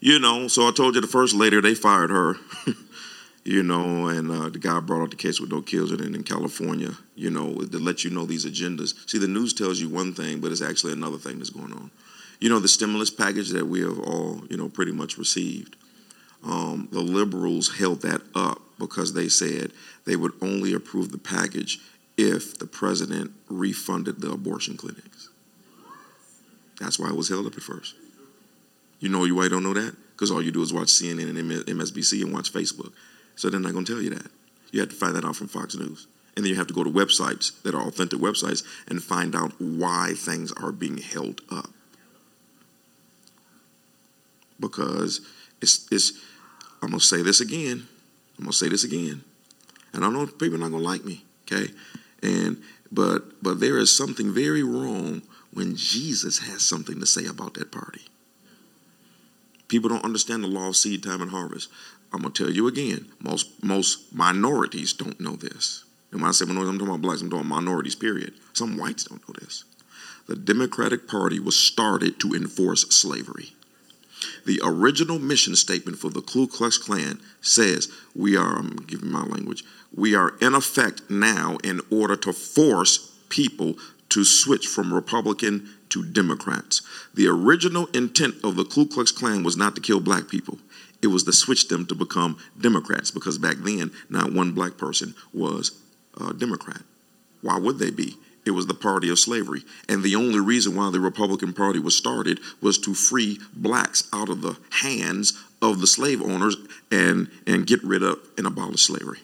you 0.01 0.19
know, 0.19 0.49
so 0.49 0.69
I 0.69 0.73
told 0.73 0.95
you 0.95 1.01
the 1.01 1.07
first 1.07 1.35
lady, 1.35 1.61
they 1.61 1.75
fired 1.75 2.11
her, 2.11 2.37
you 3.45 3.63
know, 3.63 4.07
and 4.07 4.31
uh, 4.31 4.49
the 4.51 4.59
guy 4.59 4.79
brought 4.81 5.03
out 5.03 5.11
the 5.11 5.17
case 5.17 5.41
with 5.41 5.51
no 5.51 5.63
kills 5.63 5.91
and 5.91 6.15
in 6.15 6.23
California, 6.23 6.91
you 7.17 7.31
know, 7.31 7.55
to 7.55 7.79
let 7.79 8.05
you 8.05 8.11
know 8.11 8.25
these 8.25 8.47
agendas. 8.47 8.95
See, 9.11 9.19
the 9.19 9.27
news 9.27 9.53
tells 9.53 9.81
you 9.81 9.89
one 9.89 10.15
thing, 10.15 10.41
but 10.41 10.53
it's 10.53 10.63
actually 10.63 10.93
another 10.93 11.19
thing 11.19 11.39
that's 11.39 11.51
going 11.51 11.73
on 11.73 11.91
you 12.41 12.51
know, 12.51 12.59
the 12.59 12.69
stimulus 12.69 13.11
package 13.11 13.51
that 13.51 13.67
we 13.67 13.81
have 13.81 13.99
all, 13.99 14.43
you 14.51 14.57
know, 14.59 14.69
pretty 14.69 14.93
much 14.93 15.17
received. 15.17 15.77
Um, 16.45 16.89
the 16.93 17.01
liberals 17.01 17.79
held 17.79 18.03
that 18.03 18.21
up 18.35 18.61
because 18.79 19.15
they 19.15 19.29
said 19.29 19.73
they 20.05 20.17
would 20.17 20.33
only 20.43 20.75
approve 20.75 21.11
the 21.11 21.17
package 21.17 21.79
if 22.19 22.59
the 22.59 22.67
president 22.67 23.33
refunded 23.49 24.21
the 24.21 24.31
abortion 24.31 24.77
clinics. 24.77 25.31
That's 26.81 26.99
why 26.99 27.09
it 27.09 27.17
was 27.17 27.29
held 27.29 27.47
up 27.47 27.57
at 27.57 27.63
first. 27.63 27.95
You 29.01 29.09
know 29.09 29.21
why 29.21 29.45
you 29.45 29.49
don't 29.49 29.63
know 29.63 29.75
that? 29.75 29.97
Because 30.13 30.31
all 30.31 30.43
you 30.43 30.53
do 30.53 30.63
is 30.63 30.73
watch 30.73 30.89
CNN 30.89 31.29
and 31.29 31.39
MSNBC 31.39 32.23
and 32.23 32.33
watch 32.33 32.53
Facebook. 32.53 32.93
So 33.37 33.51
they're 33.51 33.61
not 33.61 33.73
going 33.73 33.85
to 33.85 33.93
tell 33.93 34.03
you 34.03 34.11
that. 34.11 34.31
You 34.71 34.81
have 34.81 34.89
to 34.89 34.95
find 34.95 35.15
that 35.17 35.25
out 35.25 35.37
from 35.37 35.49
Fox 35.49 35.75
News. 35.77 36.07
And 36.37 36.45
then 36.45 36.51
you 36.51 36.57
have 36.57 36.67
to 36.69 36.75
go 36.75 36.83
to 36.83 36.91
websites 36.91 37.63
that 37.63 37.75
are 37.75 37.83
authentic 37.83 38.19
websites 38.19 38.65
and 38.89 39.03
find 39.03 39.37
out 39.37 39.53
why 39.61 40.15
things 40.17 40.53
are 40.53 40.73
being 40.73 40.99
held 40.99 41.41
up 41.51 41.71
because 44.61 45.21
it's, 45.61 45.87
it's 45.91 46.13
I'm 46.83 46.91
going 46.91 47.01
to 47.01 47.05
say 47.05 47.23
this 47.23 47.41
again. 47.41 47.87
I'm 48.39 48.45
going 48.45 48.53
to 48.53 48.57
say 48.57 48.69
this 48.69 48.85
again. 48.85 49.23
And 49.93 50.05
I 50.05 50.11
know 50.11 50.27
people 50.27 50.57
are 50.57 50.59
not 50.59 50.71
going 50.71 50.83
to 50.83 50.89
like 50.89 51.05
me, 51.05 51.25
okay? 51.47 51.73
And 52.23 52.63
but 52.91 53.43
but 53.43 53.61
there 53.61 53.79
is 53.79 53.97
something 53.97 54.33
very 54.33 54.63
wrong 54.63 55.23
when 55.55 55.77
Jesus 55.77 56.41
has 56.41 56.63
something 56.63 57.01
to 57.01 57.07
say 57.07 57.27
about 57.27 57.55
that 57.55 57.73
party. 57.73 58.03
People 59.69 59.89
don't 59.89 60.05
understand 60.05 60.45
the 60.45 60.49
law 60.49 60.69
of 60.69 60.77
seed 60.77 61.03
time 61.03 61.23
and 61.23 61.31
harvest. 61.31 61.71
I'm 62.13 62.23
gonna 62.23 62.35
tell 62.35 62.51
you 62.51 62.69
again, 62.69 63.07
most 63.21 63.63
most 63.63 64.15
minorities 64.15 64.93
don't 64.93 65.19
know 65.19 65.37
this. 65.37 65.85
And 66.13 66.21
when 66.21 66.29
I 66.29 66.33
say 66.33 66.45
minorities, 66.45 66.71
I'm 66.71 66.79
talking 66.79 66.95
about 66.95 67.03
blacks, 67.03 67.23
I'm 67.23 67.31
talking 67.31 67.49
minorities, 67.49 67.95
period. 67.95 68.35
Some 68.53 68.77
whites 68.77 69.05
don't 69.05 69.27
know 69.29 69.35
this. 69.41 69.65
The 70.27 70.37
Democratic 70.37 71.09
Party 71.09 71.41
was 71.41 71.59
started 71.59 72.21
to 72.21 72.35
enforce 72.35 72.83
slavery. 72.95 73.53
The 74.47 74.61
original 74.65 75.19
mission 75.19 75.55
statement 75.57 75.99
for 75.99 76.09
the 76.09 76.23
Ku 76.23 76.47
Klux 76.47 76.79
Klan 76.79 77.21
says, 77.41 77.93
We 78.15 78.37
are, 78.37 78.57
I'm 78.57 78.77
giving 78.77 79.11
my 79.11 79.25
language, 79.25 79.65
we 79.95 80.15
are 80.15 80.35
in 80.41 80.55
effect 80.55 81.03
now 81.11 81.59
in 81.63 81.81
order 81.91 82.17
to 82.17 82.33
force 82.33 83.11
people 83.29 83.77
to 84.15 84.25
switch 84.25 84.69
from 84.69 84.95
Republican 84.95 85.69
to 85.89 86.05
Democrats. 86.05 86.83
The 87.15 87.27
original 87.27 87.87
intent 87.87 88.37
of 88.45 88.55
the 88.55 88.65
Ku 88.65 88.87
Klux 88.87 89.11
Klan 89.11 89.43
was 89.43 89.57
not 89.57 89.75
to 89.75 89.81
kill 89.81 89.99
black 89.99 90.29
people. 90.29 90.61
It 91.03 91.09
was 91.09 91.25
to 91.25 91.33
switch 91.33 91.67
them 91.67 91.85
to 91.87 91.97
become 91.97 92.39
Democrats 92.61 93.11
because 93.11 93.39
back 93.39 93.57
then, 93.57 93.91
not 94.09 94.33
one 94.33 94.53
black 94.53 94.77
person 94.77 95.17
was 95.33 95.73
a 96.21 96.33
Democrat. 96.33 96.83
Why 97.43 97.59
would 97.59 97.81
they 97.81 97.91
be? 97.91 98.17
It 98.47 98.53
was 98.53 98.69
the 98.69 98.75
party 98.75 99.11
of 99.11 99.19
slavery. 99.19 99.63
And 99.89 100.05
the 100.05 100.15
only 100.15 100.39
reason 100.39 100.77
why 100.77 100.91
the 100.91 101.01
Republican 101.01 101.53
Party 101.53 101.81
was 101.81 101.97
started 101.97 102.39
was 102.61 102.79
to 102.79 102.95
free 102.95 103.41
blacks 103.53 104.09
out 104.13 104.29
of 104.29 104.43
the 104.43 104.57
hands 104.71 105.33
of 105.61 105.81
the 105.81 105.89
slave 105.89 106.23
owners 106.23 106.57
and, 106.93 107.29
and 107.49 107.67
get 107.67 107.83
rid 107.83 108.05
of 108.05 108.21
and 108.39 108.47
abolish 108.47 108.83
slavery. 108.83 109.19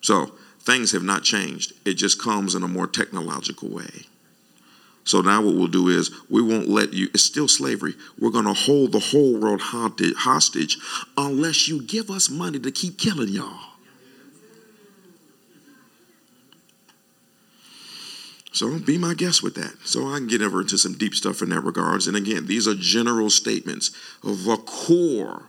So 0.00 0.32
things 0.70 0.92
have 0.92 1.02
not 1.02 1.22
changed. 1.24 1.72
It 1.84 1.94
just 1.94 2.22
comes 2.22 2.54
in 2.54 2.62
a 2.62 2.68
more 2.68 2.86
technological 2.86 3.68
way. 3.68 4.06
So 5.04 5.20
now 5.20 5.42
what 5.42 5.56
we'll 5.56 5.66
do 5.66 5.88
is 5.88 6.10
we 6.28 6.42
won't 6.42 6.68
let 6.68 6.92
you, 6.92 7.08
it's 7.12 7.24
still 7.24 7.48
slavery. 7.48 7.94
We're 8.18 8.30
going 8.30 8.44
to 8.44 8.52
hold 8.52 8.92
the 8.92 9.00
whole 9.00 9.36
world 9.36 9.60
hostage 9.62 10.78
unless 11.16 11.66
you 11.66 11.82
give 11.82 12.10
us 12.10 12.30
money 12.30 12.60
to 12.60 12.70
keep 12.70 12.98
killing 12.98 13.30
y'all. 13.30 13.58
So 18.52 18.78
be 18.78 18.98
my 18.98 19.14
guest 19.14 19.42
with 19.42 19.54
that. 19.54 19.74
So 19.84 20.06
I 20.08 20.18
can 20.18 20.26
get 20.26 20.42
over 20.42 20.60
into 20.60 20.76
some 20.76 20.98
deep 20.98 21.14
stuff 21.14 21.40
in 21.40 21.48
that 21.50 21.60
regards. 21.60 22.06
And 22.06 22.16
again, 22.16 22.46
these 22.46 22.68
are 22.68 22.74
general 22.74 23.30
statements. 23.30 23.90
Of 24.22 24.44
the 24.44 24.56
core 24.56 25.44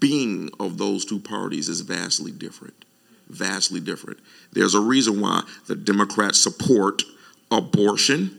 being 0.00 0.50
of 0.58 0.78
those 0.78 1.04
two 1.04 1.20
parties 1.20 1.68
is 1.68 1.82
vastly 1.82 2.32
different. 2.32 2.85
Vastly 3.28 3.80
different. 3.80 4.20
There's 4.52 4.74
a 4.74 4.80
reason 4.80 5.20
why 5.20 5.42
the 5.66 5.74
Democrats 5.74 6.40
support 6.40 7.02
abortion, 7.50 8.38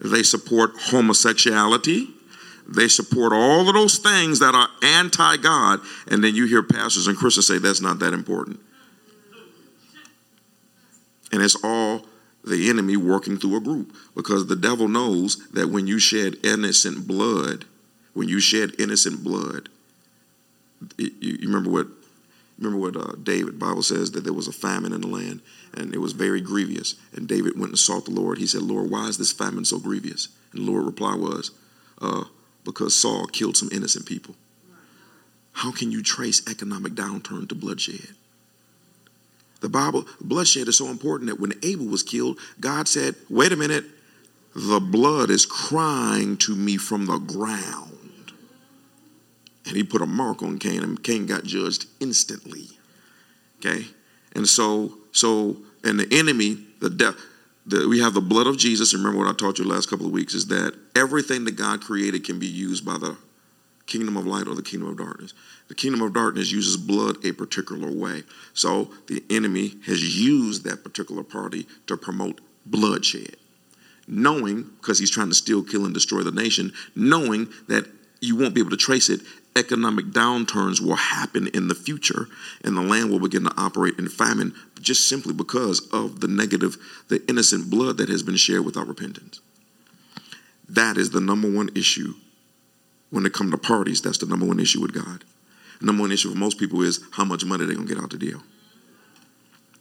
they 0.00 0.22
support 0.22 0.72
homosexuality, 0.76 2.08
they 2.68 2.88
support 2.88 3.32
all 3.32 3.68
of 3.68 3.74
those 3.74 3.98
things 3.98 4.40
that 4.40 4.54
are 4.54 4.68
anti 4.82 5.36
God, 5.38 5.80
and 6.10 6.22
then 6.22 6.34
you 6.34 6.46
hear 6.46 6.62
pastors 6.62 7.06
and 7.06 7.16
Christians 7.16 7.46
say 7.46 7.58
that's 7.58 7.80
not 7.80 7.98
that 8.00 8.12
important. 8.12 8.60
And 11.32 11.42
it's 11.42 11.56
all 11.62 12.06
the 12.44 12.70
enemy 12.70 12.96
working 12.96 13.38
through 13.38 13.56
a 13.56 13.60
group 13.60 13.94
because 14.14 14.46
the 14.46 14.56
devil 14.56 14.88
knows 14.88 15.48
that 15.50 15.68
when 15.68 15.86
you 15.86 15.98
shed 15.98 16.36
innocent 16.44 17.06
blood, 17.06 17.64
when 18.14 18.28
you 18.28 18.40
shed 18.40 18.72
innocent 18.78 19.22
blood, 19.22 19.68
you, 20.96 21.10
you 21.20 21.48
remember 21.48 21.70
what 21.70 21.86
remember 22.58 22.78
what 22.78 22.96
uh, 22.96 23.14
David 23.22 23.58
Bible 23.58 23.82
says 23.82 24.12
that 24.12 24.24
there 24.24 24.32
was 24.32 24.48
a 24.48 24.52
famine 24.52 24.92
in 24.92 25.00
the 25.00 25.06
land 25.06 25.40
and 25.74 25.94
it 25.94 25.98
was 25.98 26.12
very 26.12 26.40
grievous. 26.40 26.96
And 27.14 27.28
David 27.28 27.58
went 27.58 27.70
and 27.70 27.78
sought 27.78 28.04
the 28.04 28.10
Lord. 28.10 28.38
He 28.38 28.46
said, 28.46 28.62
"Lord, 28.62 28.90
why 28.90 29.08
is 29.08 29.18
this 29.18 29.32
famine 29.32 29.64
so 29.64 29.78
grievous?" 29.78 30.28
And 30.52 30.66
the 30.66 30.70
Lord 30.70 30.84
reply 30.84 31.14
was, 31.14 31.52
uh, 32.00 32.24
"Because 32.64 32.94
Saul 32.94 33.26
killed 33.26 33.56
some 33.56 33.70
innocent 33.72 34.06
people." 34.06 34.34
How 35.52 35.72
can 35.72 35.90
you 35.90 36.02
trace 36.02 36.46
economic 36.48 36.94
downturn 36.94 37.48
to 37.48 37.54
bloodshed? 37.54 38.14
The 39.60 39.68
Bible, 39.68 40.06
bloodshed 40.20 40.68
is 40.68 40.78
so 40.78 40.86
important 40.86 41.30
that 41.30 41.40
when 41.40 41.52
Abel 41.62 41.86
was 41.86 42.02
killed, 42.04 42.38
God 42.60 42.86
said, 42.86 43.16
wait 43.28 43.50
a 43.50 43.56
minute, 43.56 43.84
the 44.54 44.78
blood 44.78 45.30
is 45.30 45.46
crying 45.46 46.36
to 46.38 46.54
me 46.54 46.76
from 46.76 47.06
the 47.06 47.18
ground. 47.18 47.87
And 49.68 49.76
he 49.76 49.84
put 49.84 50.02
a 50.02 50.06
mark 50.06 50.42
on 50.42 50.58
Cain, 50.58 50.82
and 50.82 51.02
Cain 51.02 51.26
got 51.26 51.44
judged 51.44 51.86
instantly. 52.00 52.68
Okay? 53.58 53.84
And 54.34 54.48
so, 54.48 54.94
so, 55.12 55.58
and 55.84 56.00
the 56.00 56.08
enemy, 56.10 56.58
the 56.80 57.14
the, 57.68 57.86
we 57.86 58.00
have 58.00 58.14
the 58.14 58.22
blood 58.22 58.46
of 58.46 58.56
Jesus. 58.56 58.94
Remember 58.94 59.18
what 59.18 59.28
I 59.28 59.34
taught 59.34 59.58
you 59.58 59.64
last 59.66 59.90
couple 59.90 60.06
of 60.06 60.12
weeks 60.12 60.34
is 60.34 60.46
that 60.46 60.74
everything 60.96 61.44
that 61.44 61.56
God 61.56 61.82
created 61.82 62.24
can 62.24 62.38
be 62.38 62.46
used 62.46 62.84
by 62.84 62.96
the 62.96 63.16
kingdom 63.86 64.16
of 64.16 64.26
light 64.26 64.48
or 64.48 64.54
the 64.54 64.62
kingdom 64.62 64.88
of 64.88 64.96
darkness. 64.96 65.34
The 65.68 65.74
kingdom 65.74 66.00
of 66.00 66.14
darkness 66.14 66.50
uses 66.50 66.78
blood 66.78 67.24
a 67.24 67.32
particular 67.32 67.90
way. 67.90 68.22
So 68.54 68.90
the 69.06 69.22
enemy 69.28 69.74
has 69.86 70.18
used 70.18 70.64
that 70.64 70.82
particular 70.82 71.22
party 71.22 71.66
to 71.88 71.96
promote 71.96 72.40
bloodshed. 72.64 73.36
Knowing, 74.06 74.62
because 74.80 74.98
he's 74.98 75.10
trying 75.10 75.28
to 75.28 75.34
steal, 75.34 75.62
kill, 75.62 75.84
and 75.84 75.92
destroy 75.92 76.22
the 76.22 76.30
nation, 76.30 76.72
knowing 76.96 77.48
that 77.66 77.86
you 78.20 78.36
won't 78.36 78.54
be 78.54 78.60
able 78.60 78.70
to 78.70 78.76
trace 78.76 79.08
it, 79.08 79.20
economic 79.56 80.06
downturns 80.06 80.80
will 80.80 80.96
happen 80.96 81.48
in 81.48 81.68
the 81.68 81.74
future 81.74 82.28
and 82.62 82.76
the 82.76 82.82
land 82.82 83.10
will 83.10 83.20
begin 83.20 83.44
to 83.44 83.54
operate 83.56 83.98
in 83.98 84.08
famine 84.08 84.54
just 84.80 85.08
simply 85.08 85.32
because 85.32 85.86
of 85.92 86.20
the 86.20 86.28
negative, 86.28 86.76
the 87.08 87.22
innocent 87.28 87.68
blood 87.68 87.96
that 87.98 88.08
has 88.08 88.22
been 88.22 88.36
shared 88.36 88.64
without 88.64 88.86
repentance. 88.86 89.40
That 90.68 90.96
is 90.96 91.10
the 91.10 91.20
number 91.20 91.50
one 91.50 91.70
issue 91.74 92.14
when 93.10 93.24
it 93.24 93.32
comes 93.32 93.50
to 93.52 93.58
parties, 93.58 94.02
that's 94.02 94.18
the 94.18 94.26
number 94.26 94.46
one 94.46 94.60
issue 94.60 94.80
with 94.80 94.92
God. 94.92 95.24
The 95.80 95.86
number 95.86 96.02
one 96.02 96.12
issue 96.12 96.30
for 96.30 96.38
most 96.38 96.58
people 96.58 96.82
is 96.82 97.00
how 97.12 97.24
much 97.24 97.44
money 97.44 97.64
they're 97.64 97.74
gonna 97.74 97.88
get 97.88 97.98
out 97.98 98.10
the 98.10 98.18
deal. 98.18 98.42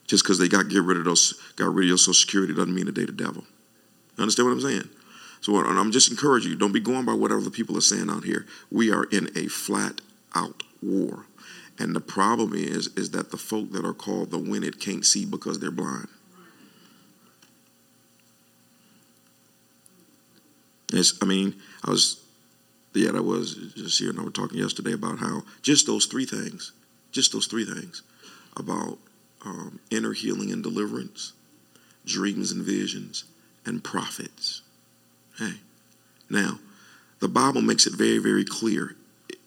Just 0.05 0.23
because 0.23 0.39
they 0.39 0.47
got 0.47 0.69
get 0.69 0.83
rid 0.83 0.97
of 0.97 1.05
those, 1.05 1.33
got 1.57 1.73
rid 1.73 1.85
of 1.85 1.89
your 1.89 1.97
social 1.97 2.13
security 2.13 2.53
doesn't 2.53 2.73
mean 2.73 2.85
that 2.85 2.95
they 2.95 3.03
the 3.03 3.11
devil. 3.11 3.43
You 4.15 4.21
understand 4.21 4.47
what 4.47 4.53
I'm 4.53 4.61
saying? 4.61 4.89
So 5.41 5.57
I'm 5.57 5.91
just 5.91 6.09
encouraging 6.09 6.51
you, 6.51 6.57
don't 6.57 6.71
be 6.71 6.79
going 6.79 7.05
by 7.05 7.13
whatever 7.13 7.41
the 7.41 7.51
people 7.51 7.77
are 7.77 7.81
saying 7.81 8.09
out 8.09 8.23
here. 8.23 8.45
We 8.71 8.91
are 8.91 9.05
in 9.05 9.29
a 9.35 9.47
flat 9.47 10.01
out 10.35 10.63
war. 10.81 11.25
And 11.79 11.95
the 11.95 12.01
problem 12.01 12.53
is, 12.53 12.87
is 12.97 13.11
that 13.11 13.31
the 13.31 13.37
folk 13.37 13.71
that 13.71 13.85
are 13.85 13.93
called 13.93 14.31
the 14.31 14.39
win 14.39 14.63
it 14.63 14.79
can't 14.79 15.05
see 15.05 15.25
because 15.25 15.59
they're 15.59 15.71
blind. 15.71 16.07
It's, 20.91 21.17
I 21.21 21.25
mean, 21.25 21.55
I 21.83 21.91
was 21.91 22.23
yeah, 22.97 23.11
I 23.15 23.19
was 23.19 23.53
just 23.75 23.99
here 23.99 24.09
and 24.09 24.19
I 24.19 24.23
were 24.23 24.31
talking 24.31 24.57
yesterday 24.57 24.93
about 24.93 25.19
how 25.19 25.43
just 25.61 25.85
those 25.85 26.05
three 26.05 26.25
things, 26.25 26.71
just 27.11 27.31
those 27.31 27.45
three 27.45 27.65
things 27.65 28.01
about 28.55 28.97
um, 29.45 29.79
inner 29.91 30.13
healing 30.13 30.51
and 30.51 30.63
deliverance, 30.63 31.33
dreams 32.05 32.51
and 32.51 32.63
visions, 32.63 33.25
and 33.65 33.83
prophets. 33.83 34.63
Hey, 35.37 35.53
now 36.29 36.59
the 37.19 37.27
Bible 37.27 37.61
makes 37.61 37.87
it 37.87 37.93
very, 37.93 38.19
very 38.19 38.43
clear. 38.43 38.95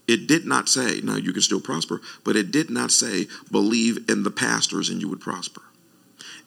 It 0.09 0.27
did 0.27 0.45
not 0.45 0.69
say, 0.69 1.01
now 1.03 1.17
you 1.17 1.33
can 1.33 1.43
still 1.43 1.61
prosper, 1.61 2.01
but 2.25 2.35
it 2.35 2.51
did 2.51 2.69
not 2.69 2.91
say, 2.91 3.27
believe 3.51 4.11
in 4.11 4.25
the 4.25 4.31
pastors 4.31 4.89
and 4.89 5.01
you 5.01 5.09
would 5.09 5.21
prosper. 5.21 5.63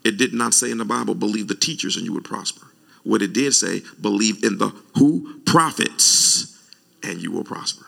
It 0.03 0.17
did 0.17 0.33
not 0.33 0.53
say 0.53 0.69
in 0.69 0.79
the 0.79 0.85
Bible, 0.85 1.15
believe 1.15 1.47
the 1.47 1.55
teachers 1.55 1.95
and 1.95 2.05
you 2.05 2.13
would 2.13 2.25
prosper. 2.25 2.67
What 3.03 3.21
it 3.21 3.31
did 3.31 3.53
say, 3.53 3.81
believe 4.01 4.43
in 4.43 4.57
the 4.57 4.73
who? 4.97 5.39
Prophets 5.45 6.57
and 7.01 7.21
you 7.21 7.31
will 7.31 7.43
prosper. 7.43 7.85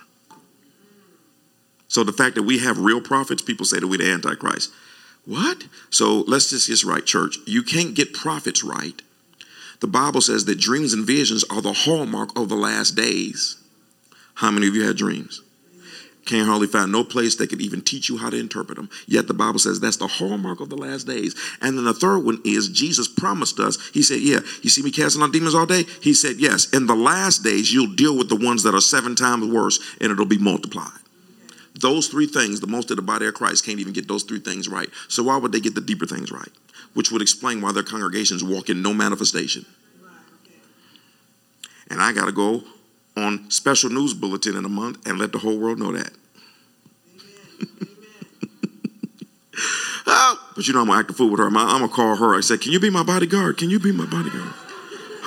So 1.88 2.04
the 2.04 2.14
fact 2.14 2.36
that 2.36 2.44
we 2.44 2.60
have 2.60 2.80
real 2.80 3.02
prophets, 3.02 3.42
people 3.42 3.66
say 3.66 3.80
that 3.80 3.88
we're 3.88 4.00
the 4.00 4.12
Antichrist. 4.12 4.72
What? 5.26 5.66
So 5.90 6.22
let's 6.28 6.50
just 6.50 6.68
get 6.68 6.84
right, 6.84 7.06
church. 7.06 7.38
You 7.46 7.64
can't 7.64 7.96
get 7.96 8.14
prophets 8.14 8.64
right. 8.64 9.02
The 9.80 9.88
Bible 9.88 10.22
says 10.22 10.46
that 10.46 10.60
dreams 10.60 10.94
and 10.94 11.06
visions 11.06 11.44
are 11.46 11.62
the 11.62 11.74
hallmark 11.74 12.38
of 12.38 12.50
the 12.50 12.56
last 12.56 12.92
days. 12.92 13.58
How 14.36 14.52
many 14.52 14.68
of 14.68 14.76
you 14.76 14.86
had 14.86 14.98
dreams? 14.98 15.42
Can't 16.26 16.48
hardly 16.48 16.68
find 16.68 16.92
no 16.92 17.04
place 17.04 17.36
that 17.36 17.52
could 17.52 17.62
even 17.62 17.82
teach 17.82 18.10
you 18.10 18.18
how 18.18 18.32
to 18.32 18.40
interpret 18.40 18.78
them. 18.78 18.90
Yet 19.06 19.28
the 19.28 19.36
Bible 19.36 19.60
says 19.60 19.80
that's 19.80 19.98
the 19.98 20.08
hallmark 20.08 20.60
of 20.60 20.70
the 20.70 20.78
last 20.78 21.06
days. 21.06 21.36
And 21.62 21.78
then 21.78 21.86
the 21.86 21.94
third 21.94 22.20
one 22.20 22.42
is 22.44 22.68
Jesus 22.68 23.08
promised 23.08 23.60
us. 23.60 23.78
He 23.94 24.02
said, 24.02 24.22
Yeah, 24.22 24.40
you 24.64 24.72
see 24.72 24.82
me 24.82 24.90
casting 24.90 25.22
out 25.22 25.34
demons 25.34 25.54
all 25.54 25.68
day? 25.68 25.84
He 26.02 26.16
said, 26.16 26.38
Yes, 26.38 26.68
in 26.72 26.88
the 26.88 26.96
last 26.96 27.44
days, 27.44 27.72
you'll 27.72 27.94
deal 27.94 28.18
with 28.18 28.30
the 28.30 28.36
ones 28.36 28.64
that 28.64 28.74
are 28.74 28.82
seven 28.82 29.16
times 29.16 29.46
worse 29.46 29.80
and 30.02 30.12
it'll 30.12 30.26
be 30.26 30.40
multiplied. 30.40 31.00
Those 31.86 32.08
three 32.08 32.26
things, 32.26 32.62
the 32.62 32.66
most 32.66 32.90
of 32.90 32.96
the 32.96 33.04
body 33.04 33.28
of 33.28 33.36
Christ 33.36 33.64
can't 33.64 33.78
even 33.78 33.94
get 33.94 34.08
those 34.08 34.24
three 34.24 34.40
things 34.40 34.68
right. 34.68 34.90
So 35.08 35.22
why 35.22 35.38
would 35.38 35.52
they 35.52 35.60
get 35.60 35.76
the 35.76 35.82
deeper 35.82 36.08
things 36.08 36.32
right? 36.32 36.50
Which 36.96 37.12
would 37.12 37.22
explain 37.22 37.62
why 37.62 37.74
their 37.74 37.84
congregations 37.84 38.44
walk 38.44 38.72
in 38.72 38.82
no 38.82 38.92
manifestation. 38.92 39.68
And 41.92 42.02
I 42.02 42.12
got 42.12 42.26
to 42.26 42.32
go 42.32 42.64
on 43.16 43.52
special 43.52 43.92
news 43.92 44.16
bulletin 44.16 44.56
in 44.56 44.66
a 44.66 44.70
month 44.70 45.08
and 45.08 45.20
let 45.20 45.32
the 45.32 45.38
whole 45.38 45.60
world 45.60 45.78
know 45.78 45.92
that. 45.92 46.10
oh, 50.08 50.50
but 50.56 50.68
you 50.68 50.74
know 50.74 50.82
I'm 50.82 50.88
gonna 50.88 51.02
act 51.02 51.12
a 51.12 51.14
fool 51.14 51.30
with 51.30 51.40
her. 51.40 51.46
I'm, 51.46 51.54
gonna 51.54 51.88
call 51.88 52.16
her. 52.16 52.36
I 52.36 52.42
said, 52.42 52.62
"Can 52.62 52.72
you 52.72 52.80
be 52.80 52.90
my 52.90 53.04
bodyguard? 53.04 53.60
Can 53.60 53.70
you 53.70 53.80
be 53.80 53.92
my 53.92 54.08
bodyguard?" 54.08 54.54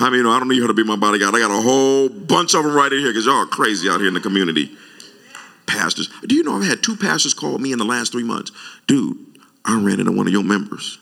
I 0.01 0.09
mean, 0.09 0.17
you 0.17 0.23
know, 0.23 0.31
I 0.31 0.39
don't 0.39 0.49
need 0.49 0.61
her 0.61 0.67
to 0.67 0.73
be 0.73 0.83
my 0.83 0.97
bodyguard. 0.97 1.33
I 1.35 1.39
got 1.39 1.57
a 1.57 1.61
whole 1.61 2.09
bunch 2.09 2.53
of 2.53 2.65
them 2.65 2.73
right 2.73 2.91
in 2.91 2.99
here 2.99 3.11
because 3.11 3.25
y'all 3.25 3.43
are 3.43 3.45
crazy 3.45 3.89
out 3.89 3.99
here 4.01 4.09
in 4.09 4.13
the 4.13 4.19
community. 4.19 4.77
Pastors, 5.69 6.09
do 6.25 6.33
you 6.33 6.43
know 6.43 6.55
I've 6.55 6.67
had 6.67 6.81
two 6.81 6.97
pastors 6.97 7.35
call 7.35 7.59
me 7.59 7.71
in 7.71 7.77
the 7.77 7.85
last 7.85 8.11
three 8.11 8.23
months? 8.23 8.51
Dude, 8.87 9.17
I 9.63 9.79
ran 9.79 9.99
into 9.99 10.11
one 10.11 10.25
of 10.25 10.33
your 10.33 10.43
members. 10.43 10.97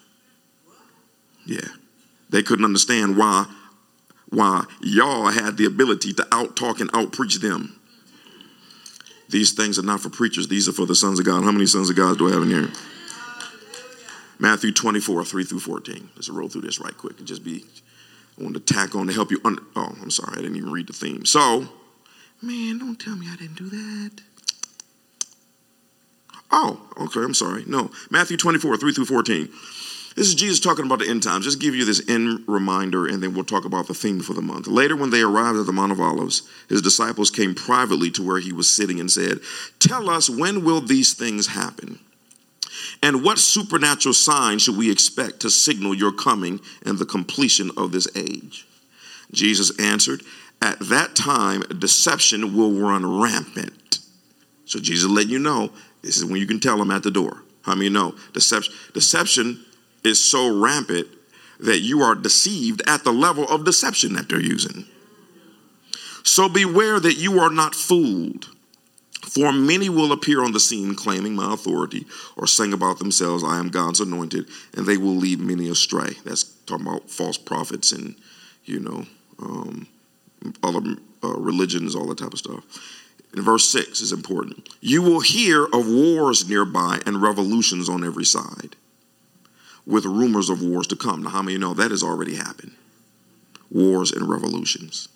Yeah, 1.45 1.70
they 2.30 2.43
couldn't 2.43 2.65
understand 2.65 3.15
why 3.18 3.45
why 4.30 4.65
y'all 4.82 5.28
had 5.28 5.55
the 5.55 5.65
ability 5.65 6.11
to 6.13 6.28
out 6.34 6.57
talk 6.57 6.82
and 6.82 6.89
out 6.93 7.13
preach 7.13 7.39
them. 7.39 7.80
These 9.30 9.53
things 9.53 9.80
are 9.80 9.84
not 9.84 10.01
for 10.01 10.09
preachers, 10.09 10.49
these 10.49 10.68
are 10.68 10.74
for 10.74 10.86
the 10.86 10.95
sons 10.95 11.18
of 11.18 11.26
God. 11.26 11.45
How 11.45 11.51
many 11.53 11.65
sons 11.65 11.89
of 11.89 11.95
God 11.95 12.18
do 12.18 12.28
I 12.28 12.34
have 12.34 12.43
in 12.43 12.49
here? 12.49 12.70
Matthew 14.39 14.74
24, 14.74 15.24
3 15.24 15.43
through 15.45 15.59
14. 15.61 16.09
Let's 16.15 16.30
roll 16.30 16.49
through 16.49 16.61
this 16.61 16.80
right 16.80 16.95
quick 16.95 17.18
and 17.20 17.28
just 17.28 17.43
be. 17.43 17.63
I 18.38 18.43
want 18.43 18.53
to 18.53 18.59
tack 18.59 18.95
on 18.95 19.07
to 19.07 19.13
help 19.13 19.32
you. 19.32 19.39
Under, 19.45 19.61
oh, 19.78 19.95
I'm 20.01 20.11
sorry, 20.11 20.34
I 20.34 20.41
didn't 20.41 20.57
even 20.57 20.72
read 20.72 20.88
the 20.88 20.93
theme. 20.93 21.26
So, 21.26 21.68
man, 22.41 22.78
don't 22.78 22.99
tell 22.99 23.15
me 23.15 23.28
I 23.32 23.36
didn't 23.38 23.55
do 23.55 23.70
that. 23.70 24.22
Oh, 26.52 26.80
okay, 26.98 27.22
I'm 27.22 27.34
sorry. 27.34 27.64
No, 27.68 27.91
Matthew 28.10 28.38
24, 28.38 28.78
3 28.78 28.93
through 28.93 29.06
14. 29.06 29.50
This 30.16 30.30
is 30.30 30.36
Jesus 30.36 30.60
talking 30.60 30.86
about 30.86 30.98
the 30.98 31.08
end 31.08 31.22
times. 31.22 31.45
Just 31.45 31.60
give 31.60 31.76
you 31.76 31.86
this 31.86 32.10
end 32.10 32.43
reminder, 32.48 33.06
and 33.06 33.22
then 33.22 33.36
we'll 33.36 33.43
talk 33.43 33.66
about 33.66 33.88
the 33.88 33.93
theme 33.93 34.20
for 34.20 34.34
the 34.34 34.41
month. 34.41 34.66
Later, 34.66 34.95
when 34.95 35.12
they 35.12 35.22
arrived 35.22 35.60
at 35.60 35.68
the 35.68 35.72
Mount 35.72 35.91
of 35.91 36.02
Olives, 36.02 36.41
his 36.70 36.82
disciples 36.82 37.30
came 37.30 37.54
privately 37.54 38.10
to 38.12 38.26
where 38.26 38.39
he 38.39 38.52
was 38.52 38.68
sitting 38.68 39.00
and 39.00 39.12
said, 39.12 39.39
Tell 39.78 40.10
us, 40.10 40.28
when 40.28 40.64
will 40.66 40.82
these 40.82 41.14
things 41.14 41.45
happen? 41.45 42.00
And 43.04 43.24
what 43.24 43.38
supernatural 43.38 44.14
sign 44.14 44.58
should 44.58 44.76
we 44.76 44.89
expect 44.91 45.41
to 45.41 45.52
signal 45.52 45.93
your 45.93 46.12
coming 46.12 46.62
and 46.84 46.98
the 46.98 47.06
completion 47.06 47.70
of 47.78 47.91
this 47.91 48.08
age? 48.16 48.66
Jesus 49.32 49.78
answered, 49.80 50.24
At 50.64 50.80
that 50.80 51.16
time, 51.16 51.62
deception 51.78 52.56
will 52.56 52.72
run 52.72 53.22
rampant. 53.22 54.00
So 54.66 54.80
Jesus 54.80 55.10
let 55.10 55.28
you 55.28 55.39
know 55.39 55.72
this 56.08 56.18
is 56.18 56.26
when 56.26 56.39
you 56.39 56.47
can 56.47 56.60
tell 56.60 56.78
them 56.78 56.89
at 56.89 57.03
the 57.03 57.12
door. 57.12 57.43
How 57.64 57.76
many 57.76 57.89
know? 57.89 58.16
Deception, 58.34 58.74
deception 58.93 59.64
is 60.03 60.24
so 60.24 60.58
rampant 60.60 61.08
that 61.60 61.80
you 61.80 62.01
are 62.01 62.16
deceived 62.16 62.82
at 62.88 63.03
the 63.03 63.12
level 63.12 63.47
of 63.49 63.66
deception 63.66 64.14
that 64.14 64.30
they're 64.30 64.39
using. 64.39 64.86
So 66.24 66.47
beware 66.47 66.99
that 66.99 67.16
you 67.16 67.39
are 67.39 67.49
not 67.49 67.76
fooled. 67.76 68.47
For 69.22 69.51
many 69.51 69.89
will 69.89 70.14
appear 70.14 70.41
on 70.43 70.53
the 70.53 70.60
scene 70.62 70.95
claiming 70.95 71.36
my 71.36 71.53
authority 71.53 72.05
or 72.38 72.47
saying 72.47 72.72
about 72.72 72.99
themselves, 72.99 73.43
I 73.43 73.60
am 73.60 73.70
God's 73.70 73.99
anointed, 73.99 74.47
and 74.76 74.86
they 74.86 74.95
will 74.95 75.16
lead 75.16 75.39
many 75.39 75.70
astray. 75.70 76.14
That's 76.24 76.43
talking 76.43 76.88
about 76.88 77.10
false 77.10 77.38
prophets 77.38 77.91
and, 77.91 78.16
you 78.64 78.80
know, 78.80 79.05
um, 79.39 79.88
other 80.64 80.80
uh, 81.24 81.36
religions, 81.36 81.95
all 81.95 82.08
that 82.08 82.20
type 82.20 82.32
of 82.32 82.39
stuff. 82.39 82.64
In 83.36 83.43
verse 83.43 83.69
6 83.71 84.01
is 84.01 84.11
important. 84.11 84.69
You 84.82 85.01
will 85.01 85.19
hear 85.19 85.65
of 85.65 85.88
wars 85.88 86.47
nearby 86.49 86.99
and 87.05 87.21
revolutions 87.21 87.89
on 87.89 88.03
every 88.03 88.25
side 88.25 88.75
with 89.86 90.05
rumors 90.05 90.49
of 90.49 90.61
wars 90.61 90.88
to 90.88 90.95
come. 90.95 91.23
Now, 91.23 91.30
how 91.30 91.41
many 91.41 91.53
you 91.53 91.59
know 91.59 91.73
that 91.73 91.91
has 91.91 92.03
already 92.03 92.36
happened? 92.36 92.73
Wars 93.71 94.11
and 94.11 94.30
revolutions. 94.30 95.07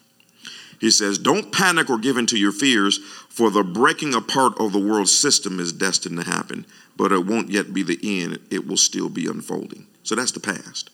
He 0.80 0.90
says, 0.90 1.18
Don't 1.18 1.52
panic 1.52 1.90
or 1.90 2.00
give 2.00 2.18
in 2.18 2.26
to 2.28 2.40
your 2.40 2.52
fears, 2.52 2.98
for 3.30 3.52
the 3.52 3.64
breaking 3.64 4.16
apart 4.16 4.60
of 4.60 4.74
the 4.74 4.80
world 4.80 5.10
system 5.10 5.60
is 5.60 5.72
destined 5.72 6.18
to 6.18 6.30
happen, 6.30 6.66
but 6.98 7.12
it 7.12 7.26
won't 7.26 7.50
yet 7.50 7.74
be 7.74 7.84
the 7.84 8.00
end. 8.24 8.40
It 8.50 8.66
will 8.68 8.78
still 8.78 9.10
be 9.10 9.28
unfolding. 9.28 9.86
So 10.04 10.16
that's 10.16 10.32
the 10.32 10.40
past. 10.40 10.90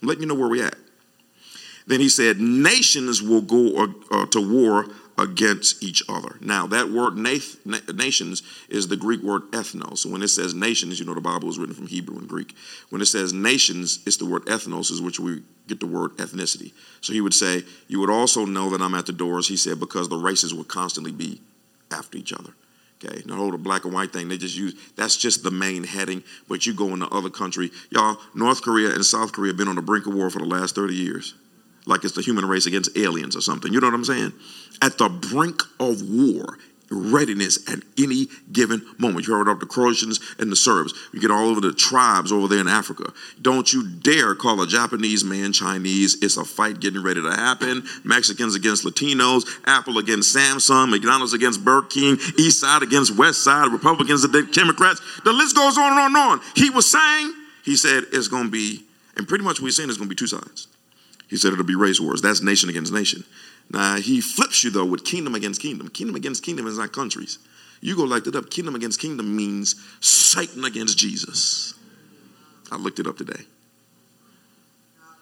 I'm 0.00 0.08
letting 0.08 0.22
you 0.22 0.28
know 0.28 0.34
where 0.34 0.48
we're 0.48 0.66
at. 0.66 0.76
Then 1.86 2.00
he 2.00 2.08
said, 2.08 2.38
Nations 2.40 3.22
will 3.22 3.42
go 3.42 3.92
uh, 4.10 4.26
to 4.26 4.40
war 4.40 4.86
against 5.16 5.82
each 5.82 6.02
other. 6.08 6.36
Now, 6.40 6.66
that 6.66 6.90
word 6.90 7.16
nations 7.16 8.42
is 8.68 8.88
the 8.88 8.96
Greek 8.96 9.22
word 9.22 9.42
ethnos. 9.52 9.98
So 9.98 10.10
when 10.10 10.22
it 10.22 10.28
says 10.28 10.54
nations, 10.54 10.98
you 10.98 11.06
know 11.06 11.14
the 11.14 11.20
Bible 11.20 11.48
is 11.48 11.58
written 11.58 11.74
from 11.74 11.86
Hebrew 11.86 12.18
and 12.18 12.28
Greek. 12.28 12.54
When 12.90 13.00
it 13.00 13.06
says 13.06 13.32
nations, 13.32 14.00
it's 14.06 14.16
the 14.16 14.26
word 14.26 14.44
ethnos, 14.46 14.90
is 14.90 15.00
which 15.00 15.20
we 15.20 15.42
get 15.68 15.80
the 15.80 15.86
word 15.86 16.16
ethnicity. 16.16 16.72
So 17.00 17.12
he 17.12 17.20
would 17.20 17.34
say, 17.34 17.62
You 17.86 18.00
would 18.00 18.10
also 18.10 18.44
know 18.44 18.70
that 18.70 18.82
I'm 18.82 18.94
at 18.94 19.06
the 19.06 19.12
doors, 19.12 19.48
he 19.48 19.56
said, 19.56 19.78
because 19.78 20.08
the 20.08 20.16
races 20.16 20.52
would 20.52 20.68
constantly 20.68 21.12
be 21.12 21.40
after 21.92 22.18
each 22.18 22.32
other. 22.32 22.50
Okay, 23.04 23.22
now 23.26 23.36
hold 23.36 23.52
the 23.52 23.58
black 23.58 23.84
and 23.84 23.92
white 23.92 24.12
thing, 24.12 24.28
they 24.28 24.38
just 24.38 24.56
use 24.56 24.74
that's 24.96 25.16
just 25.16 25.42
the 25.42 25.50
main 25.50 25.84
heading. 25.84 26.22
But 26.48 26.66
you 26.66 26.74
go 26.74 26.88
in 26.88 27.00
the 27.00 27.08
other 27.08 27.30
country, 27.30 27.70
y'all, 27.90 28.18
North 28.34 28.62
Korea 28.62 28.94
and 28.94 29.04
South 29.04 29.32
Korea 29.32 29.50
have 29.50 29.56
been 29.56 29.68
on 29.68 29.76
the 29.76 29.82
brink 29.82 30.06
of 30.06 30.14
war 30.14 30.30
for 30.30 30.38
the 30.38 30.46
last 30.46 30.74
30 30.74 30.94
years 30.94 31.34
like 31.86 32.04
it's 32.04 32.14
the 32.14 32.22
human 32.22 32.46
race 32.46 32.66
against 32.66 32.96
aliens 32.96 33.36
or 33.36 33.40
something. 33.40 33.72
You 33.72 33.80
know 33.80 33.88
what 33.88 33.94
I'm 33.94 34.04
saying? 34.04 34.32
At 34.82 34.98
the 34.98 35.08
brink 35.08 35.62
of 35.78 36.02
war, 36.08 36.58
readiness 36.90 37.58
at 37.70 37.80
any 37.98 38.26
given 38.52 38.84
moment. 38.98 39.26
You 39.26 39.34
heard 39.34 39.42
about 39.42 39.60
the 39.60 39.66
Croatians 39.66 40.20
and 40.38 40.50
the 40.50 40.56
Serbs. 40.56 40.94
You 41.12 41.20
get 41.20 41.30
all 41.30 41.48
over 41.48 41.60
the 41.60 41.72
tribes 41.72 42.32
over 42.32 42.48
there 42.48 42.60
in 42.60 42.68
Africa. 42.68 43.12
Don't 43.40 43.72
you 43.72 43.88
dare 43.88 44.34
call 44.34 44.60
a 44.62 44.66
Japanese 44.66 45.24
man 45.24 45.52
Chinese. 45.52 46.22
It's 46.22 46.36
a 46.36 46.44
fight 46.44 46.80
getting 46.80 47.02
ready 47.02 47.22
to 47.22 47.30
happen. 47.30 47.84
Mexicans 48.04 48.54
against 48.54 48.84
Latinos, 48.84 49.44
Apple 49.66 49.98
against 49.98 50.34
Samsung, 50.34 50.90
McDonald's 50.90 51.32
against 51.32 51.64
Burger 51.64 51.86
King, 51.88 52.18
East 52.38 52.60
Side 52.60 52.82
against 52.82 53.16
West 53.16 53.42
Side, 53.42 53.72
Republicans 53.72 54.24
against 54.24 54.52
Democrats. 54.52 55.00
The 55.24 55.32
list 55.32 55.56
goes 55.56 55.76
on 55.78 55.92
and 55.92 56.00
on 56.00 56.06
and 56.06 56.16
on. 56.16 56.40
He 56.54 56.70
was 56.70 56.90
saying, 56.90 57.34
he 57.64 57.76
said, 57.76 58.04
it's 58.12 58.28
going 58.28 58.44
to 58.44 58.50
be, 58.50 58.84
and 59.16 59.26
pretty 59.26 59.44
much 59.44 59.60
what 59.60 59.66
he's 59.66 59.76
saying 59.76 59.88
is 59.88 59.96
going 59.96 60.08
to 60.08 60.14
be 60.14 60.18
two 60.18 60.26
sides. 60.26 60.68
He 61.34 61.38
said 61.38 61.52
it'll 61.52 61.64
be 61.64 61.74
race 61.74 61.98
wars. 61.98 62.22
That's 62.22 62.42
nation 62.42 62.70
against 62.70 62.92
nation. 62.92 63.24
Now 63.68 63.96
he 63.96 64.20
flips 64.20 64.62
you 64.62 64.70
though 64.70 64.84
with 64.84 65.04
kingdom 65.04 65.34
against 65.34 65.60
kingdom. 65.60 65.88
Kingdom 65.88 66.14
against 66.14 66.44
kingdom 66.44 66.68
is 66.68 66.78
not 66.78 66.92
countries. 66.92 67.40
You 67.80 67.96
go 67.96 68.04
like 68.04 68.22
that 68.22 68.36
up. 68.36 68.50
Kingdom 68.50 68.76
against 68.76 69.00
kingdom 69.00 69.34
means 69.34 69.74
Satan 70.00 70.64
against 70.64 70.96
Jesus. 70.96 71.74
I 72.70 72.76
looked 72.76 73.00
it 73.00 73.08
up 73.08 73.18
today. 73.18 73.40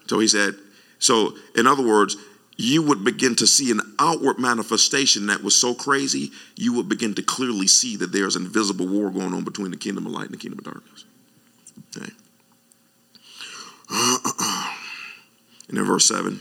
So 0.07 0.19
he 0.19 0.29
said, 0.29 0.53
so 0.99 1.33
in 1.57 1.67
other 1.67 1.83
words, 1.83 2.19
you 2.59 2.83
would 2.83 3.05
begin 3.05 3.35
to 3.37 3.47
see 3.47 3.71
an 3.71 3.81
outward 3.99 4.39
manifestation 4.39 5.29
that 5.29 5.43
was 5.43 5.59
so 5.59 5.75
crazy, 5.75 6.31
you 6.57 6.75
would 6.75 6.91
begin 6.91 7.15
to 7.15 7.23
clearly 7.23 7.69
see 7.69 7.97
that 7.97 8.13
there's 8.13 8.37
an 8.37 8.45
invisible 8.45 8.87
war 8.87 9.09
going 9.09 9.33
on 9.33 9.45
between 9.45 9.71
the 9.71 9.79
kingdom 9.79 10.05
of 10.05 10.13
light 10.13 10.27
and 10.27 10.35
the 10.35 10.37
kingdom 10.37 10.59
of 10.59 10.67
darkness. 10.67 11.07
Okay. 11.97 12.13
Uh, 14.39 14.77
And 15.73 15.87
verse 15.87 16.07
7. 16.07 16.41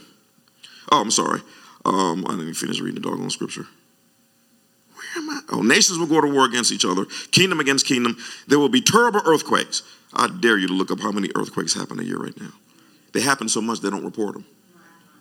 Oh, 0.91 1.01
I'm 1.01 1.11
sorry. 1.11 1.41
Um, 1.86 2.25
I 2.25 2.32
didn't 2.32 2.41
even 2.41 2.53
finish 2.53 2.79
reading 2.79 3.01
the 3.01 3.09
doggone 3.09 3.29
scripture. 3.29 3.65
Where 4.93 5.23
am 5.23 5.29
I? 5.29 5.39
Oh, 5.51 5.61
nations 5.61 5.97
will 5.97 6.05
go 6.05 6.21
to 6.21 6.27
war 6.27 6.45
against 6.45 6.71
each 6.71 6.86
other, 6.86 7.05
kingdom 7.32 7.59
against 7.59 7.86
kingdom. 7.86 8.17
There 8.47 8.59
will 8.59 8.69
be 8.69 8.82
terrible 8.82 9.21
earthquakes. 9.25 9.84
I 10.13 10.27
dare 10.27 10.57
you 10.57 10.67
to 10.67 10.73
look 10.73 10.91
up 10.91 10.99
how 10.99 11.11
many 11.11 11.29
earthquakes 11.36 11.73
happen 11.73 11.99
a 11.99 12.03
year 12.03 12.17
right 12.17 12.39
now. 12.39 12.51
They 13.13 13.21
happen 13.21 13.49
so 13.49 13.61
much 13.61 13.79
they 13.79 13.89
don't 13.89 14.05
report 14.05 14.34
them 14.34 14.45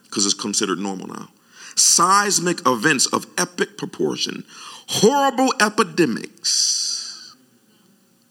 because 0.04 0.26
it's 0.26 0.34
considered 0.34 0.78
normal 0.78 1.06
now. 1.06 1.28
Seismic 1.76 2.66
events 2.66 3.06
of 3.06 3.26
epic 3.38 3.78
proportion, 3.78 4.44
horrible 4.88 5.54
epidemics, 5.60 7.36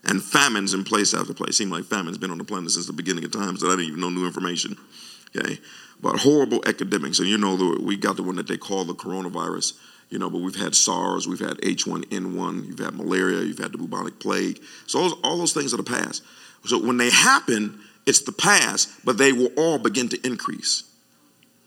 and 0.03 0.21
famines 0.21 0.73
in 0.73 0.83
place 0.83 1.13
after 1.13 1.33
place. 1.33 1.57
Seem 1.57 1.69
like 1.69 1.85
famine's 1.85 2.17
been 2.17 2.31
on 2.31 2.37
the 2.37 2.43
planet 2.43 2.71
since 2.71 2.85
the 2.85 2.93
beginning 2.93 3.23
of 3.23 3.31
times 3.31 3.61
that 3.61 3.67
I 3.67 3.71
didn't 3.71 3.85
even 3.85 4.01
know 4.01 4.09
new 4.09 4.25
information 4.25 4.77
okay? 5.35 5.59
But 6.01 6.19
horrible 6.19 6.61
epidemics. 6.65 7.19
And 7.19 7.27
you 7.27 7.37
know, 7.37 7.77
we 7.81 7.97
got 7.97 8.15
the 8.15 8.23
one 8.23 8.35
that 8.37 8.47
they 8.47 8.57
call 8.57 8.85
the 8.85 8.93
coronavirus, 8.93 9.73
you 10.09 10.17
know, 10.17 10.29
but 10.29 10.41
we've 10.41 10.55
had 10.55 10.75
SARS, 10.75 11.27
we've 11.27 11.39
had 11.39 11.57
H1N1, 11.57 12.67
you've 12.67 12.79
had 12.79 12.95
malaria, 12.95 13.41
you've 13.41 13.59
had 13.59 13.71
the 13.71 13.77
bubonic 13.77 14.19
plague. 14.19 14.61
So 14.87 15.01
those, 15.01 15.13
all 15.23 15.37
those 15.37 15.53
things 15.53 15.73
are 15.73 15.77
the 15.77 15.83
past. 15.83 16.23
So 16.65 16.83
when 16.83 16.97
they 16.97 17.09
happen, 17.09 17.79
it's 18.05 18.21
the 18.21 18.31
past, 18.31 18.89
but 19.05 19.17
they 19.17 19.33
will 19.33 19.51
all 19.57 19.77
begin 19.77 20.09
to 20.09 20.27
increase. 20.27 20.83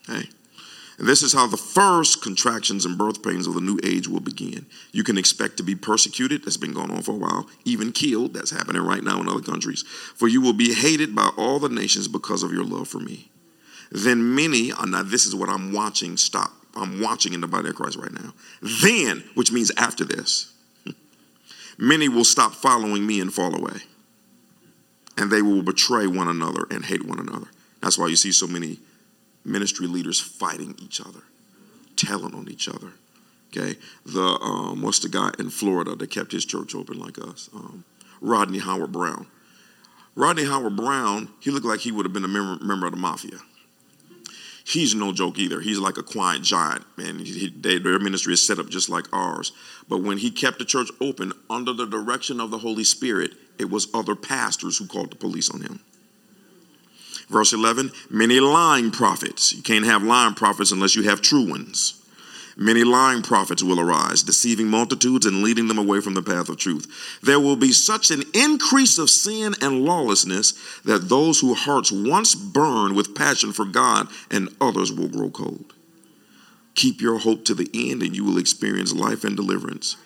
Okay? 0.09 0.29
And 0.99 1.09
this 1.09 1.23
is 1.23 1.33
how 1.33 1.47
the 1.47 1.57
first 1.57 2.23
contractions 2.23 2.85
and 2.85 2.99
birth 2.99 3.23
pains 3.23 3.47
of 3.47 3.55
the 3.55 3.61
new 3.61 3.79
age 3.83 4.09
will 4.09 4.21
begin. 4.21 4.67
You 4.93 5.05
can 5.05 5.19
expect 5.19 5.57
to 5.57 5.63
be 5.63 5.75
persecuted, 5.75 6.45
that's 6.45 6.57
been 6.57 6.73
going 6.73 6.91
on 6.91 7.03
for 7.03 7.13
a 7.13 7.17
while, 7.17 7.49
even 7.65 7.93
killed, 7.93 8.35
that's 8.35 8.51
happening 8.51 8.83
right 8.83 9.03
now 9.03 9.21
in 9.21 9.29
other 9.29 9.41
countries. 9.41 9.83
For 9.83 10.29
you 10.29 10.41
will 10.41 10.53
be 10.53 10.75
hated 10.75 11.15
by 11.15 11.31
all 11.37 11.59
the 11.59 11.69
nations 11.69 12.09
because 12.09 12.43
of 12.43 12.53
your 12.53 12.65
love 12.65 12.89
for 12.89 12.99
me 12.99 13.31
then 13.93 14.35
many, 14.35 14.73
now 14.87 15.03
this 15.03 15.27
is 15.27 15.35
what 15.35 15.51
I'm 15.51 15.73
watching, 15.73 16.17
stop. 16.17 16.51
I'm 16.75 17.03
watching 17.03 17.35
in 17.35 17.43
the 17.43 17.47
body 17.47 17.69
of 17.69 17.75
Christ 17.75 17.99
right 17.99 18.13
now. 18.13 18.33
Then, 18.83 19.23
which 19.35 19.53
means 19.53 19.71
after 19.77 20.05
this, 20.05 20.53
many 21.79 22.09
will 22.09 22.25
stop 22.25 22.55
following 22.55 23.07
me 23.07 23.21
and 23.21 23.33
fall 23.33 23.55
away. 23.55 23.81
And 25.19 25.31
they 25.31 25.43
will 25.43 25.63
betray 25.63 26.07
one 26.07 26.29
another 26.29 26.67
and 26.71 26.87
hate 26.87 27.05
one 27.05 27.19
another. 27.19 27.49
That's 27.83 27.99
why 27.99 28.07
you 28.07 28.17
see 28.17 28.33
so 28.33 28.47
many 28.47 28.79
ministry 29.45 29.87
leaders 29.87 30.19
fighting 30.19 30.75
each 30.83 31.01
other, 31.01 31.21
telling 31.97 32.35
on 32.35 32.49
each 32.49 32.69
other. 32.69 32.93
Okay, 33.55 33.77
the 34.07 34.23
um, 34.23 34.81
what's 34.81 35.01
the 35.01 35.11
guy 35.11 35.31
in 35.39 35.51
Florida 35.51 35.95
that 35.95 36.11
kept 36.11 36.33
his 36.33 36.47
church 36.47 36.75
open 36.75 36.99
like 36.99 37.19
us? 37.19 37.51
Um, 37.55 37.85
Rodney 38.23 38.61
Howard-Browne. 38.61 39.27
Rodney 40.15 40.47
Howard-Browne, 40.47 41.29
he 41.41 41.51
looked 41.51 41.67
like 41.67 41.81
he 41.81 41.93
would 41.93 42.07
have 42.07 42.15
been 42.15 42.25
a 42.25 42.29
member, 42.29 42.65
member 42.65 42.87
of 42.87 42.93
the 42.93 42.99
mafia 42.99 43.41
he's 44.65 44.95
no 44.95 45.13
joke 45.13 45.39
either. 45.39 45.61
He's 45.61 45.79
like 45.79 45.99
a 45.99 46.03
quiet 46.03 46.43
giant, 46.43 46.85
man. 46.97 47.19
He, 47.19 47.49
they, 47.49 47.79
their 47.79 47.99
ministry 47.99 48.35
is 48.35 48.47
set 48.47 48.59
up 48.59 48.69
just 48.69 48.89
like 48.89 49.07
ours. 49.13 49.53
But 49.89 50.03
when 50.03 50.19
he 50.19 50.31
kept 50.31 50.59
the 50.59 50.65
church 50.65 50.91
open 51.01 51.33
under 51.51 51.73
the 51.73 51.87
direction 51.87 52.41
of 52.41 52.51
the 52.51 52.59
Holy 52.59 52.85
Spirit, 52.85 53.33
it 53.59 53.71
was 53.71 53.89
other 53.95 54.15
pastors 54.15 54.79
who 54.79 54.87
called 54.87 55.11
the 55.11 55.17
police 55.17 55.51
on 55.51 55.61
him. 55.61 55.81
Verse 57.29 57.53
11 57.53 57.93
many 58.11 58.41
lying 58.41 58.91
prophets. 58.91 59.53
You 59.53 59.63
can't 59.63 59.87
have 59.87 60.03
lying 60.03 60.35
prophets 60.35 60.73
unless 60.73 60.95
you 60.97 61.05
have 61.05 61.23
true 61.23 61.49
ones. 61.49 62.02
Many 62.57 62.85
lying 62.85 63.23
prophets 63.23 63.63
will 63.63 63.81
arise, 63.81 64.23
deceiving 64.23 64.69
multitudes 64.69 65.27
and 65.27 65.43
leading 65.43 65.69
them 65.69 65.79
away 65.79 66.01
from 66.01 66.15
the 66.15 66.23
path 66.23 66.49
of 66.49 66.59
truth. 66.59 66.87
There 67.23 67.41
will 67.41 67.57
be 67.57 67.73
such 67.73 68.11
an 68.11 68.23
increase 68.35 68.99
of 68.99 69.11
sin 69.11 69.55
and 69.63 69.85
lawlessness 69.85 70.53
that 70.85 71.09
those 71.09 71.41
whose 71.41 71.61
hearts 71.61 71.91
once 71.91 72.35
burned 72.35 72.95
with 72.95 73.15
passion 73.15 73.53
for 73.53 73.65
God 73.65 74.09
and 74.31 74.55
others 74.61 74.93
will 74.93 75.09
grow 75.09 75.31
cold. 75.31 75.73
Keep 76.75 77.01
your 77.01 77.19
hope 77.19 77.45
to 77.47 77.55
the 77.55 77.71
end, 77.75 78.03
and 78.03 78.17
you 78.17 78.25
will 78.25 78.39
experience 78.39 78.93
life 78.93 79.25
and 79.25 79.37
deliverance. 79.37 79.97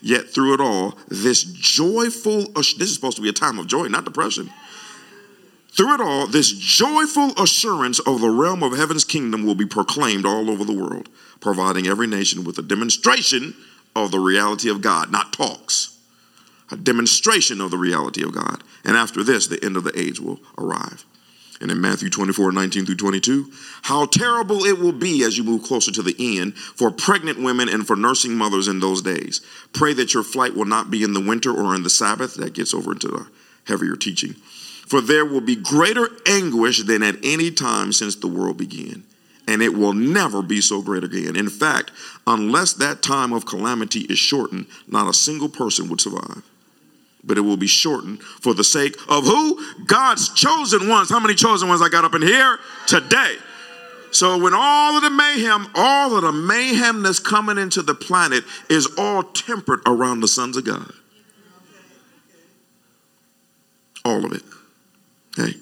Yet 0.00 0.30
through 0.30 0.54
it 0.54 0.60
all, 0.60 0.98
this 1.08 1.42
joyful, 1.42 2.46
this 2.52 2.80
is 2.80 2.94
supposed 2.94 3.16
to 3.16 3.22
be 3.22 3.28
a 3.28 3.32
time 3.32 3.58
of 3.58 3.66
joy, 3.66 3.86
not 3.88 4.04
depression. 4.04 4.50
Through 5.78 5.94
it 5.94 6.00
all, 6.00 6.26
this 6.26 6.50
joyful 6.50 7.40
assurance 7.40 8.00
of 8.00 8.20
the 8.20 8.30
realm 8.30 8.64
of 8.64 8.76
heaven's 8.76 9.04
kingdom 9.04 9.46
will 9.46 9.54
be 9.54 9.64
proclaimed 9.64 10.26
all 10.26 10.50
over 10.50 10.64
the 10.64 10.72
world, 10.72 11.08
providing 11.38 11.86
every 11.86 12.08
nation 12.08 12.42
with 12.42 12.58
a 12.58 12.62
demonstration 12.62 13.54
of 13.94 14.10
the 14.10 14.18
reality 14.18 14.68
of 14.68 14.80
God, 14.80 15.12
not 15.12 15.32
talks, 15.32 15.96
a 16.72 16.76
demonstration 16.76 17.60
of 17.60 17.70
the 17.70 17.78
reality 17.78 18.24
of 18.24 18.34
God. 18.34 18.64
And 18.84 18.96
after 18.96 19.22
this, 19.22 19.46
the 19.46 19.64
end 19.64 19.76
of 19.76 19.84
the 19.84 19.96
age 19.96 20.18
will 20.18 20.40
arrive. 20.58 21.04
And 21.60 21.70
in 21.70 21.80
Matthew 21.80 22.10
24, 22.10 22.50
19 22.50 22.84
through 22.84 22.96
22, 22.96 23.52
how 23.82 24.06
terrible 24.06 24.64
it 24.64 24.80
will 24.80 24.90
be 24.90 25.22
as 25.22 25.38
you 25.38 25.44
move 25.44 25.62
closer 25.62 25.92
to 25.92 26.02
the 26.02 26.16
end 26.18 26.56
for 26.56 26.90
pregnant 26.90 27.40
women 27.40 27.68
and 27.68 27.86
for 27.86 27.94
nursing 27.94 28.34
mothers 28.34 28.66
in 28.66 28.80
those 28.80 29.00
days. 29.00 29.40
Pray 29.72 29.92
that 29.92 30.12
your 30.12 30.24
flight 30.24 30.56
will 30.56 30.64
not 30.64 30.90
be 30.90 31.04
in 31.04 31.12
the 31.12 31.20
winter 31.20 31.52
or 31.52 31.76
in 31.76 31.84
the 31.84 31.90
Sabbath. 31.90 32.34
That 32.34 32.52
gets 32.52 32.74
over 32.74 32.90
into 32.90 33.06
the 33.06 33.28
heavier 33.68 33.94
teaching. 33.94 34.34
For 34.88 35.00
there 35.00 35.24
will 35.24 35.40
be 35.40 35.56
greater 35.56 36.08
anguish 36.26 36.82
than 36.82 37.02
at 37.02 37.16
any 37.22 37.50
time 37.50 37.92
since 37.92 38.16
the 38.16 38.26
world 38.26 38.56
began. 38.56 39.04
And 39.46 39.62
it 39.62 39.74
will 39.74 39.92
never 39.92 40.42
be 40.42 40.60
so 40.60 40.82
great 40.82 41.04
again. 41.04 41.36
In 41.36 41.48
fact, 41.48 41.90
unless 42.26 42.74
that 42.74 43.02
time 43.02 43.32
of 43.32 43.46
calamity 43.46 44.00
is 44.00 44.18
shortened, 44.18 44.66
not 44.86 45.08
a 45.08 45.14
single 45.14 45.48
person 45.48 45.88
would 45.88 46.00
survive 46.00 46.42
but 47.24 47.36
it 47.36 47.42
will 47.42 47.56
be 47.56 47.66
shortened 47.66 48.22
for 48.22 48.54
the 48.54 48.64
sake 48.64 48.96
of 49.08 49.24
who? 49.24 49.84
God's 49.84 50.30
chosen 50.30 50.88
ones. 50.88 51.10
How 51.10 51.20
many 51.20 51.34
chosen 51.34 51.68
ones 51.68 51.82
I 51.82 51.88
got 51.88 52.04
up 52.04 52.14
in 52.14 52.22
here 52.22 52.58
today? 52.86 53.36
So 54.10 54.38
when 54.38 54.54
all 54.54 54.96
of 54.96 55.02
the 55.02 55.10
mayhem, 55.10 55.68
all 55.74 56.16
of 56.16 56.22
the 56.22 56.32
mayhem 56.32 57.02
that's 57.02 57.20
coming 57.20 57.58
into 57.58 57.82
the 57.82 57.94
planet 57.94 58.44
is 58.70 58.88
all 58.96 59.22
tempered 59.22 59.82
around 59.86 60.20
the 60.20 60.28
sons 60.28 60.56
of 60.56 60.64
God. 60.64 60.90
All 64.04 64.24
of 64.24 64.32
it. 64.32 64.42
Okay. 65.38 65.54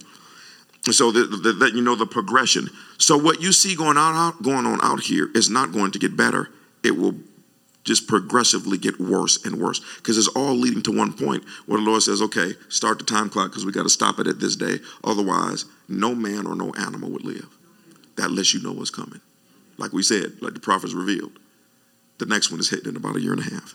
So 0.90 1.10
that, 1.10 1.56
that 1.58 1.72
you 1.74 1.82
know 1.82 1.96
the 1.96 2.06
progression. 2.06 2.68
So 2.98 3.18
what 3.18 3.42
you 3.42 3.52
see 3.52 3.74
going 3.74 3.96
out, 3.98 4.42
going 4.42 4.66
on 4.66 4.78
out 4.82 5.00
here 5.00 5.28
is 5.34 5.50
not 5.50 5.72
going 5.72 5.90
to 5.92 5.98
get 5.98 6.16
better. 6.16 6.48
It 6.84 6.96
will 6.96 7.16
just 7.82 8.08
progressively 8.08 8.78
get 8.78 9.00
worse 9.00 9.44
and 9.44 9.56
worse 9.60 9.80
because 9.96 10.18
it's 10.18 10.28
all 10.28 10.54
leading 10.54 10.82
to 10.82 10.96
one 10.96 11.12
point 11.12 11.44
where 11.66 11.78
the 11.78 11.84
Lord 11.84 12.02
says, 12.02 12.20
okay, 12.20 12.52
start 12.68 12.98
the 12.98 13.04
time 13.04 13.30
clock 13.30 13.50
because 13.50 13.64
we 13.64 13.72
got 13.72 13.84
to 13.84 13.88
stop 13.88 14.18
it 14.18 14.26
at 14.26 14.40
this 14.40 14.56
day. 14.56 14.78
Otherwise, 15.04 15.64
no 15.88 16.14
man 16.14 16.46
or 16.46 16.54
no 16.54 16.72
animal 16.74 17.10
would 17.10 17.24
live. 17.24 17.48
That 18.16 18.30
lets 18.30 18.54
you 18.54 18.62
know 18.62 18.72
what's 18.72 18.90
coming. 18.90 19.20
Like 19.78 19.92
we 19.92 20.02
said, 20.02 20.40
like 20.40 20.54
the 20.54 20.60
prophets 20.60 20.94
revealed. 20.94 21.38
The 22.18 22.26
next 22.26 22.50
one 22.50 22.60
is 22.60 22.70
hitting 22.70 22.88
in 22.88 22.96
about 22.96 23.16
a 23.16 23.20
year 23.20 23.32
and 23.32 23.40
a 23.40 23.50
half. 23.54 23.74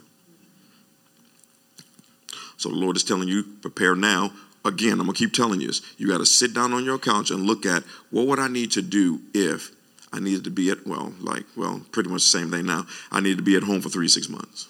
So 2.58 2.70
the 2.70 2.76
Lord 2.76 2.96
is 2.96 3.04
telling 3.04 3.28
you, 3.28 3.44
prepare 3.62 3.96
now. 3.96 4.32
Again, 4.64 5.00
I'm 5.00 5.08
to 5.08 5.14
keep 5.14 5.34
telling 5.34 5.60
you 5.60 5.68
this. 5.68 5.82
You 5.98 6.08
got 6.08 6.20
to 6.20 6.26
sit 6.26 6.54
down 6.54 6.74
on 6.74 6.86
your 6.86 7.00
couch 7.00 7.32
and 7.32 7.44
look 7.44 7.66
at 7.66 7.84
what 8.12 8.28
would 8.28 8.40
I 8.40 8.48
need 8.48 8.72
to 8.74 8.82
do 8.82 9.20
if 9.34 9.72
I 10.14 10.20
needed 10.20 10.44
to 10.44 10.52
be 10.52 10.70
at, 10.70 10.86
well, 10.86 11.14
like, 11.20 11.46
well, 11.56 11.82
pretty 11.92 12.10
much 12.10 12.22
the 12.22 12.38
same 12.40 12.52
thing 12.52 12.66
now. 12.66 12.86
I 13.12 13.22
needed 13.22 13.38
to 13.38 13.44
be 13.44 13.56
at 13.56 13.64
home 13.64 13.82
for 13.82 13.90
three, 13.90 14.08
six 14.08 14.30
months. 14.30 14.68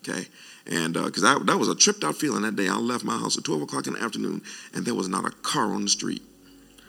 Okay? 0.00 0.26
And 0.66 0.94
because 0.94 1.22
uh, 1.22 1.38
that 1.40 1.58
was 1.58 1.68
a 1.68 1.74
tripped 1.74 2.02
out 2.02 2.16
feeling 2.16 2.42
that 2.42 2.56
day. 2.56 2.68
I 2.68 2.76
left 2.76 3.04
my 3.04 3.16
house 3.16 3.38
at 3.38 3.44
12 3.44 3.62
o'clock 3.62 3.86
in 3.86 3.94
the 3.94 4.02
afternoon 4.02 4.42
and 4.74 4.84
there 4.84 4.94
was 4.94 5.08
not 5.08 5.24
a 5.24 5.30
car 5.30 5.66
on 5.66 5.82
the 5.82 5.88
street. 5.88 6.22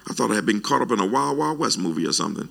I 0.10 0.14
thought 0.14 0.32
I 0.32 0.36
had 0.36 0.45
been 0.45 0.62
caught 0.62 0.82
up 0.82 0.91
in 0.91 0.99
a 0.99 1.05
Wild 1.05 1.38
Wild 1.38 1.60
West 1.60 1.78
movie 1.78 2.07
or 2.07 2.14
something. 2.14 2.49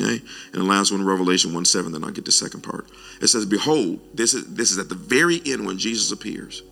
Okay? 0.00 0.22
And 0.52 0.62
the 0.62 0.64
last 0.64 0.92
one, 0.92 1.04
Revelation 1.04 1.52
1 1.52 1.64
7, 1.64 1.92
then 1.92 2.04
I'll 2.04 2.10
get 2.10 2.24
the 2.24 2.32
second 2.32 2.62
part. 2.62 2.86
It 3.20 3.26
says, 3.28 3.44
Behold, 3.44 4.00
this 4.14 4.34
is, 4.34 4.46
this 4.54 4.70
is 4.70 4.78
at 4.78 4.88
the 4.88 4.94
very 4.94 5.42
end 5.44 5.66
when 5.66 5.78
Jesus 5.78 6.12
appears. 6.12 6.62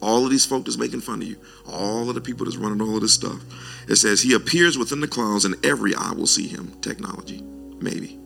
All 0.00 0.24
of 0.24 0.30
these 0.30 0.44
folk 0.44 0.64
that's 0.64 0.76
making 0.76 1.00
fun 1.00 1.22
of 1.22 1.28
you, 1.28 1.36
all 1.66 2.08
of 2.08 2.14
the 2.14 2.20
people 2.20 2.44
that's 2.44 2.56
running 2.56 2.80
all 2.80 2.96
of 2.96 3.00
this 3.00 3.14
stuff. 3.14 3.40
It 3.88 3.96
says, 3.96 4.20
He 4.20 4.34
appears 4.34 4.76
within 4.76 5.00
the 5.00 5.08
clouds, 5.08 5.44
and 5.44 5.64
every 5.64 5.94
eye 5.94 6.12
will 6.12 6.26
see 6.26 6.46
him. 6.46 6.72
Technology, 6.82 7.42
maybe. 7.80 8.18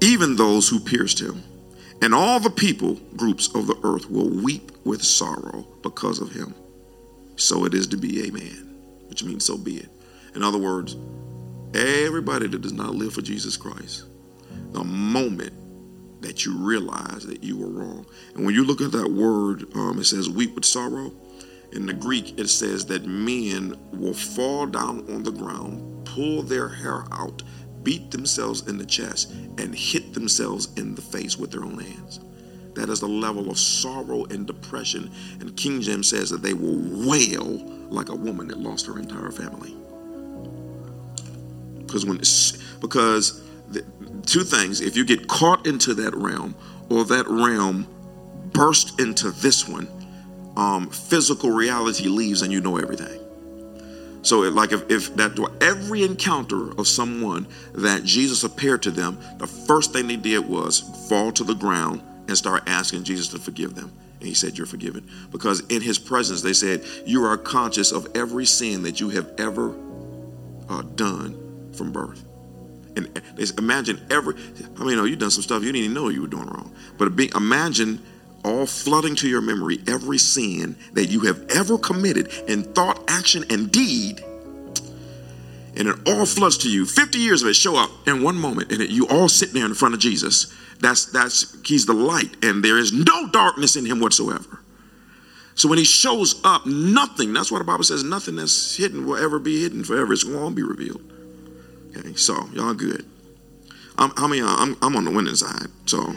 Even 0.00 0.36
those 0.36 0.68
who 0.68 0.80
pierced 0.80 1.20
him. 1.20 1.42
And 2.00 2.14
all 2.14 2.38
the 2.38 2.50
people 2.50 2.94
groups 3.16 3.48
of 3.54 3.66
the 3.66 3.78
earth 3.82 4.08
will 4.10 4.28
weep 4.28 4.70
with 4.84 5.02
sorrow 5.02 5.66
because 5.82 6.20
of 6.20 6.30
him. 6.30 6.54
So 7.36 7.64
it 7.64 7.74
is 7.74 7.86
to 7.88 7.96
be, 7.96 8.26
amen. 8.26 8.76
Which 9.08 9.24
means 9.24 9.44
so 9.44 9.56
be 9.56 9.78
it. 9.78 9.88
In 10.34 10.42
other 10.42 10.58
words, 10.58 10.96
everybody 11.74 12.46
that 12.48 12.60
does 12.60 12.72
not 12.72 12.94
live 12.94 13.14
for 13.14 13.22
Jesus 13.22 13.56
Christ, 13.56 14.04
the 14.72 14.84
moment 14.84 15.52
that 16.20 16.44
you 16.44 16.56
realize 16.56 17.26
that 17.26 17.42
you 17.42 17.56
were 17.56 17.68
wrong. 17.68 18.06
And 18.34 18.44
when 18.44 18.54
you 18.54 18.64
look 18.64 18.80
at 18.80 18.92
that 18.92 19.10
word, 19.10 19.64
um, 19.74 19.98
it 19.98 20.04
says 20.04 20.28
weep 20.28 20.54
with 20.54 20.64
sorrow. 20.64 21.12
In 21.72 21.86
the 21.86 21.92
Greek, 21.92 22.38
it 22.38 22.48
says 22.48 22.86
that 22.86 23.06
men 23.06 23.76
will 23.92 24.14
fall 24.14 24.66
down 24.66 25.00
on 25.12 25.22
the 25.22 25.30
ground, 25.30 26.06
pull 26.06 26.42
their 26.42 26.68
hair 26.68 27.04
out, 27.12 27.42
beat 27.82 28.10
themselves 28.10 28.66
in 28.66 28.78
the 28.78 28.86
chest, 28.86 29.30
and 29.58 29.74
hit 29.74 30.14
themselves 30.14 30.68
in 30.76 30.94
the 30.94 31.02
face 31.02 31.36
with 31.36 31.50
their 31.50 31.64
own 31.64 31.78
hands. 31.78 32.20
That 32.74 32.88
is 32.88 33.00
the 33.00 33.08
level 33.08 33.50
of 33.50 33.58
sorrow 33.58 34.24
and 34.26 34.46
depression. 34.46 35.10
And 35.40 35.56
King 35.56 35.80
James 35.80 36.08
says 36.08 36.30
that 36.30 36.42
they 36.42 36.54
will 36.54 36.78
wail 37.06 37.44
like 37.90 38.08
a 38.08 38.14
woman 38.14 38.48
that 38.48 38.58
lost 38.60 38.86
her 38.86 38.98
entire 38.98 39.30
family. 39.30 39.74
Because 41.78 42.06
when 42.06 42.18
it's 42.18 42.52
because 42.76 43.47
two 44.26 44.44
things 44.44 44.80
if 44.80 44.96
you 44.96 45.04
get 45.04 45.28
caught 45.28 45.66
into 45.66 45.94
that 45.94 46.14
realm 46.14 46.54
or 46.90 47.04
that 47.04 47.26
realm 47.28 47.86
burst 48.52 49.00
into 49.00 49.30
this 49.30 49.68
one 49.68 49.88
um, 50.56 50.90
physical 50.90 51.50
reality 51.50 52.08
leaves 52.08 52.42
and 52.42 52.52
you 52.52 52.60
know 52.60 52.76
everything. 52.76 53.20
So, 54.22 54.40
like 54.40 54.72
if, 54.72 54.90
if 54.90 55.14
that 55.14 55.38
every 55.60 56.02
encounter 56.02 56.72
of 56.78 56.88
someone 56.88 57.46
that 57.74 58.02
Jesus 58.02 58.42
appeared 58.42 58.82
to 58.82 58.90
them, 58.90 59.18
the 59.38 59.46
first 59.46 59.92
thing 59.92 60.08
they 60.08 60.16
did 60.16 60.46
was 60.46 60.80
fall 61.08 61.30
to 61.32 61.44
the 61.44 61.54
ground 61.54 62.02
and 62.26 62.36
start 62.36 62.64
asking 62.66 63.04
Jesus 63.04 63.28
to 63.28 63.38
forgive 63.38 63.74
them. 63.74 63.92
And 64.18 64.28
he 64.28 64.34
said, 64.34 64.58
You're 64.58 64.66
forgiven. 64.66 65.08
Because 65.30 65.60
in 65.68 65.80
his 65.80 65.98
presence, 65.98 66.42
they 66.42 66.52
said, 66.52 66.84
You 67.06 67.24
are 67.24 67.38
conscious 67.38 67.92
of 67.92 68.08
every 68.16 68.44
sin 68.44 68.82
that 68.82 69.00
you 69.00 69.08
have 69.10 69.32
ever 69.38 69.74
uh, 70.68 70.82
done 70.82 71.70
from 71.72 71.92
birth. 71.92 72.24
And 72.98 73.52
imagine 73.58 74.00
every, 74.10 74.34
I 74.34 74.80
mean, 74.80 74.90
you 74.90 74.96
know, 74.96 75.04
you've 75.04 75.18
done 75.18 75.30
some 75.30 75.42
stuff 75.42 75.62
you 75.62 75.72
didn't 75.72 75.84
even 75.84 75.94
know 75.94 76.08
you 76.08 76.22
were 76.22 76.28
doing 76.28 76.46
wrong. 76.46 76.74
But 76.96 77.14
be, 77.14 77.30
imagine 77.34 78.02
all 78.44 78.66
flooding 78.66 79.14
to 79.16 79.28
your 79.28 79.40
memory 79.40 79.78
every 79.86 80.18
sin 80.18 80.76
that 80.94 81.06
you 81.06 81.20
have 81.20 81.44
ever 81.50 81.78
committed 81.78 82.28
in 82.48 82.62
thought, 82.62 83.02
action, 83.08 83.44
and 83.50 83.70
deed. 83.70 84.20
And 85.76 85.86
it 85.86 85.96
all 86.08 86.26
floods 86.26 86.58
to 86.58 86.70
you. 86.70 86.86
50 86.86 87.18
years 87.18 87.42
of 87.42 87.48
it 87.48 87.54
show 87.54 87.76
up 87.76 87.90
in 88.06 88.22
one 88.22 88.36
moment, 88.36 88.72
and 88.72 88.82
it, 88.82 88.90
you 88.90 89.06
all 89.08 89.28
sit 89.28 89.52
there 89.52 89.64
in 89.64 89.74
front 89.74 89.94
of 89.94 90.00
Jesus. 90.00 90.52
That's 90.80 91.06
that's 91.06 91.56
he's 91.66 91.86
the 91.86 91.92
light, 91.92 92.44
and 92.44 92.64
there 92.64 92.78
is 92.78 92.92
no 92.92 93.28
darkness 93.28 93.76
in 93.76 93.86
him 93.86 94.00
whatsoever. 94.00 94.60
So 95.54 95.68
when 95.68 95.78
he 95.78 95.84
shows 95.84 96.40
up, 96.44 96.66
nothing, 96.66 97.32
that's 97.32 97.50
why 97.50 97.58
the 97.58 97.64
Bible 97.64 97.82
says 97.82 98.04
nothing 98.04 98.36
that's 98.36 98.76
hidden 98.76 99.06
will 99.06 99.16
ever 99.16 99.40
be 99.40 99.60
hidden 99.60 99.82
forever. 99.82 100.12
It's 100.12 100.22
going 100.22 100.50
to 100.50 100.54
be 100.54 100.62
revealed. 100.62 101.02
Okay, 101.98 102.14
so 102.14 102.48
y'all 102.52 102.74
good. 102.74 103.04
I'm, 103.96 104.12
I 104.16 104.28
mean, 104.28 104.44
uh, 104.44 104.54
I'm, 104.58 104.76
I'm 104.82 104.96
on 104.96 105.04
the 105.04 105.10
winning 105.10 105.34
side, 105.34 105.68
so 105.86 106.14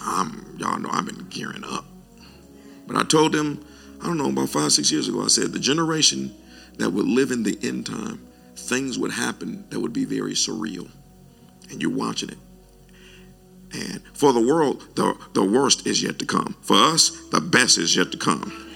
I'm, 0.00 0.56
y'all 0.58 0.78
know 0.78 0.90
I've 0.92 1.06
been 1.06 1.26
gearing 1.30 1.64
up. 1.64 1.84
But 2.86 2.96
I 2.96 3.04
told 3.04 3.32
them, 3.32 3.64
I 4.00 4.06
don't 4.06 4.18
know, 4.18 4.28
about 4.28 4.50
five, 4.50 4.72
six 4.72 4.92
years 4.92 5.08
ago, 5.08 5.22
I 5.22 5.28
said 5.28 5.52
the 5.52 5.58
generation 5.58 6.34
that 6.78 6.90
would 6.90 7.06
live 7.06 7.30
in 7.30 7.44
the 7.44 7.58
end 7.62 7.86
time, 7.86 8.26
things 8.56 8.98
would 8.98 9.12
happen 9.12 9.64
that 9.70 9.80
would 9.80 9.92
be 9.92 10.04
very 10.04 10.32
surreal. 10.32 10.90
And 11.70 11.80
you're 11.80 11.90
watching 11.90 12.28
it. 12.28 12.38
And 13.72 14.02
for 14.12 14.34
the 14.34 14.40
world, 14.40 14.84
the, 14.96 15.16
the 15.32 15.44
worst 15.44 15.86
is 15.86 16.02
yet 16.02 16.18
to 16.18 16.26
come. 16.26 16.56
For 16.60 16.76
us, 16.76 17.10
the 17.30 17.40
best 17.40 17.78
is 17.78 17.96
yet 17.96 18.12
to 18.12 18.18
come. 18.18 18.71